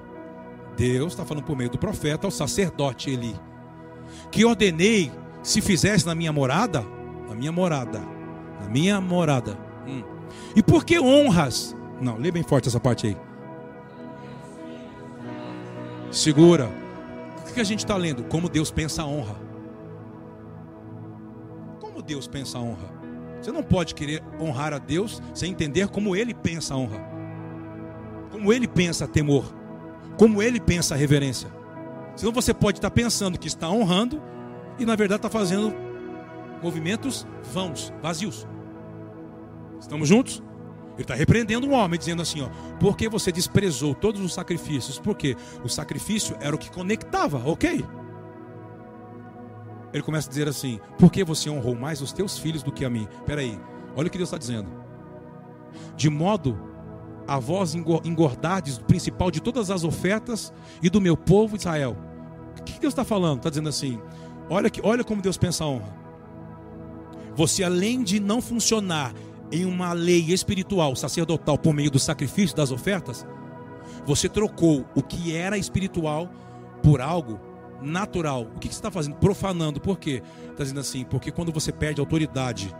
Deus 0.76 1.12
está 1.12 1.24
falando 1.24 1.44
por 1.44 1.56
meio 1.56 1.70
do 1.70 1.76
profeta 1.76 2.28
ao 2.28 2.30
sacerdote 2.30 3.10
Eli, 3.10 3.34
que 4.30 4.44
ordenei 4.44 5.10
se 5.42 5.60
fizesse 5.60 6.06
na 6.06 6.14
minha 6.14 6.32
morada, 6.32 6.86
na 7.28 7.34
minha 7.34 7.50
morada, 7.50 8.00
na 8.60 8.68
minha 8.68 9.00
morada. 9.00 9.58
Hum. 9.88 10.04
E 10.54 10.62
por 10.62 10.84
que 10.84 11.00
honras? 11.00 11.74
Não, 12.00 12.16
lê 12.16 12.30
bem 12.30 12.44
forte 12.44 12.68
essa 12.68 12.78
parte 12.78 13.08
aí. 13.08 13.16
Segura. 16.12 16.70
O 17.40 17.52
que 17.52 17.60
a 17.60 17.64
gente 17.64 17.80
está 17.80 17.96
lendo? 17.96 18.22
Como 18.24 18.48
Deus 18.48 18.70
pensa 18.70 19.02
a 19.02 19.06
honra. 19.06 19.47
Como 21.98 22.06
Deus 22.06 22.28
pensa 22.28 22.58
a 22.58 22.60
honra. 22.60 22.88
Você 23.42 23.50
não 23.50 23.60
pode 23.60 23.92
querer 23.92 24.22
honrar 24.40 24.72
a 24.72 24.78
Deus 24.78 25.20
sem 25.34 25.50
entender 25.50 25.88
como 25.88 26.14
Ele 26.14 26.32
pensa 26.32 26.74
a 26.74 26.76
honra. 26.76 27.00
Como 28.30 28.52
Ele 28.52 28.68
pensa 28.68 29.08
temor. 29.08 29.52
Como 30.16 30.40
Ele 30.40 30.60
pensa 30.60 30.94
reverência. 30.94 31.50
Senão 32.14 32.32
você 32.32 32.54
pode 32.54 32.78
estar 32.78 32.92
pensando 32.92 33.36
que 33.36 33.48
está 33.48 33.68
honrando 33.68 34.22
e 34.78 34.86
na 34.86 34.94
verdade 34.94 35.18
está 35.18 35.28
fazendo 35.28 35.74
movimentos 36.62 37.26
vãos, 37.52 37.92
vazios. 38.00 38.46
Estamos 39.80 40.08
juntos? 40.08 40.40
Ele 40.92 41.02
está 41.02 41.16
repreendendo 41.16 41.66
um 41.66 41.72
homem, 41.72 41.98
dizendo 41.98 42.22
assim: 42.22 42.42
ó, 42.42 42.48
porque 42.78 43.08
você 43.08 43.32
desprezou 43.32 43.92
todos 43.92 44.20
os 44.20 44.32
sacrifícios? 44.32 45.00
Porque 45.00 45.36
o 45.64 45.68
sacrifício 45.68 46.36
era 46.40 46.54
o 46.54 46.58
que 46.58 46.70
conectava, 46.70 47.42
ok? 47.44 47.84
Ele 49.92 50.02
começa 50.02 50.28
a 50.28 50.30
dizer 50.30 50.48
assim: 50.48 50.80
porque 50.98 51.24
você 51.24 51.48
honrou 51.48 51.74
mais 51.74 52.00
os 52.00 52.12
teus 52.12 52.38
filhos 52.38 52.62
do 52.62 52.72
que 52.72 52.84
a 52.84 52.90
mim? 52.90 53.08
Peraí, 53.26 53.58
olha 53.96 54.08
o 54.08 54.10
que 54.10 54.18
Deus 54.18 54.28
está 54.28 54.38
dizendo. 54.38 54.70
De 55.96 56.08
modo 56.08 56.58
a 57.26 57.38
vós 57.38 57.74
engordardes 57.74 58.78
do 58.78 58.84
principal 58.84 59.30
de 59.30 59.40
todas 59.40 59.70
as 59.70 59.84
ofertas 59.84 60.52
e 60.82 60.88
do 60.88 61.00
meu 61.00 61.16
povo 61.16 61.56
Israel. 61.56 61.96
O 62.58 62.62
que 62.62 62.80
Deus 62.80 62.92
está 62.92 63.04
falando? 63.04 63.38
Está 63.38 63.50
dizendo 63.50 63.68
assim: 63.68 64.00
Olha, 64.50 64.70
que, 64.70 64.80
olha 64.82 65.04
como 65.04 65.22
Deus 65.22 65.36
pensa 65.36 65.64
a 65.64 65.68
honra. 65.68 65.96
Você, 67.34 67.62
além 67.62 68.02
de 68.02 68.18
não 68.18 68.40
funcionar 68.40 69.14
em 69.52 69.64
uma 69.64 69.92
lei 69.92 70.32
espiritual, 70.32 70.96
sacerdotal, 70.96 71.56
por 71.56 71.72
meio 71.72 71.90
do 71.90 71.98
sacrifício 71.98 72.56
das 72.56 72.70
ofertas, 72.70 73.26
você 74.04 74.28
trocou 74.28 74.84
o 74.94 75.02
que 75.02 75.34
era 75.34 75.56
espiritual 75.56 76.30
por 76.82 77.00
algo 77.00 77.38
natural. 77.80 78.42
O 78.54 78.58
que 78.58 78.68
você 78.68 78.74
está 78.74 78.90
fazendo? 78.90 79.16
Profanando. 79.16 79.80
Por 79.80 79.98
quê? 79.98 80.22
Está 80.50 80.62
dizendo 80.64 80.80
assim, 80.80 81.04
porque 81.04 81.30
quando 81.30 81.52
você 81.52 81.72
perde 81.72 82.00
autoridade 82.00 82.74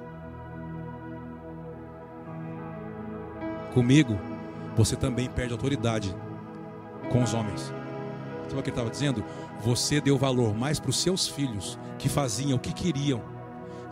comigo, 3.73 4.19
você 4.77 4.97
também 4.97 5.29
perde 5.29 5.53
autoridade 5.53 6.15
com 7.11 7.23
os 7.23 7.35
homens. 7.35 7.73
Sabe 8.49 8.61
o 8.61 8.63
que 8.63 8.71
ele 8.71 8.77
estava 8.77 8.91
dizendo? 8.91 9.25
Você 9.61 10.01
deu 10.01 10.17
valor 10.17 10.55
mais 10.55 10.81
para 10.81 10.91
os 10.91 11.01
seus 11.01 11.29
filhos, 11.29 11.79
que 11.99 12.09
faziam 12.09 12.57
o 12.57 12.61
que 12.61 12.73
queriam, 12.73 13.23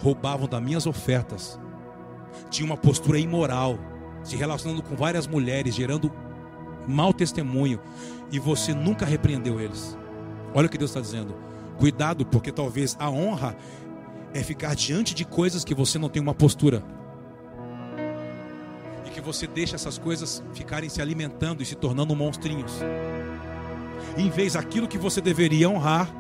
roubavam 0.02 0.48
das 0.48 0.62
minhas 0.62 0.86
ofertas, 0.86 1.60
tinha 2.50 2.66
uma 2.66 2.76
postura 2.76 3.18
imoral, 3.18 3.78
se 4.22 4.36
relacionando 4.36 4.82
com 4.82 4.96
várias 4.96 5.26
mulheres, 5.26 5.74
gerando 5.74 6.10
mau 6.86 7.12
testemunho 7.12 7.80
e 8.30 8.38
você 8.38 8.74
nunca 8.74 9.04
repreendeu 9.04 9.60
eles. 9.60 9.96
Olha 10.56 10.68
o 10.68 10.70
que 10.70 10.78
Deus 10.78 10.90
está 10.90 11.02
dizendo. 11.02 11.34
Cuidado, 11.76 12.24
porque 12.24 12.50
talvez 12.50 12.96
a 12.98 13.10
honra 13.10 13.54
é 14.32 14.42
ficar 14.42 14.74
diante 14.74 15.14
de 15.14 15.22
coisas 15.22 15.62
que 15.62 15.74
você 15.74 15.98
não 15.98 16.08
tem 16.08 16.22
uma 16.22 16.34
postura. 16.34 16.82
E 19.04 19.10
que 19.10 19.20
você 19.20 19.46
deixa 19.46 19.76
essas 19.76 19.98
coisas 19.98 20.42
ficarem 20.54 20.88
se 20.88 21.02
alimentando 21.02 21.62
e 21.62 21.66
se 21.66 21.74
tornando 21.74 22.16
monstrinhos. 22.16 22.72
E 24.16 24.22
em 24.22 24.30
vez 24.30 24.54
daquilo 24.54 24.88
que 24.88 24.96
você 24.96 25.20
deveria 25.20 25.68
honrar, 25.68 26.10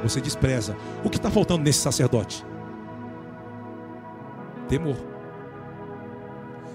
você 0.00 0.20
despreza. 0.20 0.76
O 1.02 1.10
que 1.10 1.16
está 1.16 1.28
faltando 1.28 1.64
nesse 1.64 1.80
sacerdote? 1.80 2.46
Temor. 4.68 4.96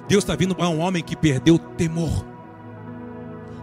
Deus 0.10 0.26
está 0.26 0.36
vindo 0.36 0.54
para 0.54 0.68
um 0.68 0.82
homem 0.82 1.02
que 1.02 1.16
perdeu 1.16 1.58
temor. 1.58 2.31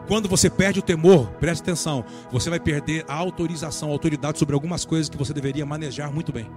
Quando 0.09 0.27
você 0.27 0.49
perde 0.49 0.79
o 0.79 0.83
temor, 0.83 1.27
preste 1.33 1.61
atenção, 1.61 2.03
você 2.33 2.49
vai 2.49 2.59
perder 2.59 3.05
a 3.07 3.15
autorização, 3.15 3.91
a 3.91 3.93
autoridade 3.93 4.39
sobre 4.39 4.55
algumas 4.55 4.87
coisas 4.87 5.11
que 5.11 5.19
você 5.19 5.35
deveria 5.35 5.67
manejar 5.67 6.11
muito 6.11 6.33
bem. 6.33 6.51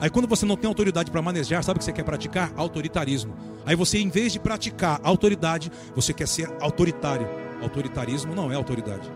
Aí 0.00 0.08
quando 0.08 0.26
você 0.26 0.46
não 0.46 0.56
tem 0.56 0.68
autoridade 0.68 1.10
para 1.10 1.20
manejar, 1.20 1.62
sabe 1.62 1.76
o 1.76 1.78
que 1.80 1.84
você 1.84 1.92
quer 1.92 2.02
praticar? 2.02 2.50
Autoritarismo. 2.56 3.34
Aí 3.66 3.76
você, 3.76 3.98
em 3.98 4.08
vez 4.08 4.32
de 4.32 4.40
praticar 4.40 5.00
autoridade, 5.02 5.70
você 5.94 6.14
quer 6.14 6.26
ser 6.26 6.50
autoritário. 6.60 7.28
Autoritarismo 7.62 8.34
não 8.34 8.50
é 8.50 8.54
autoridade. 8.54 9.12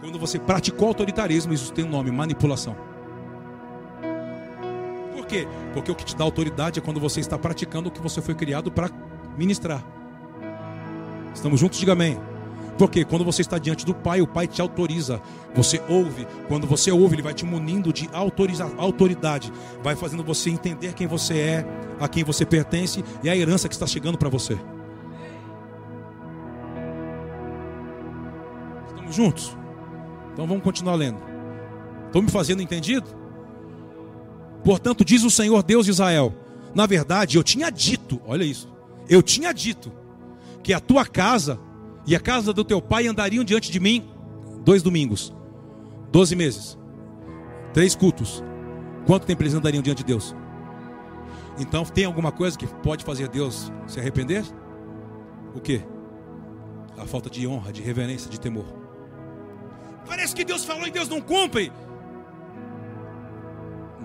Quando 0.00 0.20
você 0.20 0.38
praticou 0.38 0.88
autoritarismo, 0.88 1.52
isso 1.52 1.72
tem 1.72 1.84
um 1.84 1.90
nome, 1.90 2.12
manipulação. 2.12 2.76
Por 5.12 5.26
quê? 5.26 5.48
Porque 5.72 5.90
o 5.90 5.96
que 5.96 6.04
te 6.04 6.14
dá 6.14 6.22
autoridade 6.22 6.78
é 6.78 6.82
quando 6.82 7.00
você 7.00 7.18
está 7.18 7.36
praticando 7.36 7.88
o 7.88 7.92
que 7.92 8.00
você 8.00 8.22
foi 8.22 8.36
criado 8.36 8.70
para 8.70 8.88
ministrar. 9.36 9.84
Estamos 11.34 11.60
juntos? 11.60 11.78
Diga 11.78 11.92
amém. 11.92 12.18
Porque 12.80 13.04
quando 13.04 13.26
você 13.26 13.42
está 13.42 13.58
diante 13.58 13.84
do 13.84 13.94
Pai, 13.94 14.22
o 14.22 14.26
Pai 14.26 14.46
te 14.46 14.62
autoriza. 14.62 15.20
Você 15.54 15.82
ouve. 15.86 16.26
Quando 16.48 16.66
você 16.66 16.90
ouve, 16.90 17.14
Ele 17.14 17.22
vai 17.22 17.34
te 17.34 17.44
munindo 17.44 17.92
de 17.92 18.08
autoriza, 18.10 18.72
autoridade. 18.78 19.52
Vai 19.82 19.94
fazendo 19.94 20.24
você 20.24 20.48
entender 20.48 20.94
quem 20.94 21.06
você 21.06 21.38
é, 21.38 21.66
a 22.00 22.08
quem 22.08 22.24
você 22.24 22.46
pertence 22.46 23.04
e 23.22 23.28
a 23.28 23.36
herança 23.36 23.68
que 23.68 23.74
está 23.74 23.86
chegando 23.86 24.16
para 24.16 24.30
você. 24.30 24.58
Estamos 28.88 29.14
juntos? 29.14 29.56
Então 30.32 30.46
vamos 30.46 30.62
continuar 30.62 30.94
lendo. 30.94 31.20
Estou 32.06 32.22
me 32.22 32.30
fazendo 32.30 32.62
entendido? 32.62 33.06
Portanto, 34.64 35.04
diz 35.04 35.22
o 35.22 35.30
Senhor 35.30 35.62
Deus 35.62 35.84
de 35.84 35.90
Israel: 35.90 36.34
Na 36.74 36.86
verdade, 36.86 37.36
eu 37.36 37.44
tinha 37.44 37.68
dito, 37.68 38.22
olha 38.26 38.42
isso, 38.42 38.72
eu 39.06 39.22
tinha 39.22 39.52
dito 39.52 39.99
que 40.62 40.72
a 40.72 40.80
tua 40.80 41.06
casa 41.06 41.58
e 42.06 42.14
a 42.14 42.20
casa 42.20 42.52
do 42.52 42.64
teu 42.64 42.80
pai 42.80 43.06
andariam 43.06 43.44
diante 43.44 43.70
de 43.70 43.80
mim 43.80 44.08
dois 44.64 44.82
domingos, 44.82 45.34
doze 46.10 46.36
meses, 46.36 46.78
três 47.72 47.94
cultos. 47.94 48.42
Quanto 49.06 49.26
tempo 49.26 49.42
eles 49.42 49.54
andariam 49.54 49.82
diante 49.82 49.98
de 49.98 50.04
Deus? 50.04 50.34
Então 51.58 51.84
tem 51.84 52.04
alguma 52.04 52.30
coisa 52.30 52.56
que 52.56 52.66
pode 52.66 53.04
fazer 53.04 53.28
Deus 53.28 53.72
se 53.86 53.98
arrepender? 53.98 54.44
O 55.54 55.60
que? 55.60 55.82
A 56.96 57.06
falta 57.06 57.30
de 57.30 57.46
honra, 57.46 57.72
de 57.72 57.82
reverência, 57.82 58.30
de 58.30 58.38
temor. 58.38 58.66
Parece 60.06 60.34
que 60.34 60.44
Deus 60.44 60.64
falou 60.64 60.86
e 60.86 60.90
Deus 60.90 61.08
não 61.08 61.20
cumpre. 61.20 61.72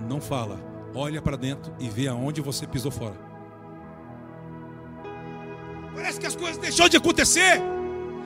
Não 0.09 0.21
fala. 0.21 0.59
Olha 0.93 1.21
para 1.21 1.35
dentro 1.35 1.73
e 1.79 1.89
vê 1.89 2.07
aonde 2.07 2.41
você 2.41 2.65
pisou 2.65 2.91
fora. 2.91 3.15
Parece 5.95 6.19
que 6.19 6.27
as 6.27 6.35
coisas 6.35 6.57
deixaram 6.57 6.89
de 6.89 6.97
acontecer. 6.97 7.61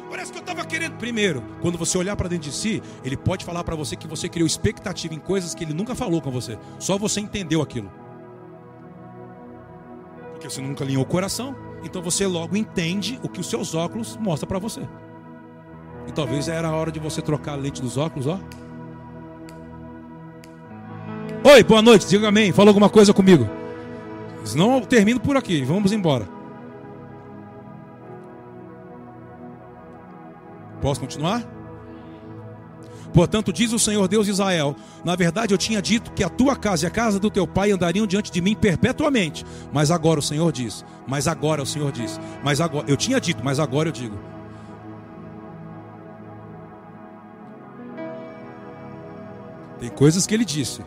Parece 0.09 0.31
que 0.31 0.39
eu 0.39 0.41
estava 0.41 0.65
querendo. 0.65 0.97
Primeiro, 0.97 1.43
quando 1.61 1.77
você 1.77 1.97
olhar 1.97 2.15
para 2.15 2.27
dentro 2.27 2.49
de 2.49 2.55
si, 2.55 2.81
ele 3.03 3.15
pode 3.15 3.45
falar 3.45 3.63
para 3.63 3.75
você 3.75 3.95
que 3.95 4.07
você 4.07 4.27
criou 4.27 4.47
expectativa 4.47 5.13
em 5.13 5.19
coisas 5.19 5.53
que 5.53 5.63
ele 5.63 5.73
nunca 5.73 5.93
falou 5.93 6.19
com 6.19 6.31
você. 6.31 6.57
Só 6.79 6.97
você 6.97 7.19
entendeu 7.19 7.61
aquilo. 7.61 7.91
Porque 10.31 10.49
você 10.49 10.61
nunca 10.61 10.83
alinhou 10.83 11.03
o 11.03 11.05
coração. 11.05 11.55
Então 11.83 12.01
você 12.01 12.25
logo 12.25 12.57
entende 12.57 13.19
o 13.21 13.29
que 13.29 13.39
os 13.39 13.47
seus 13.47 13.75
óculos 13.75 14.17
mostram 14.17 14.47
para 14.47 14.57
você. 14.57 14.81
E 16.07 16.11
talvez 16.11 16.47
era 16.47 16.67
a 16.67 16.75
hora 16.75 16.91
de 16.91 16.99
você 16.99 17.21
trocar 17.21 17.53
a 17.53 17.55
lente 17.55 17.81
dos 17.81 17.95
óculos, 17.95 18.25
ó. 18.25 18.39
Oi, 21.43 21.63
boa 21.63 21.81
noite, 21.81 22.07
diga 22.07 22.29
amém. 22.29 22.51
Fala 22.51 22.71
alguma 22.71 22.89
coisa 22.89 23.13
comigo. 23.13 23.47
Senão 24.43 24.79
eu 24.79 24.85
termino 24.85 25.19
por 25.19 25.37
aqui. 25.37 25.63
Vamos 25.63 25.91
embora. 25.91 26.38
Posso 30.81 30.99
continuar? 30.99 31.59
Portanto, 33.13 33.51
diz 33.51 33.73
o 33.73 33.79
Senhor 33.79 34.07
Deus 34.07 34.25
de 34.25 34.31
Israel: 34.31 34.75
Na 35.03 35.15
verdade, 35.15 35.53
eu 35.53 35.57
tinha 35.57 35.81
dito 35.81 36.11
que 36.11 36.23
a 36.23 36.29
tua 36.29 36.55
casa 36.55 36.85
e 36.85 36.87
a 36.87 36.91
casa 36.91 37.19
do 37.19 37.29
teu 37.29 37.47
pai 37.47 37.71
andariam 37.71 38.05
diante 38.05 38.31
de 38.31 38.41
mim 38.41 38.55
perpetuamente. 38.55 39.45
Mas 39.73 39.91
agora 39.91 40.19
o 40.19 40.23
Senhor 40.23 40.51
diz: 40.51 40.85
Mas 41.07 41.27
agora 41.27 41.61
o 41.61 41.65
Senhor 41.65 41.91
diz: 41.91 42.19
Mas 42.43 42.61
agora 42.61 42.85
eu 42.87 42.95
tinha 42.95 43.19
dito, 43.19 43.43
mas 43.43 43.59
agora 43.59 43.89
eu 43.89 43.93
digo. 43.93 44.17
Tem 49.79 49.89
coisas 49.89 50.27
que 50.27 50.33
ele 50.33 50.43
disse, 50.43 50.81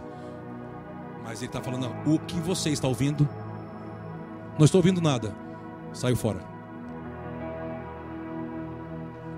mas 1.24 1.40
ele 1.40 1.46
está 1.46 1.62
falando: 1.62 1.90
O 2.06 2.18
que 2.18 2.38
você 2.40 2.70
está 2.70 2.86
ouvindo? 2.86 3.28
Não 4.58 4.66
estou 4.66 4.80
ouvindo 4.80 5.00
nada. 5.00 5.34
Saiu 5.94 6.14
fora. 6.14 6.51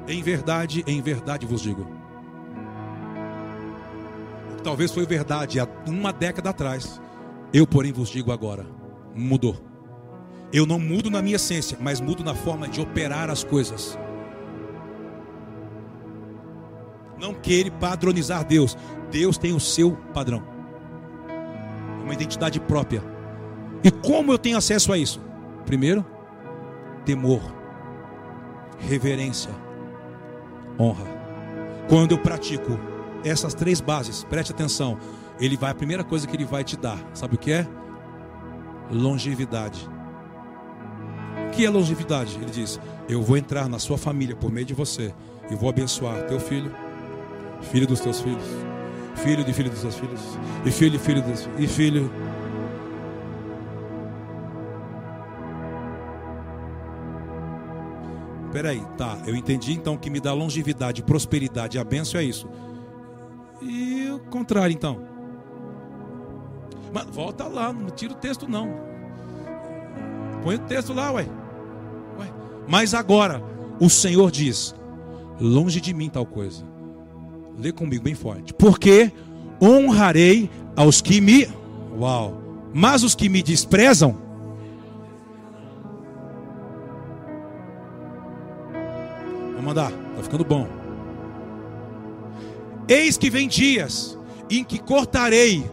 Em 0.07 0.23
verdade, 0.23 0.85
em 0.87 1.01
verdade 1.01 1.47
vos 1.47 1.63
digo. 1.63 1.87
Talvez 4.63 4.91
foi 4.93 5.07
verdade 5.07 5.61
há 5.61 5.69
uma 5.87 6.13
década 6.13 6.51
atrás. 6.51 7.01
Eu, 7.53 7.67
porém, 7.67 7.93
vos 7.93 8.09
digo 8.09 8.33
agora: 8.33 8.67
mudou. 9.15 9.57
Eu 10.53 10.67
não 10.67 10.79
mudo 10.79 11.11
na 11.11 11.21
minha 11.21 11.37
essência, 11.37 11.77
mas 11.81 12.01
mudo 12.01 12.23
na 12.23 12.35
forma 12.35 12.69
de 12.69 12.81
operar 12.81 13.29
as 13.31 13.43
coisas. 13.43 13.99
Não 17.19 17.35
querer 17.35 17.71
padronizar 17.73 18.45
Deus. 18.45 18.77
Deus 19.11 19.39
tem 19.39 19.53
o 19.53 19.61
seu 19.61 19.93
padrão. 20.13 20.43
Uma 22.03 22.13
identidade 22.13 22.61
própria. 22.61 23.03
E 23.83 23.91
como 23.91 24.33
eu 24.33 24.39
tenho 24.39 24.57
acesso 24.57 24.93
a 24.93 24.99
isso? 24.99 25.21
Primeiro, 25.65 26.05
temor, 27.05 27.41
reverência, 28.79 29.51
honra. 30.79 31.05
Quando 31.89 32.13
eu 32.13 32.19
pratico 32.19 32.79
essas 33.25 33.55
três 33.55 33.81
bases, 33.81 34.25
preste 34.25 34.53
atenção, 34.53 34.99
ele 35.41 35.57
vai, 35.57 35.71
a 35.71 35.75
primeira 35.75 36.05
coisa 36.05 36.27
que 36.27 36.37
ele 36.37 36.45
vai 36.45 36.63
te 36.63 36.77
dar, 36.77 36.99
sabe 37.13 37.35
o 37.35 37.39
que 37.39 37.53
é? 37.53 37.67
Longevidade. 38.91 39.89
O 41.49 41.51
que 41.51 41.65
é 41.65 41.71
longevidade? 41.71 42.37
Ele 42.37 42.51
diz: 42.51 42.81
Eu 43.09 43.23
vou 43.23 43.37
entrar 43.37 43.69
na 43.69 43.79
sua 43.79 43.99
família 43.99 44.37
por 44.37 44.51
meio 44.51 44.67
de 44.67 44.75
você 44.75 45.13
e 45.51 45.55
vou 45.55 45.69
abençoar 45.69 46.27
teu 46.27 46.39
filho, 46.39 46.71
filho 47.63 47.87
dos 47.87 48.01
teus 48.01 48.21
filhos, 48.21 48.45
filho 49.17 49.45
de 49.45 49.53
filho 49.53 49.71
dos 49.71 49.81
teus 49.81 49.95
filhos, 49.97 50.21
e 50.65 50.71
filho 50.71 50.99
filho 50.99 51.23
dos 51.23 51.49
e 51.59 51.67
filho 51.67 52.11
peraí, 58.55 58.81
tá, 58.97 59.19
eu 59.27 59.35
entendi 59.35 59.73
então 59.73 59.97
que 59.97 60.09
me 60.09 60.21
dá 60.21 60.33
longevidade, 60.33 61.03
prosperidade, 61.03 61.77
a 61.77 61.83
benção 61.83 62.21
é 62.21 62.25
isso. 62.25 62.49
E 63.61 64.09
o 64.13 64.21
contrário 64.31 64.73
então. 64.73 65.01
Mas 66.93 67.05
volta 67.07 67.49
lá, 67.49 67.73
não 67.73 67.91
tira 67.91 68.13
o 68.13 68.17
texto 68.17 68.47
não. 68.47 68.73
Põe 70.45 70.55
o 70.55 70.59
texto 70.61 70.93
lá, 70.93 71.11
ué. 71.11 71.27
ué. 72.17 72.33
Mas 72.69 72.95
agora, 72.95 73.43
o 73.81 73.91
Senhor 73.91 74.31
diz: 74.31 74.73
longe 75.41 75.81
de 75.81 75.93
mim 75.93 76.09
tal 76.09 76.25
coisa. 76.25 76.65
Lê 77.59 77.73
comigo 77.73 78.05
bem 78.05 78.15
forte. 78.15 78.55
Porque 78.55 79.11
honrarei 79.61 80.49
aos 80.77 81.01
que 81.01 81.21
me. 81.21 81.49
Uau! 81.99 82.41
Mas 82.73 83.03
os 83.03 83.17
que 83.17 83.29
me 83.29 83.43
desprezam, 83.43 84.17
mandar, 89.75 89.91
tá 89.91 90.23
ficando 90.23 90.45
bom. 90.45 90.69
Eis 92.89 93.19
que 93.19 93.29
vem 93.29 93.49
dias 93.49 94.17
em 94.49 94.63
que 94.63 94.79
cortarei 94.79 95.69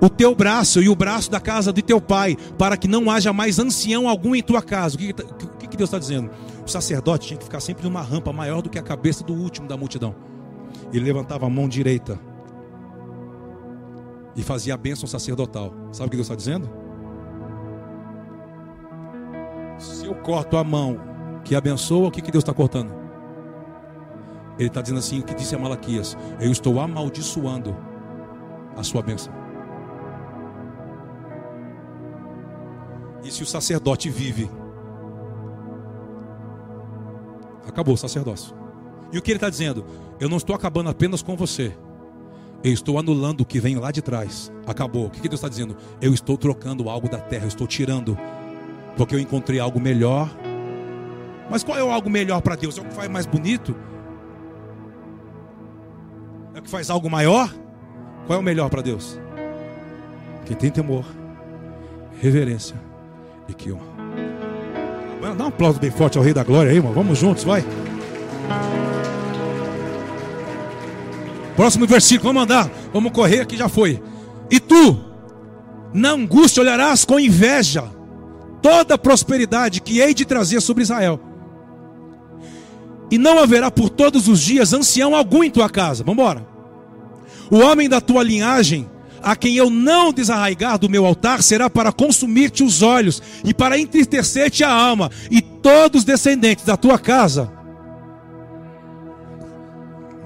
o 0.00 0.10
teu 0.10 0.34
braço 0.34 0.82
e 0.82 0.88
o 0.90 0.94
braço 0.94 1.30
da 1.30 1.40
casa 1.40 1.72
de 1.72 1.80
teu 1.80 2.00
pai, 2.00 2.36
para 2.58 2.76
que 2.76 2.86
não 2.86 3.10
haja 3.10 3.32
mais 3.32 3.58
ancião 3.58 4.08
algum 4.08 4.34
em 4.34 4.42
tua 4.42 4.60
casa. 4.60 4.96
O 4.96 4.98
que, 4.98 5.10
o 5.10 5.68
que 5.68 5.76
Deus 5.76 5.88
está 5.88 5.98
dizendo? 5.98 6.30
O 6.66 6.68
sacerdote 6.68 7.28
tinha 7.28 7.38
que 7.38 7.44
ficar 7.44 7.60
sempre 7.60 7.84
numa 7.84 8.02
rampa 8.02 8.32
maior 8.32 8.60
do 8.60 8.68
que 8.68 8.78
a 8.78 8.82
cabeça 8.82 9.24
do 9.24 9.32
último 9.32 9.66
da 9.66 9.76
multidão. 9.76 10.14
Ele 10.92 11.04
levantava 11.04 11.46
a 11.46 11.50
mão 11.50 11.66
direita 11.66 12.20
e 14.36 14.42
fazia 14.42 14.74
a 14.74 14.76
bênção 14.76 15.08
sacerdotal. 15.08 15.72
Sabe 15.92 16.08
o 16.08 16.10
que 16.10 16.16
Deus 16.16 16.26
está 16.26 16.36
dizendo? 16.36 16.68
Se 19.78 20.04
eu 20.04 20.14
corto 20.16 20.58
a 20.58 20.64
mão 20.64 21.00
que 21.42 21.54
abençoa, 21.54 22.08
o 22.08 22.10
que, 22.10 22.20
que 22.20 22.30
Deus 22.30 22.42
está 22.42 22.52
cortando? 22.52 23.05
Ele 24.58 24.68
está 24.68 24.80
dizendo 24.80 24.98
assim: 24.98 25.20
o 25.20 25.22
que 25.22 25.34
disse 25.34 25.54
a 25.54 25.58
Malaquias? 25.58 26.16
Eu 26.40 26.50
estou 26.50 26.80
amaldiçoando 26.80 27.76
a 28.76 28.82
sua 28.82 29.02
bênção. 29.02 29.32
E 33.24 33.30
se 33.30 33.42
o 33.42 33.46
sacerdote 33.46 34.08
vive, 34.08 34.48
acabou 37.66 37.94
o 37.94 37.98
sacerdócio. 37.98 38.54
E 39.12 39.18
o 39.18 39.22
que 39.22 39.30
ele 39.30 39.36
está 39.36 39.50
dizendo? 39.50 39.84
Eu 40.20 40.28
não 40.28 40.36
estou 40.36 40.54
acabando 40.54 40.90
apenas 40.90 41.22
com 41.22 41.36
você. 41.36 41.76
Eu 42.62 42.72
estou 42.72 42.98
anulando 42.98 43.42
o 43.42 43.44
que 43.44 43.60
vem 43.60 43.76
lá 43.76 43.90
de 43.90 44.00
trás. 44.00 44.52
Acabou. 44.66 45.06
O 45.06 45.10
que 45.10 45.28
Deus 45.28 45.34
está 45.34 45.48
dizendo? 45.48 45.76
Eu 46.00 46.14
estou 46.14 46.36
trocando 46.36 46.88
algo 46.88 47.08
da 47.08 47.18
terra, 47.18 47.44
eu 47.44 47.48
estou 47.48 47.66
tirando. 47.66 48.16
Porque 48.96 49.14
eu 49.14 49.20
encontrei 49.20 49.60
algo 49.60 49.80
melhor. 49.80 50.30
Mas 51.50 51.62
qual 51.62 51.78
é 51.78 51.84
o 51.84 51.90
algo 51.90 52.10
melhor 52.10 52.40
para 52.40 52.56
Deus? 52.56 52.78
É 52.78 52.80
o 52.80 52.84
que 52.84 52.94
faz 52.94 53.08
mais 53.08 53.26
bonito? 53.26 53.76
Que 56.66 56.70
faz 56.72 56.90
algo 56.90 57.08
maior? 57.08 57.48
Qual 58.26 58.36
é 58.36 58.40
o 58.40 58.44
melhor 58.44 58.68
para 58.68 58.82
Deus? 58.82 59.16
Quem 60.44 60.56
tem 60.56 60.68
temor, 60.68 61.04
reverência 62.20 62.74
e 63.48 63.54
que 63.54 63.70
honra. 63.70 63.86
Dá 65.38 65.44
um 65.44 65.46
aplauso 65.46 65.78
bem 65.78 65.92
forte 65.92 66.18
ao 66.18 66.24
Rei 66.24 66.34
da 66.34 66.42
Glória 66.42 66.72
aí, 66.72 66.78
irmão. 66.78 66.92
Vamos 66.92 67.20
juntos, 67.20 67.44
vai. 67.44 67.64
Próximo 71.54 71.86
versículo, 71.86 72.32
vamos 72.32 72.42
andar. 72.42 72.68
Vamos 72.92 73.12
correr 73.12 73.46
que 73.46 73.56
já 73.56 73.68
foi. 73.68 74.02
E 74.50 74.58
tu, 74.58 74.98
na 75.94 76.10
angústia, 76.10 76.62
olharás 76.62 77.04
com 77.04 77.20
inveja 77.20 77.84
toda 78.60 78.96
a 78.96 78.98
prosperidade 78.98 79.80
que 79.80 80.00
hei 80.00 80.12
de 80.12 80.24
trazer 80.24 80.60
sobre 80.60 80.82
Israel. 80.82 81.20
E 83.08 83.18
não 83.18 83.38
haverá 83.38 83.70
por 83.70 83.88
todos 83.88 84.26
os 84.26 84.40
dias 84.40 84.72
ancião 84.72 85.14
algum 85.14 85.44
em 85.44 85.50
tua 85.50 85.70
casa. 85.70 86.02
Vamos 86.02 86.20
embora. 86.20 86.55
O 87.50 87.58
homem 87.58 87.88
da 87.88 88.00
tua 88.00 88.22
linhagem, 88.22 88.88
a 89.22 89.34
quem 89.34 89.56
eu 89.56 89.70
não 89.70 90.12
desarraigar 90.12 90.78
do 90.78 90.88
meu 90.88 91.04
altar, 91.04 91.42
será 91.42 91.68
para 91.68 91.92
consumir-te 91.92 92.62
os 92.62 92.82
olhos 92.82 93.22
e 93.44 93.54
para 93.54 93.78
entristecer-te 93.78 94.64
a 94.64 94.72
alma, 94.72 95.10
e 95.30 95.40
todos 95.40 96.00
os 96.00 96.04
descendentes 96.04 96.64
da 96.64 96.76
tua 96.76 96.98
casa. 96.98 97.50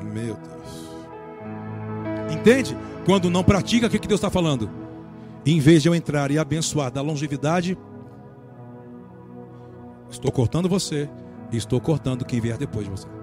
Meu 0.03 0.35
Deus. 0.35 2.33
Entende? 2.33 2.77
Quando 3.05 3.31
não 3.31 3.43
pratica, 3.43 3.87
o 3.87 3.91
que 3.91 3.99
Deus 3.99 4.19
está 4.19 4.31
falando? 4.31 4.71
Em 5.45 5.59
vez 5.59 5.83
de 5.83 5.89
eu 5.89 5.95
entrar 5.95 6.31
e 6.31 6.39
abençoar 6.39 6.91
da 6.91 7.01
longevidade, 7.01 7.79
estou 10.11 10.31
cortando 10.31 10.69
você 10.69 11.09
e 11.51 11.57
estou 11.57 11.81
cortando 11.81 12.25
quem 12.25 12.41
vier 12.41 12.59
depois 12.59 12.85
de 12.85 12.91
você. 12.91 13.20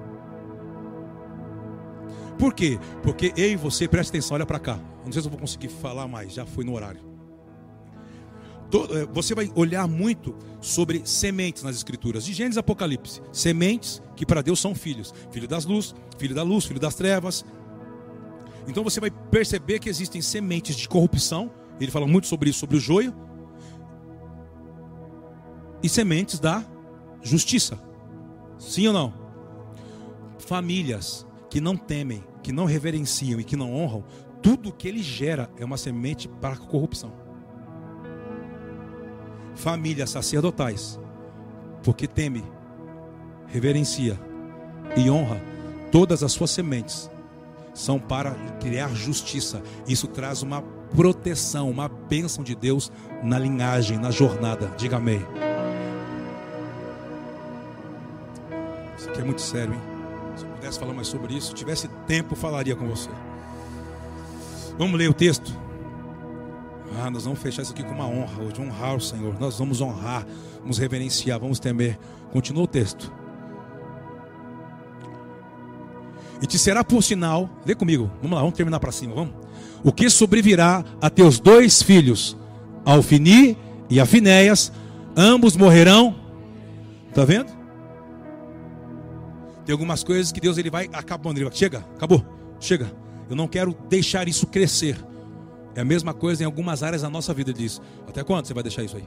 Por 2.38 2.54
quê? 2.54 2.80
Porque 3.04 3.34
eu 3.36 3.52
e 3.52 3.56
você, 3.56 3.88
preste 3.88 4.10
atenção, 4.10 4.36
olha 4.36 4.46
para 4.46 4.60
cá. 4.60 4.80
Não 5.06 5.12
sei 5.12 5.22
se 5.22 5.28
eu 5.28 5.32
vou 5.32 5.40
conseguir 5.40 5.70
falar 5.70 6.08
mais, 6.08 6.34
já 6.34 6.46
foi 6.46 6.64
no 6.64 6.74
horário. 6.74 7.02
Eh, 8.74 9.08
você 9.14 9.34
vai 9.34 9.52
olhar 9.56 9.88
muito 9.88 10.36
sobre 10.60 11.02
sementes 11.06 11.64
nas 11.64 11.76
escrituras, 11.76 12.26
de 12.26 12.34
Gênesis 12.34 12.58
Apocalipse. 12.58 13.22
Sementes 13.32 14.02
que 14.16 14.26
para 14.26 14.42
Deus 14.42 14.60
são 14.60 14.76
filhos: 14.76 15.14
filho 15.32 15.48
das 15.48 15.66
luzes, 15.66 15.96
filho 16.18 16.36
da 16.36 16.44
luz, 16.44 16.66
filho 16.66 16.80
das 16.80 16.96
trevas, 16.96 17.46
então 18.68 18.84
você 18.84 19.00
vai 19.00 19.10
perceber 19.10 19.80
que 19.80 19.90
existem 19.90 20.22
sementes 20.22 20.76
de 20.76 20.88
corrupção. 20.90 21.50
Ele 21.80 21.90
fala 21.90 22.06
muito 22.06 22.28
sobre 22.28 22.50
isso, 22.50 22.60
sobre 22.60 22.76
o 22.76 22.80
joio. 22.80 23.16
E 25.82 25.88
sementes 25.88 26.40
da 26.40 26.66
justiça. 27.22 27.80
Sim 28.60 28.88
ou 28.88 28.94
não? 28.94 29.14
Famílias 30.40 31.26
que 31.58 31.62
não 31.62 31.76
temem, 31.76 32.24
que 32.44 32.52
não 32.52 32.66
reverenciam 32.66 33.40
e 33.40 33.44
que 33.44 33.56
não 33.56 33.74
honram, 33.74 34.04
tudo 34.44 34.72
que 34.72 34.88
ele 34.88 35.02
gera 35.02 35.50
é 35.58 35.66
uma 35.66 35.76
semente 35.76 36.28
para 36.28 36.54
a 36.54 36.58
corrupção. 36.58 37.12
Famílias 39.56 40.12
sacerdotais, 40.12 41.00
porque 41.82 42.06
teme, 42.06 42.44
reverencia 43.48 44.20
e 44.96 45.10
honra 45.10 45.42
todas 45.92 46.22
as 46.22 46.32
suas 46.32 46.52
sementes 46.52 47.10
são 47.74 47.98
para 47.98 48.36
criar 48.60 48.94
justiça. 48.94 49.64
Isso 49.88 50.06
traz 50.06 50.44
uma 50.44 50.62
proteção, 50.96 51.72
uma 51.72 51.90
bênção 51.90 52.44
de 52.44 52.54
Deus 52.54 52.92
na 53.24 53.40
linhagem, 53.40 53.98
na 53.98 54.12
jornada. 54.12 54.72
Diga 54.78 54.98
amém. 54.98 55.26
Isso 58.96 59.10
aqui 59.10 59.22
é 59.22 59.24
muito 59.24 59.42
sério, 59.42 59.74
hein? 59.74 59.97
Pudesse 60.58 60.80
falar 60.80 60.94
mais 60.94 61.08
sobre 61.08 61.36
isso, 61.36 61.50
se 61.50 61.54
tivesse 61.54 61.88
tempo, 62.08 62.36
falaria 62.36 62.76
com 62.76 62.88
você. 62.88 63.10
Vamos 64.78 64.98
ler 64.98 65.10
o 65.10 65.14
texto. 65.14 65.56
Ah, 67.00 67.12
nós 67.12 67.26
vamos 67.26 67.40
fechar 67.40 67.62
isso 67.62 67.74
aqui 67.74 67.84
com 67.84 67.92
uma 67.92 68.08
honra, 68.08 68.42
hoje 68.42 68.60
honrar 68.60 68.96
o 68.96 69.00
Senhor. 69.00 69.40
Nós 69.40 69.60
vamos 69.60 69.82
honrar, 69.82 70.26
vamos 70.62 70.80
reverenciar, 70.80 71.40
vamos 71.40 71.60
temer. 71.60 72.00
Continua 72.32 72.64
o 72.64 72.68
texto. 72.68 73.14
E 76.42 76.48
te 76.48 76.58
será 76.58 76.84
por 76.84 77.04
sinal, 77.04 77.50
lê 77.66 77.76
comigo, 77.76 78.12
vamos 78.22 78.36
lá, 78.36 78.42
vamos 78.42 78.56
terminar 78.56 78.80
para 78.80 78.92
cima, 78.92 79.14
vamos. 79.14 79.34
O 79.84 79.92
que 79.92 80.10
sobrevirá 80.10 80.84
a 81.00 81.10
teus 81.10 81.40
dois 81.40 81.84
filhos, 81.84 82.36
Alfini 82.84 83.56
e 83.90 84.00
Afinéias, 84.00 84.72
ambos 85.16 85.56
morrerão. 85.56 86.16
Está 87.10 87.26
vendo? 87.26 87.57
Tem 89.68 89.74
algumas 89.74 90.02
coisas 90.02 90.32
que 90.32 90.40
Deus 90.40 90.58
ele 90.58 90.70
vai 90.70 90.90
acabando, 90.94 91.40
ele 91.40 91.44
vai, 91.44 91.54
chega, 91.54 91.80
acabou, 91.94 92.26
chega. 92.58 92.90
Eu 93.30 93.36
não 93.36 93.50
quero 93.50 93.78
deixar 93.90 94.26
isso 94.26 94.48
crescer. 94.48 94.98
É 95.76 95.82
a 95.82 95.86
mesma 95.86 96.14
coisa 96.14 96.42
em 96.42 96.46
algumas 96.46 96.84
áreas 96.84 97.02
da 97.02 97.10
nossa 97.10 97.34
vida, 97.34 97.52
ele 97.52 97.60
diz. 97.60 97.82
Até 98.08 98.24
quando 98.24 98.46
você 98.46 98.54
vai 98.54 98.64
deixar 98.64 98.84
isso 98.84 98.96
aí? 98.96 99.06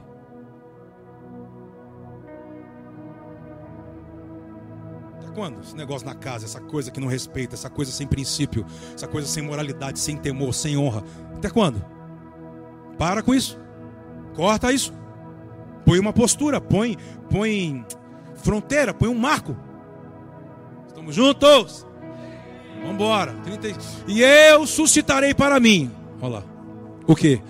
quando? 5.33 5.61
Esse 5.61 5.75
negócio 5.75 6.05
na 6.05 6.13
casa, 6.13 6.45
essa 6.45 6.61
coisa 6.61 6.91
que 6.91 6.99
não 6.99 7.07
respeita, 7.07 7.55
essa 7.55 7.69
coisa 7.69 7.91
sem 7.91 8.05
princípio, 8.05 8.63
essa 8.93 9.07
coisa 9.07 9.27
sem 9.27 9.41
moralidade, 9.41 9.97
sem 9.97 10.15
temor, 10.15 10.53
sem 10.53 10.77
honra. 10.77 11.03
Até 11.35 11.49
quando? 11.49 11.83
Para 12.99 13.23
com 13.23 13.33
isso. 13.33 13.57
Corta 14.35 14.71
isso. 14.71 14.93
Põe 15.85 15.97
uma 15.97 16.13
postura, 16.13 16.61
põe, 16.61 16.97
põe 17.31 17.83
fronteira, 18.35 18.93
põe 18.93 19.09
um 19.09 19.17
marco. 19.17 19.57
Estamos 21.01 21.15
juntos? 21.15 21.87
Vamos 22.81 22.93
embora. 22.93 23.35
E 24.07 24.21
eu 24.21 24.67
suscitarei 24.67 25.33
para 25.33 25.59
mim. 25.59 25.91
Olha 26.21 26.35
lá. 26.35 26.43
O 27.07 27.15
que? 27.15 27.41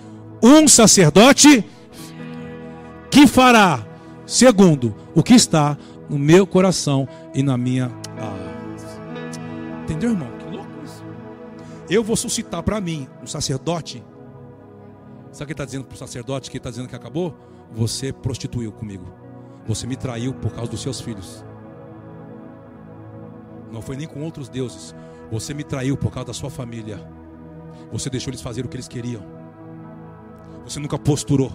Um 0.42 0.66
sacerdote 0.66 1.62
que 3.10 3.26
fará 3.26 3.86
segundo 4.24 4.96
o 5.14 5.22
que 5.22 5.34
está 5.34 5.76
no 6.08 6.18
meu 6.18 6.46
coração 6.46 7.06
e 7.34 7.42
na 7.42 7.58
minha. 7.58 7.92
Ah. 8.18 9.82
Entendeu, 9.82 10.12
irmão? 10.12 10.30
Que 10.38 10.56
louco 10.56 10.70
isso. 10.82 11.04
Eu 11.90 12.02
vou 12.02 12.16
suscitar 12.16 12.62
para 12.62 12.80
mim 12.80 13.06
um 13.22 13.26
sacerdote. 13.26 14.02
Sabe 15.30 15.44
o 15.44 15.46
que 15.48 15.52
está 15.52 15.66
dizendo 15.66 15.84
para 15.84 15.94
o 15.94 15.98
sacerdote 15.98 16.50
que 16.50 16.56
está 16.56 16.70
dizendo 16.70 16.88
que 16.88 16.96
acabou? 16.96 17.36
Você 17.70 18.14
prostituiu 18.14 18.72
comigo. 18.72 19.12
Você 19.66 19.86
me 19.86 19.96
traiu 19.96 20.32
por 20.32 20.52
causa 20.52 20.70
dos 20.70 20.80
seus 20.80 21.02
filhos. 21.02 21.44
Não 23.72 23.82
foi 23.82 23.96
nem 23.96 24.06
com 24.06 24.22
outros 24.22 24.48
deuses. 24.48 24.94
Você 25.30 25.54
me 25.54 25.64
traiu 25.64 25.96
por 25.96 26.12
causa 26.12 26.26
da 26.26 26.34
sua 26.34 26.50
família. 26.50 27.00
Você 27.90 28.10
deixou 28.10 28.30
eles 28.30 28.42
fazer 28.42 28.64
o 28.64 28.68
que 28.68 28.76
eles 28.76 28.88
queriam. 28.88 29.22
Você 30.64 30.78
nunca 30.78 30.98
posturou. 30.98 31.50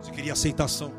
Você 0.00 0.10
queria 0.10 0.32
aceitação. 0.32 0.92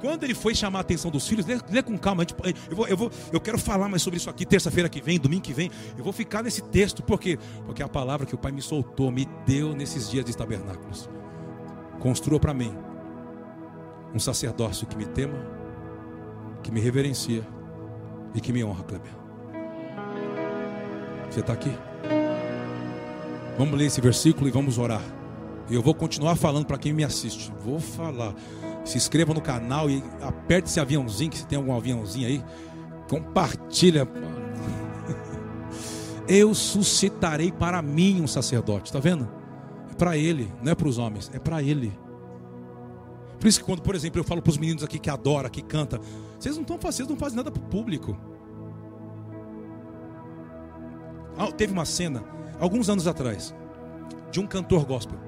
Quando 0.00 0.24
ele 0.24 0.34
foi 0.34 0.52
chamar 0.52 0.78
a 0.78 0.82
atenção 0.82 1.10
dos 1.10 1.28
filhos, 1.28 1.46
lê, 1.46 1.58
lê 1.70 1.82
com 1.82 1.96
calma. 1.96 2.22
Gente, 2.22 2.34
eu, 2.68 2.76
vou, 2.76 2.88
eu, 2.88 2.96
vou, 2.96 3.10
eu 3.32 3.40
quero 3.40 3.56
falar 3.58 3.88
mais 3.88 4.02
sobre 4.02 4.16
isso 4.16 4.28
aqui 4.28 4.44
terça-feira 4.44 4.88
que 4.88 5.00
vem, 5.00 5.18
domingo 5.18 5.42
que 5.42 5.52
vem. 5.52 5.70
Eu 5.96 6.02
vou 6.02 6.12
ficar 6.12 6.42
nesse 6.42 6.60
texto, 6.60 7.02
por 7.02 7.20
quê? 7.20 7.38
Porque 7.64 7.82
é 7.82 7.84
a 7.84 7.88
palavra 7.88 8.26
que 8.26 8.34
o 8.34 8.38
Pai 8.38 8.50
me 8.50 8.60
soltou, 8.62 9.12
me 9.12 9.28
deu 9.46 9.74
nesses 9.74 10.10
dias 10.10 10.24
de 10.24 10.36
tabernáculos. 10.36 11.08
Construa 12.00 12.40
para 12.40 12.52
mim 12.52 12.74
um 14.12 14.18
sacerdócio 14.18 14.88
que 14.88 14.96
me 14.96 15.06
tema, 15.06 15.38
que 16.64 16.72
me 16.72 16.80
reverencia 16.80 17.46
e 18.34 18.40
que 18.40 18.52
me 18.52 18.64
honra, 18.64 18.82
Kleber. 18.82 19.21
Você 21.32 21.40
está 21.40 21.54
aqui? 21.54 21.72
Vamos 23.56 23.78
ler 23.78 23.86
esse 23.86 24.02
versículo 24.02 24.46
e 24.46 24.50
vamos 24.50 24.76
orar. 24.76 25.00
Eu 25.70 25.80
vou 25.80 25.94
continuar 25.94 26.36
falando 26.36 26.66
para 26.66 26.76
quem 26.76 26.92
me 26.92 27.02
assiste. 27.02 27.50
Vou 27.64 27.80
falar. 27.80 28.34
Se 28.84 28.98
inscreva 28.98 29.32
no 29.32 29.40
canal 29.40 29.88
e 29.88 30.04
aperte 30.20 30.68
esse 30.68 30.78
aviãozinho, 30.78 31.30
que 31.30 31.38
se 31.38 31.46
tem 31.46 31.56
algum 31.56 31.74
aviãozinho 31.74 32.28
aí. 32.28 32.44
Compartilha. 33.08 34.06
Eu 36.28 36.54
suscitarei 36.54 37.50
para 37.50 37.80
mim 37.80 38.20
um 38.20 38.26
sacerdote, 38.26 38.90
está 38.90 39.00
vendo? 39.00 39.26
É 39.90 39.94
para 39.94 40.18
ele, 40.18 40.52
não 40.62 40.72
é 40.72 40.74
para 40.74 40.88
os 40.88 40.98
homens, 40.98 41.30
é 41.32 41.38
para 41.38 41.62
ele. 41.62 41.98
Por 43.40 43.48
isso 43.48 43.58
que 43.58 43.64
quando, 43.64 43.80
por 43.80 43.94
exemplo, 43.94 44.20
eu 44.20 44.24
falo 44.24 44.40
para 44.40 44.50
os 44.50 44.58
meninos 44.58 44.84
aqui 44.84 44.98
que 45.00 45.10
adora, 45.10 45.50
que 45.50 45.62
canta, 45.62 46.00
vocês 46.38 46.54
não 46.54 46.62
estão 46.62 46.78
fazendo, 46.78 47.10
não 47.10 47.16
fazem 47.16 47.36
nada 47.36 47.50
para 47.50 47.60
o 47.60 47.66
público. 47.66 48.16
Teve 51.56 51.72
uma 51.72 51.84
cena, 51.84 52.22
alguns 52.60 52.88
anos 52.88 53.06
atrás, 53.06 53.54
de 54.30 54.40
um 54.40 54.46
cantor 54.46 54.84
gospel. 54.84 55.18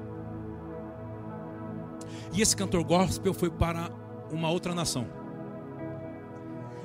E 2.33 2.43
esse 2.43 2.57
cantor 2.57 2.83
gospel 2.85 3.33
foi 3.33 3.51
para 3.51 3.91
uma 4.31 4.51
outra 4.51 4.75
nação. 4.75 5.07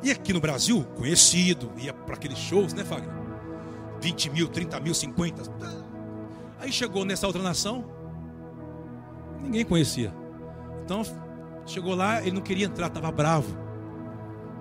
E 0.02 0.12
aqui 0.12 0.32
no 0.32 0.40
Brasil, 0.40 0.86
conhecido, 0.96 1.72
ia 1.78 1.94
para 1.94 2.16
aqueles 2.16 2.38
shows, 2.38 2.74
né, 2.74 2.86
Fagner? 2.86 3.12
20 4.00 4.30
mil, 4.30 4.48
30 4.48 4.80
mil, 4.80 4.94
50. 4.94 5.44
Aí 6.60 6.72
chegou 6.72 7.04
nessa 7.04 7.28
outra 7.28 7.42
nação, 7.42 7.86
ninguém 9.42 9.66
conhecia. 9.66 10.14
Então, 10.84 11.02
chegou 11.66 11.96
lá, 11.96 12.22
ele 12.22 12.32
não 12.32 12.42
queria 12.42 12.66
entrar, 12.66 12.88
estava 12.88 13.12
bravo. 13.12 13.58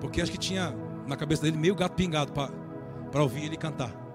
Porque 0.00 0.20
acho 0.20 0.32
que 0.32 0.38
tinha 0.38 0.74
na 1.06 1.16
cabeça 1.16 1.42
dele 1.42 1.56
meio 1.56 1.74
gato 1.74 1.94
pingado 1.94 2.32
para 2.32 3.22
ouvir 3.22 3.44
ele 3.44 3.56
cantar. 3.56 4.07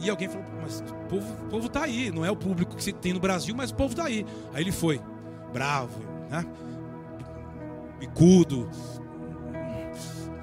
E 0.00 0.10
alguém 0.10 0.28
falou, 0.28 0.44
mas 0.60 0.80
o 0.80 0.94
povo, 1.08 1.34
povo 1.48 1.68
tá 1.68 1.82
aí, 1.82 2.10
não 2.10 2.24
é 2.24 2.30
o 2.30 2.36
público 2.36 2.76
que 2.76 2.82
se 2.82 2.92
tem 2.92 3.12
no 3.12 3.20
Brasil, 3.20 3.54
mas 3.54 3.70
o 3.70 3.74
povo 3.74 3.92
está 3.92 4.04
aí. 4.04 4.26
Aí 4.52 4.62
ele 4.62 4.72
foi, 4.72 5.00
bravo, 5.52 6.00
né? 6.30 6.44
Bicudo, 7.98 8.68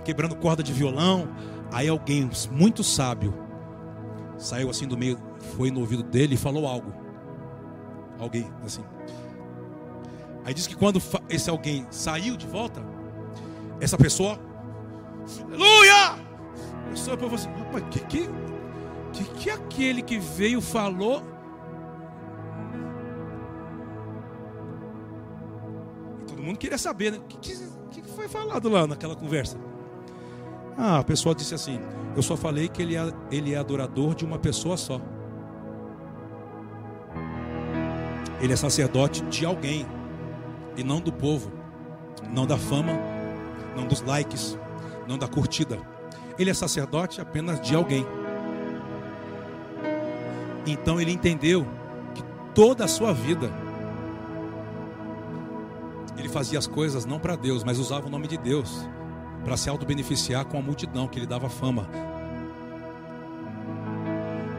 quebrando 0.03 0.35
corda 0.35 0.63
de 0.63 0.73
violão. 0.73 1.27
Aí 1.71 1.87
alguém 1.87 2.29
muito 2.51 2.83
sábio 2.83 3.33
saiu 4.37 4.69
assim 4.69 4.87
do 4.87 4.97
meio, 4.97 5.17
foi 5.55 5.71
no 5.71 5.79
ouvido 5.79 6.03
dele 6.03 6.35
e 6.35 6.37
falou 6.37 6.67
algo. 6.67 6.93
Alguém, 8.19 8.49
assim. 8.65 8.83
Aí 10.43 10.53
diz 10.53 10.67
que 10.67 10.75
quando 10.75 11.01
esse 11.29 11.49
alguém 11.49 11.85
saiu 11.91 12.35
de 12.35 12.47
volta, 12.47 12.83
essa 13.79 13.97
pessoa, 13.97 14.39
aleluia! 15.45 16.19
Pessoa 16.89 17.15
para 17.15 17.27
você, 17.27 17.47
mas 17.71 17.83
que 17.89 17.99
que, 18.01 18.29
que 19.11 19.23
que 19.23 19.49
aquele 19.49 20.01
que 20.01 20.17
veio 20.17 20.61
falou? 20.61 21.21
E 26.21 26.23
todo 26.25 26.41
mundo 26.41 26.57
queria 26.57 26.77
saber, 26.77 27.11
né? 27.11 27.17
O 27.17 27.21
que, 27.21 27.37
que, 27.37 28.01
que 28.01 28.09
foi 28.09 28.27
falado 28.27 28.69
lá 28.69 28.87
naquela 28.87 29.15
conversa? 29.15 29.57
Ah, 30.77 30.99
a 30.99 31.03
pessoa 31.03 31.35
disse 31.35 31.53
assim: 31.53 31.79
Eu 32.15 32.21
só 32.21 32.35
falei 32.35 32.67
que 32.67 32.81
ele 32.81 32.95
é, 32.95 33.11
ele 33.31 33.53
é 33.53 33.57
adorador 33.57 34.15
de 34.15 34.25
uma 34.25 34.39
pessoa 34.39 34.77
só. 34.77 35.01
Ele 38.41 38.53
é 38.53 38.55
sacerdote 38.55 39.21
de 39.25 39.45
alguém 39.45 39.85
e 40.75 40.83
não 40.83 40.99
do 40.99 41.11
povo, 41.11 41.51
não 42.33 42.47
da 42.47 42.57
fama, 42.57 42.93
não 43.75 43.85
dos 43.85 44.01
likes, 44.01 44.57
não 45.07 45.17
da 45.17 45.27
curtida. 45.27 45.77
Ele 46.39 46.49
é 46.49 46.53
sacerdote 46.53 47.21
apenas 47.21 47.61
de 47.61 47.75
alguém. 47.75 48.05
Então 50.65 50.99
ele 51.01 51.11
entendeu 51.11 51.65
que 52.13 52.23
toda 52.53 52.85
a 52.85 52.87
sua 52.87 53.13
vida 53.13 53.51
ele 56.17 56.29
fazia 56.29 56.59
as 56.59 56.67
coisas 56.67 57.05
não 57.05 57.19
para 57.19 57.35
Deus, 57.35 57.63
mas 57.63 57.79
usava 57.79 58.07
o 58.07 58.09
nome 58.09 58.27
de 58.27 58.37
Deus 58.37 58.85
para 59.43 59.57
se 59.57 59.69
auto-beneficiar 59.69 60.45
com 60.45 60.57
a 60.57 60.61
multidão 60.61 61.07
que 61.07 61.19
lhe 61.19 61.25
dava 61.25 61.49
fama. 61.49 61.87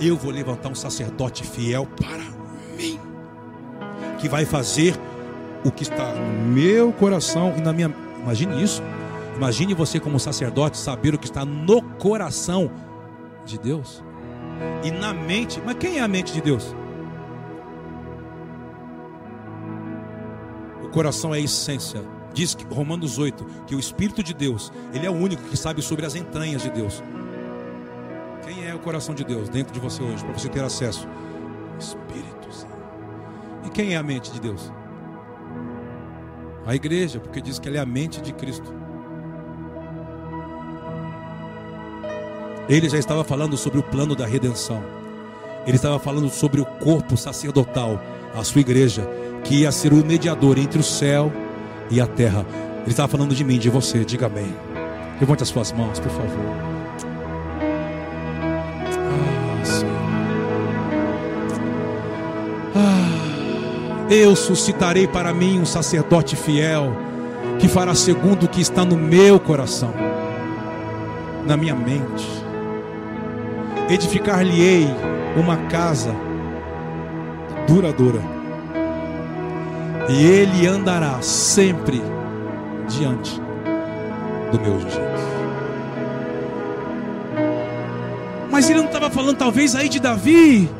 Eu 0.00 0.16
vou 0.16 0.32
levantar 0.32 0.68
um 0.68 0.74
sacerdote 0.74 1.44
fiel 1.44 1.86
para 1.86 2.24
mim, 2.76 2.98
que 4.18 4.28
vai 4.28 4.44
fazer 4.44 4.98
o 5.64 5.70
que 5.70 5.84
está 5.84 6.12
no 6.12 6.48
meu 6.48 6.92
coração 6.92 7.54
e 7.56 7.60
na 7.60 7.72
minha. 7.72 7.94
Imagine 8.20 8.60
isso. 8.60 8.82
Imagine 9.36 9.74
você, 9.74 10.00
como 10.00 10.18
sacerdote, 10.18 10.76
saber 10.76 11.14
o 11.14 11.18
que 11.18 11.26
está 11.26 11.44
no 11.44 11.80
coração 11.82 12.70
de 13.44 13.56
Deus 13.58 14.02
e 14.82 14.90
na 14.90 15.12
mente. 15.12 15.60
Mas 15.64 15.76
quem 15.76 15.98
é 15.98 16.00
a 16.02 16.08
mente 16.08 16.32
de 16.32 16.40
Deus? 16.40 16.74
O 20.82 20.88
coração 20.88 21.34
é 21.34 21.38
a 21.38 21.40
essência. 21.40 22.02
Diz 22.34 22.54
que 22.54 22.64
Romanos 22.72 23.18
8 23.18 23.44
que 23.66 23.74
o 23.74 23.80
Espírito 23.80 24.22
de 24.22 24.32
Deus, 24.32 24.72
ele 24.92 25.06
é 25.06 25.10
o 25.10 25.14
único 25.14 25.42
que 25.44 25.56
sabe 25.56 25.82
sobre 25.82 26.06
as 26.06 26.14
entranhas 26.14 26.62
de 26.62 26.70
Deus. 26.70 27.02
Quem 28.44 28.66
é 28.66 28.74
o 28.74 28.78
coração 28.78 29.14
de 29.14 29.24
Deus 29.24 29.48
dentro 29.48 29.72
de 29.72 29.80
você 29.80 30.02
hoje, 30.02 30.24
para 30.24 30.38
você 30.38 30.48
ter 30.48 30.64
acesso? 30.64 31.06
Espírito. 31.78 32.50
Sim. 32.50 32.66
E 33.64 33.70
quem 33.70 33.94
é 33.94 33.96
a 33.96 34.02
mente 34.02 34.32
de 34.32 34.40
Deus? 34.40 34.72
A 36.66 36.74
igreja, 36.74 37.18
porque 37.18 37.40
diz 37.40 37.58
que 37.58 37.68
ela 37.68 37.78
é 37.78 37.80
a 37.80 37.86
mente 37.86 38.20
de 38.20 38.32
Cristo. 38.32 38.81
Ele 42.68 42.88
já 42.88 42.98
estava 42.98 43.24
falando 43.24 43.56
sobre 43.56 43.78
o 43.78 43.82
plano 43.82 44.14
da 44.14 44.26
redenção. 44.26 44.82
Ele 45.66 45.76
estava 45.76 45.98
falando 45.98 46.28
sobre 46.30 46.60
o 46.60 46.64
corpo 46.64 47.16
sacerdotal, 47.16 48.00
a 48.34 48.42
sua 48.42 48.60
igreja, 48.60 49.08
que 49.44 49.60
ia 49.60 49.72
ser 49.72 49.92
o 49.92 50.04
mediador 50.04 50.58
entre 50.58 50.80
o 50.80 50.82
céu 50.82 51.32
e 51.90 52.00
a 52.00 52.06
terra. 52.06 52.46
Ele 52.82 52.90
estava 52.90 53.08
falando 53.08 53.34
de 53.34 53.44
mim, 53.44 53.58
de 53.58 53.70
você. 53.70 54.04
Diga 54.04 54.26
amém. 54.26 54.54
Levante 55.20 55.42
as 55.42 55.48
suas 55.48 55.72
mãos, 55.72 56.00
por 56.00 56.10
favor. 56.10 56.56
Ah, 59.08 59.64
Senhor. 59.64 59.92
Ah, 62.74 64.12
eu 64.12 64.34
suscitarei 64.34 65.06
para 65.06 65.32
mim 65.32 65.60
um 65.60 65.66
sacerdote 65.66 66.34
fiel, 66.34 66.92
que 67.58 67.68
fará 67.68 67.94
segundo 67.94 68.46
o 68.46 68.48
que 68.48 68.60
está 68.60 68.84
no 68.84 68.96
meu 68.96 69.38
coração, 69.38 69.94
na 71.46 71.56
minha 71.56 71.74
mente. 71.74 72.41
Edificar-lhe-ei 73.92 74.86
uma 75.36 75.68
casa 75.68 76.14
duradoura 77.68 78.22
e 80.08 80.24
ele 80.24 80.66
andará 80.66 81.20
sempre 81.20 82.00
diante 82.88 83.38
do 84.50 84.58
meu 84.58 84.80
jeito. 84.80 85.22
Mas 88.50 88.70
ele 88.70 88.78
não 88.78 88.86
estava 88.86 89.10
falando 89.10 89.36
talvez 89.36 89.74
aí 89.74 89.90
de 89.90 90.00
Davi. 90.00 90.70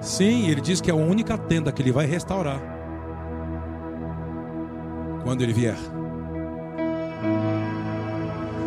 Sim, 0.00 0.48
ele 0.48 0.62
diz 0.62 0.80
que 0.80 0.90
é 0.90 0.94
a 0.94 0.96
única 0.96 1.36
tenda 1.36 1.70
que 1.70 1.82
ele 1.82 1.92
vai 1.92 2.06
restaurar 2.06 2.62
quando 5.22 5.42
ele 5.42 5.52
vier. 5.52 5.76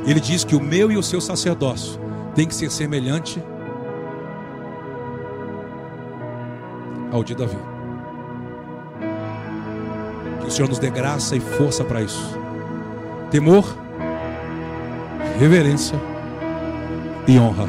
Ele 0.05 0.19
diz 0.19 0.43
que 0.43 0.55
o 0.55 0.61
meu 0.61 0.91
e 0.91 0.97
o 0.97 1.03
seu 1.03 1.19
sacerdócio 1.19 2.06
tem 2.38 2.47
que 2.47 2.53
ser 2.53 2.69
semelhante 2.69 3.43
ao 7.11 7.23
de 7.23 7.33
Davi. 7.33 7.57
Que 10.41 10.47
o 10.47 10.51
Senhor 10.51 10.69
nos 10.69 10.77
dê 10.77 10.91
graça 10.91 11.35
e 11.35 11.39
força 11.39 11.83
para 11.83 11.99
isso. 12.03 12.38
Temor, 13.31 13.65
reverência 15.39 15.99
e 17.27 17.39
honra. 17.39 17.67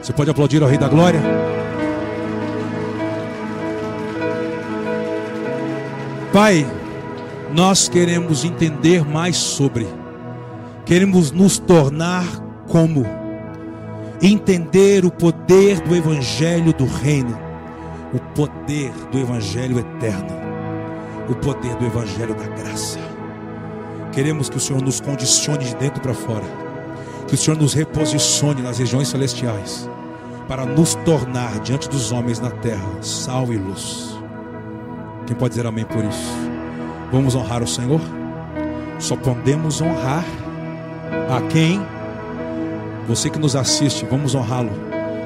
Você 0.00 0.12
pode 0.12 0.30
aplaudir 0.30 0.62
ao 0.62 0.68
Rei 0.68 0.78
da 0.78 0.86
Glória? 0.86 1.20
Pai, 6.32 6.64
nós 7.52 7.88
queremos 7.88 8.44
entender 8.44 9.04
mais 9.04 9.36
sobre, 9.36 9.88
queremos 10.86 11.32
nos 11.32 11.58
tornar 11.58 12.24
como, 12.68 13.23
entender 14.26 15.04
o 15.04 15.10
poder 15.10 15.80
do 15.80 15.94
Evangelho 15.94 16.72
do 16.72 16.86
Reino, 16.86 17.38
o 18.12 18.18
poder 18.34 18.90
do 19.10 19.18
Evangelho 19.18 19.78
eterno 19.78 20.44
o 21.28 21.34
poder 21.34 21.74
do 21.76 21.86
Evangelho 21.86 22.34
da 22.34 22.46
graça. 22.46 22.98
Queremos 24.12 24.48
que 24.48 24.56
o 24.56 24.60
Senhor 24.60 24.82
nos 24.82 25.00
condicione 25.00 25.64
de 25.64 25.74
dentro 25.76 26.00
para 26.00 26.14
fora, 26.14 26.44
que 27.26 27.34
o 27.34 27.36
Senhor 27.36 27.56
nos 27.56 27.74
reposicione 27.74 28.62
nas 28.62 28.78
regiões 28.78 29.08
celestiais, 29.08 29.88
para 30.46 30.64
nos 30.64 30.94
tornar 30.96 31.58
diante 31.60 31.88
dos 31.88 32.12
homens 32.12 32.38
na 32.38 32.50
terra 32.50 33.02
sal 33.02 33.52
e 33.52 33.56
luz. 33.56 34.18
Quem 35.26 35.34
pode 35.34 35.54
dizer 35.54 35.66
amém 35.66 35.84
por 35.84 36.04
isso? 36.04 36.32
Vamos 37.10 37.34
honrar 37.34 37.62
o 37.62 37.66
Senhor? 37.66 38.00
Só 38.98 39.16
podemos 39.16 39.80
honrar 39.80 40.24
a 41.30 41.40
quem? 41.48 41.80
Você 43.06 43.30
que 43.30 43.38
nos 43.38 43.54
assiste, 43.56 44.06
vamos 44.06 44.34
honrá-lo. 44.34 44.70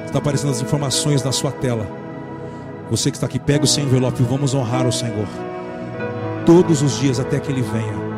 Está 0.04 0.18
aparecendo 0.18 0.50
as 0.50 0.60
informações 0.60 1.22
na 1.22 1.32
sua 1.32 1.52
tela. 1.52 1.86
Você 2.90 3.10
que 3.10 3.16
está 3.16 3.26
aqui, 3.26 3.38
pega 3.38 3.64
o 3.64 3.68
seu 3.68 3.84
envelope, 3.84 4.22
vamos 4.22 4.54
honrar 4.54 4.86
o 4.86 4.92
Senhor 4.92 5.26
todos 6.48 6.80
os 6.80 6.98
dias 6.98 7.20
até 7.20 7.38
que 7.38 7.52
Ele 7.52 7.60
venha. 7.60 8.08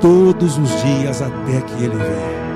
Todos 0.00 0.58
os 0.58 0.70
dias 0.82 1.22
até 1.22 1.60
que 1.60 1.84
Ele 1.84 1.94
venha. 1.94 2.47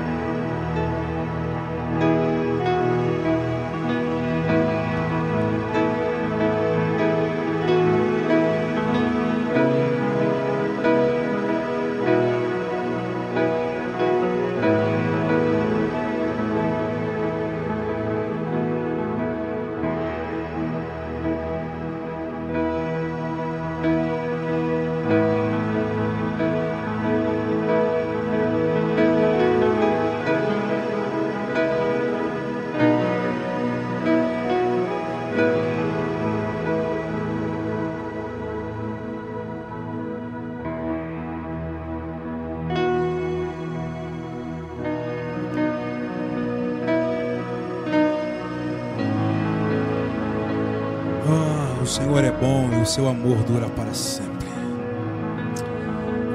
O 52.83 52.85
seu 52.85 53.07
amor 53.07 53.37
dura 53.43 53.69
para 53.69 53.93
sempre. 53.93 54.49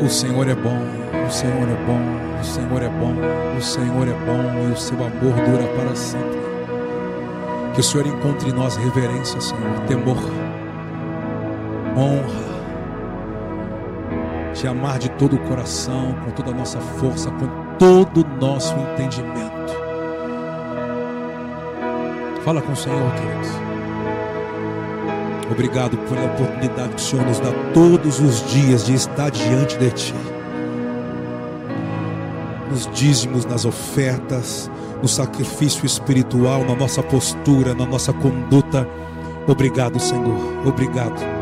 O 0.02 0.08
Senhor 0.08 0.48
é 0.48 0.54
bom, 0.54 0.78
o 1.26 1.30
Senhor 1.30 1.68
é 1.68 1.76
bom, 1.86 2.40
o 2.40 2.44
Senhor 2.44 2.82
é 2.82 2.88
bom, 2.88 3.14
o 3.58 3.62
Senhor 3.62 4.08
é 4.08 4.12
bom 4.12 4.68
e 4.68 4.72
o 4.72 4.76
seu 4.76 4.96
amor 4.96 5.34
dura 5.34 5.68
para 5.76 5.94
sempre. 5.94 6.38
Que 7.74 7.80
o 7.80 7.84
Senhor 7.84 8.06
encontre 8.06 8.48
em 8.48 8.52
nós 8.52 8.76
reverência, 8.76 9.38
Senhor, 9.42 9.78
temor, 9.86 10.16
honra, 11.94 12.48
te 14.54 14.66
amar 14.66 14.98
de 14.98 15.10
todo 15.10 15.36
o 15.36 15.40
coração, 15.40 16.14
com 16.24 16.30
toda 16.30 16.50
a 16.50 16.54
nossa 16.54 16.80
força, 16.80 17.30
com 17.30 17.46
todo 17.78 18.22
o 18.22 18.40
nosso 18.40 18.74
entendimento. 18.74 19.74
Fala 22.42 22.62
com 22.62 22.72
o 22.72 22.76
Senhor, 22.76 23.12
queridos. 23.12 23.67
Obrigado 25.50 25.96
pela 25.96 26.26
oportunidade 26.26 26.90
que 26.90 26.96
o 26.96 27.00
Senhor 27.00 27.26
nos 27.26 27.40
dá 27.40 27.50
todos 27.72 28.20
os 28.20 28.44
dias 28.50 28.84
de 28.84 28.94
estar 28.94 29.30
diante 29.30 29.76
de 29.78 29.90
Ti. 29.90 30.14
Nos 32.70 32.88
dízimos, 32.92 33.46
nas 33.46 33.64
ofertas, 33.64 34.70
no 35.00 35.08
sacrifício 35.08 35.86
espiritual, 35.86 36.64
na 36.64 36.74
nossa 36.74 37.02
postura, 37.02 37.74
na 37.74 37.86
nossa 37.86 38.12
conduta. 38.12 38.86
Obrigado, 39.46 39.98
Senhor. 39.98 40.66
Obrigado 40.66 41.38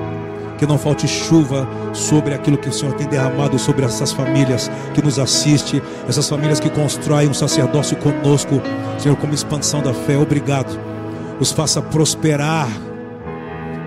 que 0.56 0.66
não 0.66 0.78
falte 0.78 1.06
chuva 1.06 1.68
sobre 1.92 2.34
aquilo 2.34 2.56
que 2.56 2.68
o 2.68 2.72
Senhor 2.72 2.94
tem 2.94 3.06
derramado 3.06 3.58
sobre 3.58 3.84
essas 3.84 4.12
famílias 4.12 4.70
que 4.94 5.02
nos 5.02 5.18
assiste, 5.18 5.82
essas 6.08 6.28
famílias 6.28 6.60
que 6.60 6.70
constroem 6.70 7.28
um 7.28 7.34
sacerdócio 7.34 7.96
conosco, 7.98 8.60
Senhor, 8.98 9.16
como 9.16 9.34
expansão 9.34 9.82
da 9.82 9.92
fé. 9.92 10.16
Obrigado. 10.16 10.78
Os 11.38 11.52
faça 11.52 11.82
prosperar. 11.82 12.68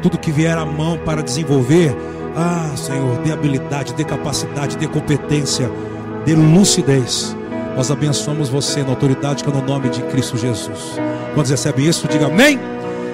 Tudo 0.01 0.17
que 0.17 0.31
vier 0.31 0.57
à 0.57 0.65
mão 0.65 0.97
para 0.97 1.21
desenvolver, 1.21 1.95
ah, 2.35 2.71
Senhor, 2.75 3.17
dê 3.19 3.31
habilidade, 3.31 3.93
dê 3.93 4.03
capacidade, 4.03 4.77
dê 4.77 4.87
competência, 4.87 5.69
dê 6.25 6.33
lucidez. 6.35 7.35
Nós 7.75 7.91
abençoamos 7.91 8.49
você 8.49 8.83
na 8.83 8.89
autoridade 8.89 9.43
que 9.43 9.49
é 9.49 9.53
no 9.53 9.61
nome 9.61 9.89
de 9.89 10.01
Cristo 10.03 10.37
Jesus. 10.37 10.99
Quando 11.33 11.47
recebe 11.47 11.87
isso, 11.87 12.07
diga 12.07 12.27
amém. 12.27 12.59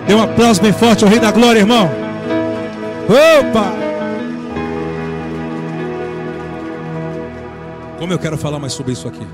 Dê 0.08 0.14
um 0.14 0.22
aplauso 0.22 0.62
bem 0.62 0.74
forte 0.74 1.04
ao 1.04 1.10
Rei 1.10 1.20
da 1.20 1.32
Glória, 1.32 1.60
irmão. 1.60 1.90
Opa! 3.08 3.74
Como 7.98 8.14
eu 8.14 8.20
quero 8.20 8.38
falar 8.38 8.60
mais 8.60 8.74
sobre 8.74 8.94
isso 8.94 9.08
aqui? 9.08 9.26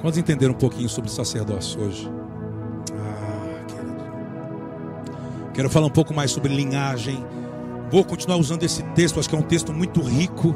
Quantos 0.00 0.18
entenderam 0.18 0.52
um 0.52 0.56
pouquinho 0.56 0.88
sobre 0.88 1.10
sacerdócio 1.10 1.80
hoje? 1.80 2.10
Quero 5.54 5.70
falar 5.70 5.86
um 5.86 5.90
pouco 5.90 6.12
mais 6.12 6.32
sobre 6.32 6.52
linhagem. 6.52 7.24
Vou 7.88 8.04
continuar 8.04 8.36
usando 8.36 8.64
esse 8.64 8.82
texto, 8.94 9.20
acho 9.20 9.28
que 9.28 9.36
é 9.36 9.38
um 9.38 9.42
texto 9.42 9.72
muito 9.72 10.02
rico. 10.02 10.54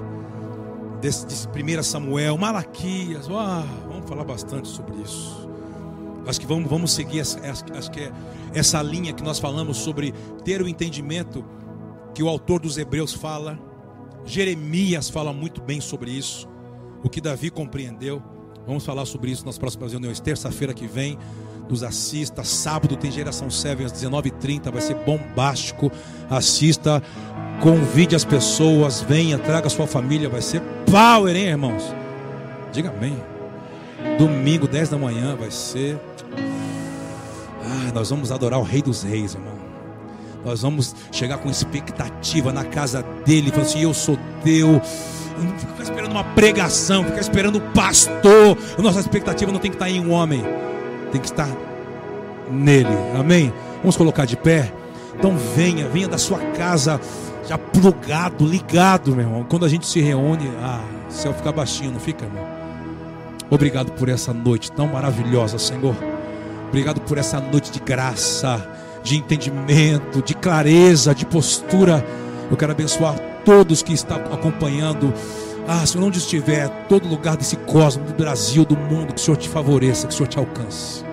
Desse, 1.00 1.24
desse 1.24 1.46
1 1.46 1.82
Samuel, 1.84 2.36
Malaquias. 2.36 3.28
Vamos 3.28 4.08
falar 4.08 4.24
bastante 4.24 4.66
sobre 4.66 4.96
isso. 4.96 5.48
Acho 6.26 6.40
que 6.40 6.46
vamos, 6.46 6.68
vamos 6.68 6.92
seguir 6.92 7.20
essa, 7.20 7.38
acho 7.48 7.90
que 7.92 8.00
é 8.00 8.12
essa 8.52 8.82
linha 8.82 9.12
que 9.12 9.22
nós 9.22 9.38
falamos 9.38 9.76
sobre 9.76 10.12
ter 10.44 10.60
o 10.60 10.66
entendimento 10.66 11.44
que 12.12 12.22
o 12.22 12.28
autor 12.28 12.60
dos 12.60 12.76
Hebreus 12.76 13.12
fala, 13.12 13.56
Jeremias 14.24 15.08
fala 15.08 15.32
muito 15.32 15.62
bem 15.62 15.80
sobre 15.80 16.10
isso, 16.10 16.48
o 17.04 17.08
que 17.08 17.20
Davi 17.20 17.48
compreendeu. 17.50 18.20
Vamos 18.66 18.84
falar 18.84 19.06
sobre 19.06 19.30
isso 19.30 19.46
nas 19.46 19.56
próximas 19.56 19.92
reuniões. 19.92 20.18
Terça-feira 20.20 20.74
que 20.74 20.86
vem, 20.86 21.16
nos 21.68 21.82
assista. 21.82 22.44
Sábado 22.44 22.96
tem 22.96 23.10
Geração 23.10 23.50
7 23.50 23.84
às 23.84 23.92
19h30, 23.92 24.70
vai 24.70 24.80
ser 24.80 24.94
bombástico. 24.94 25.90
Assista, 26.30 27.02
convide 27.60 28.14
as 28.14 28.24
pessoas, 28.24 29.00
venha, 29.00 29.38
traga 29.38 29.68
sua 29.68 29.86
família, 29.86 30.28
vai 30.28 30.42
ser 30.42 30.62
power, 30.90 31.34
hein, 31.34 31.48
irmãos? 31.48 31.94
Diga 32.72 32.90
amém. 32.90 33.16
Domingo, 34.18 34.66
10 34.66 34.90
da 34.90 34.98
manhã, 34.98 35.36
vai 35.36 35.50
ser. 35.50 35.98
Ah, 37.64 37.92
nós 37.92 38.10
vamos 38.10 38.30
adorar 38.30 38.58
o 38.58 38.62
Rei 38.62 38.82
dos 38.82 39.02
Reis, 39.02 39.34
irmão. 39.34 39.58
Nós 40.44 40.62
vamos 40.62 40.94
chegar 41.10 41.38
com 41.38 41.50
expectativa 41.50 42.52
na 42.52 42.64
casa 42.64 43.04
dele, 43.24 43.50
falando 43.50 43.66
assim: 43.66 43.82
Eu 43.82 43.92
sou 43.92 44.18
teu. 44.44 44.80
Não 45.38 45.58
ficar 45.58 45.82
esperando 45.82 46.10
uma 46.10 46.24
pregação, 46.24 47.04
ficar 47.04 47.20
esperando 47.20 47.56
o 47.56 47.60
pastor. 47.72 48.56
A 48.76 48.82
nossa 48.82 49.00
expectativa 49.00 49.52
não 49.52 49.60
tem 49.60 49.70
que 49.70 49.76
estar 49.76 49.88
em 49.88 50.00
um 50.00 50.10
homem, 50.10 50.42
tem 51.10 51.20
que 51.20 51.26
estar 51.26 51.48
nele. 52.50 52.88
Amém? 53.18 53.52
Vamos 53.78 53.96
colocar 53.96 54.24
de 54.24 54.36
pé. 54.36 54.72
Então 55.18 55.36
venha, 55.56 55.88
venha 55.88 56.08
da 56.08 56.18
sua 56.18 56.38
casa 56.38 57.00
já 57.46 57.58
plugado, 57.58 58.46
ligado, 58.46 59.14
meu 59.14 59.24
irmão. 59.24 59.46
Quando 59.48 59.64
a 59.64 59.68
gente 59.68 59.86
se 59.86 60.00
reúne, 60.00 60.50
ah, 60.60 60.84
o 61.08 61.12
céu 61.12 61.32
fica 61.32 61.50
baixinho, 61.50 61.92
não 61.92 62.00
fica, 62.00 62.24
irmão? 62.24 62.44
Obrigado 63.50 63.92
por 63.92 64.08
essa 64.08 64.32
noite 64.32 64.70
tão 64.70 64.86
maravilhosa, 64.86 65.58
Senhor. 65.58 65.96
Obrigado 66.68 67.00
por 67.00 67.16
essa 67.16 67.40
noite 67.40 67.70
de 67.72 67.80
graça 67.80 68.68
de 69.02 69.16
entendimento, 69.16 70.22
de 70.22 70.34
clareza, 70.34 71.14
de 71.14 71.24
postura. 71.24 72.04
Eu 72.50 72.56
quero 72.56 72.72
abençoar 72.72 73.18
todos 73.44 73.82
que 73.82 73.92
estão 73.92 74.18
acompanhando. 74.32 75.12
Ah, 75.70 75.84
Senhor, 75.84 76.06
onde 76.06 76.16
estiver, 76.16 76.66
todo 76.86 77.06
lugar 77.06 77.36
desse 77.36 77.54
cosmos, 77.54 78.10
do 78.10 78.16
Brasil, 78.16 78.64
do 78.64 78.74
mundo, 78.74 79.12
que 79.12 79.20
o 79.20 79.22
Senhor 79.22 79.36
te 79.36 79.50
favoreça, 79.50 80.06
que 80.06 80.14
o 80.14 80.16
Senhor 80.16 80.26
te 80.26 80.38
alcance. 80.38 81.04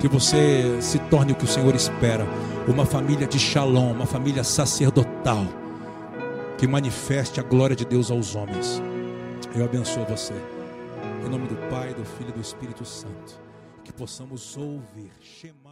Que 0.00 0.08
você 0.08 0.82
se 0.82 0.98
torne 0.98 1.30
o 1.30 1.36
que 1.36 1.44
o 1.44 1.46
Senhor 1.46 1.72
espera. 1.76 2.26
Uma 2.66 2.84
família 2.84 3.24
de 3.24 3.38
shalom, 3.38 3.92
uma 3.92 4.04
família 4.04 4.42
sacerdotal. 4.42 5.46
Que 6.58 6.66
manifeste 6.66 7.38
a 7.38 7.42
glória 7.44 7.76
de 7.76 7.84
Deus 7.84 8.10
aos 8.10 8.34
homens. 8.34 8.82
Eu 9.54 9.64
abençoo 9.64 10.04
você. 10.06 10.34
Em 11.24 11.28
nome 11.28 11.46
do 11.46 11.54
Pai, 11.70 11.94
do 11.94 12.04
Filho 12.04 12.30
e 12.30 12.32
do 12.32 12.40
Espírito 12.40 12.84
Santo. 12.84 13.40
Que 13.84 13.92
possamos 13.92 14.56
ouvir, 14.56 15.12
chamar. 15.20 15.67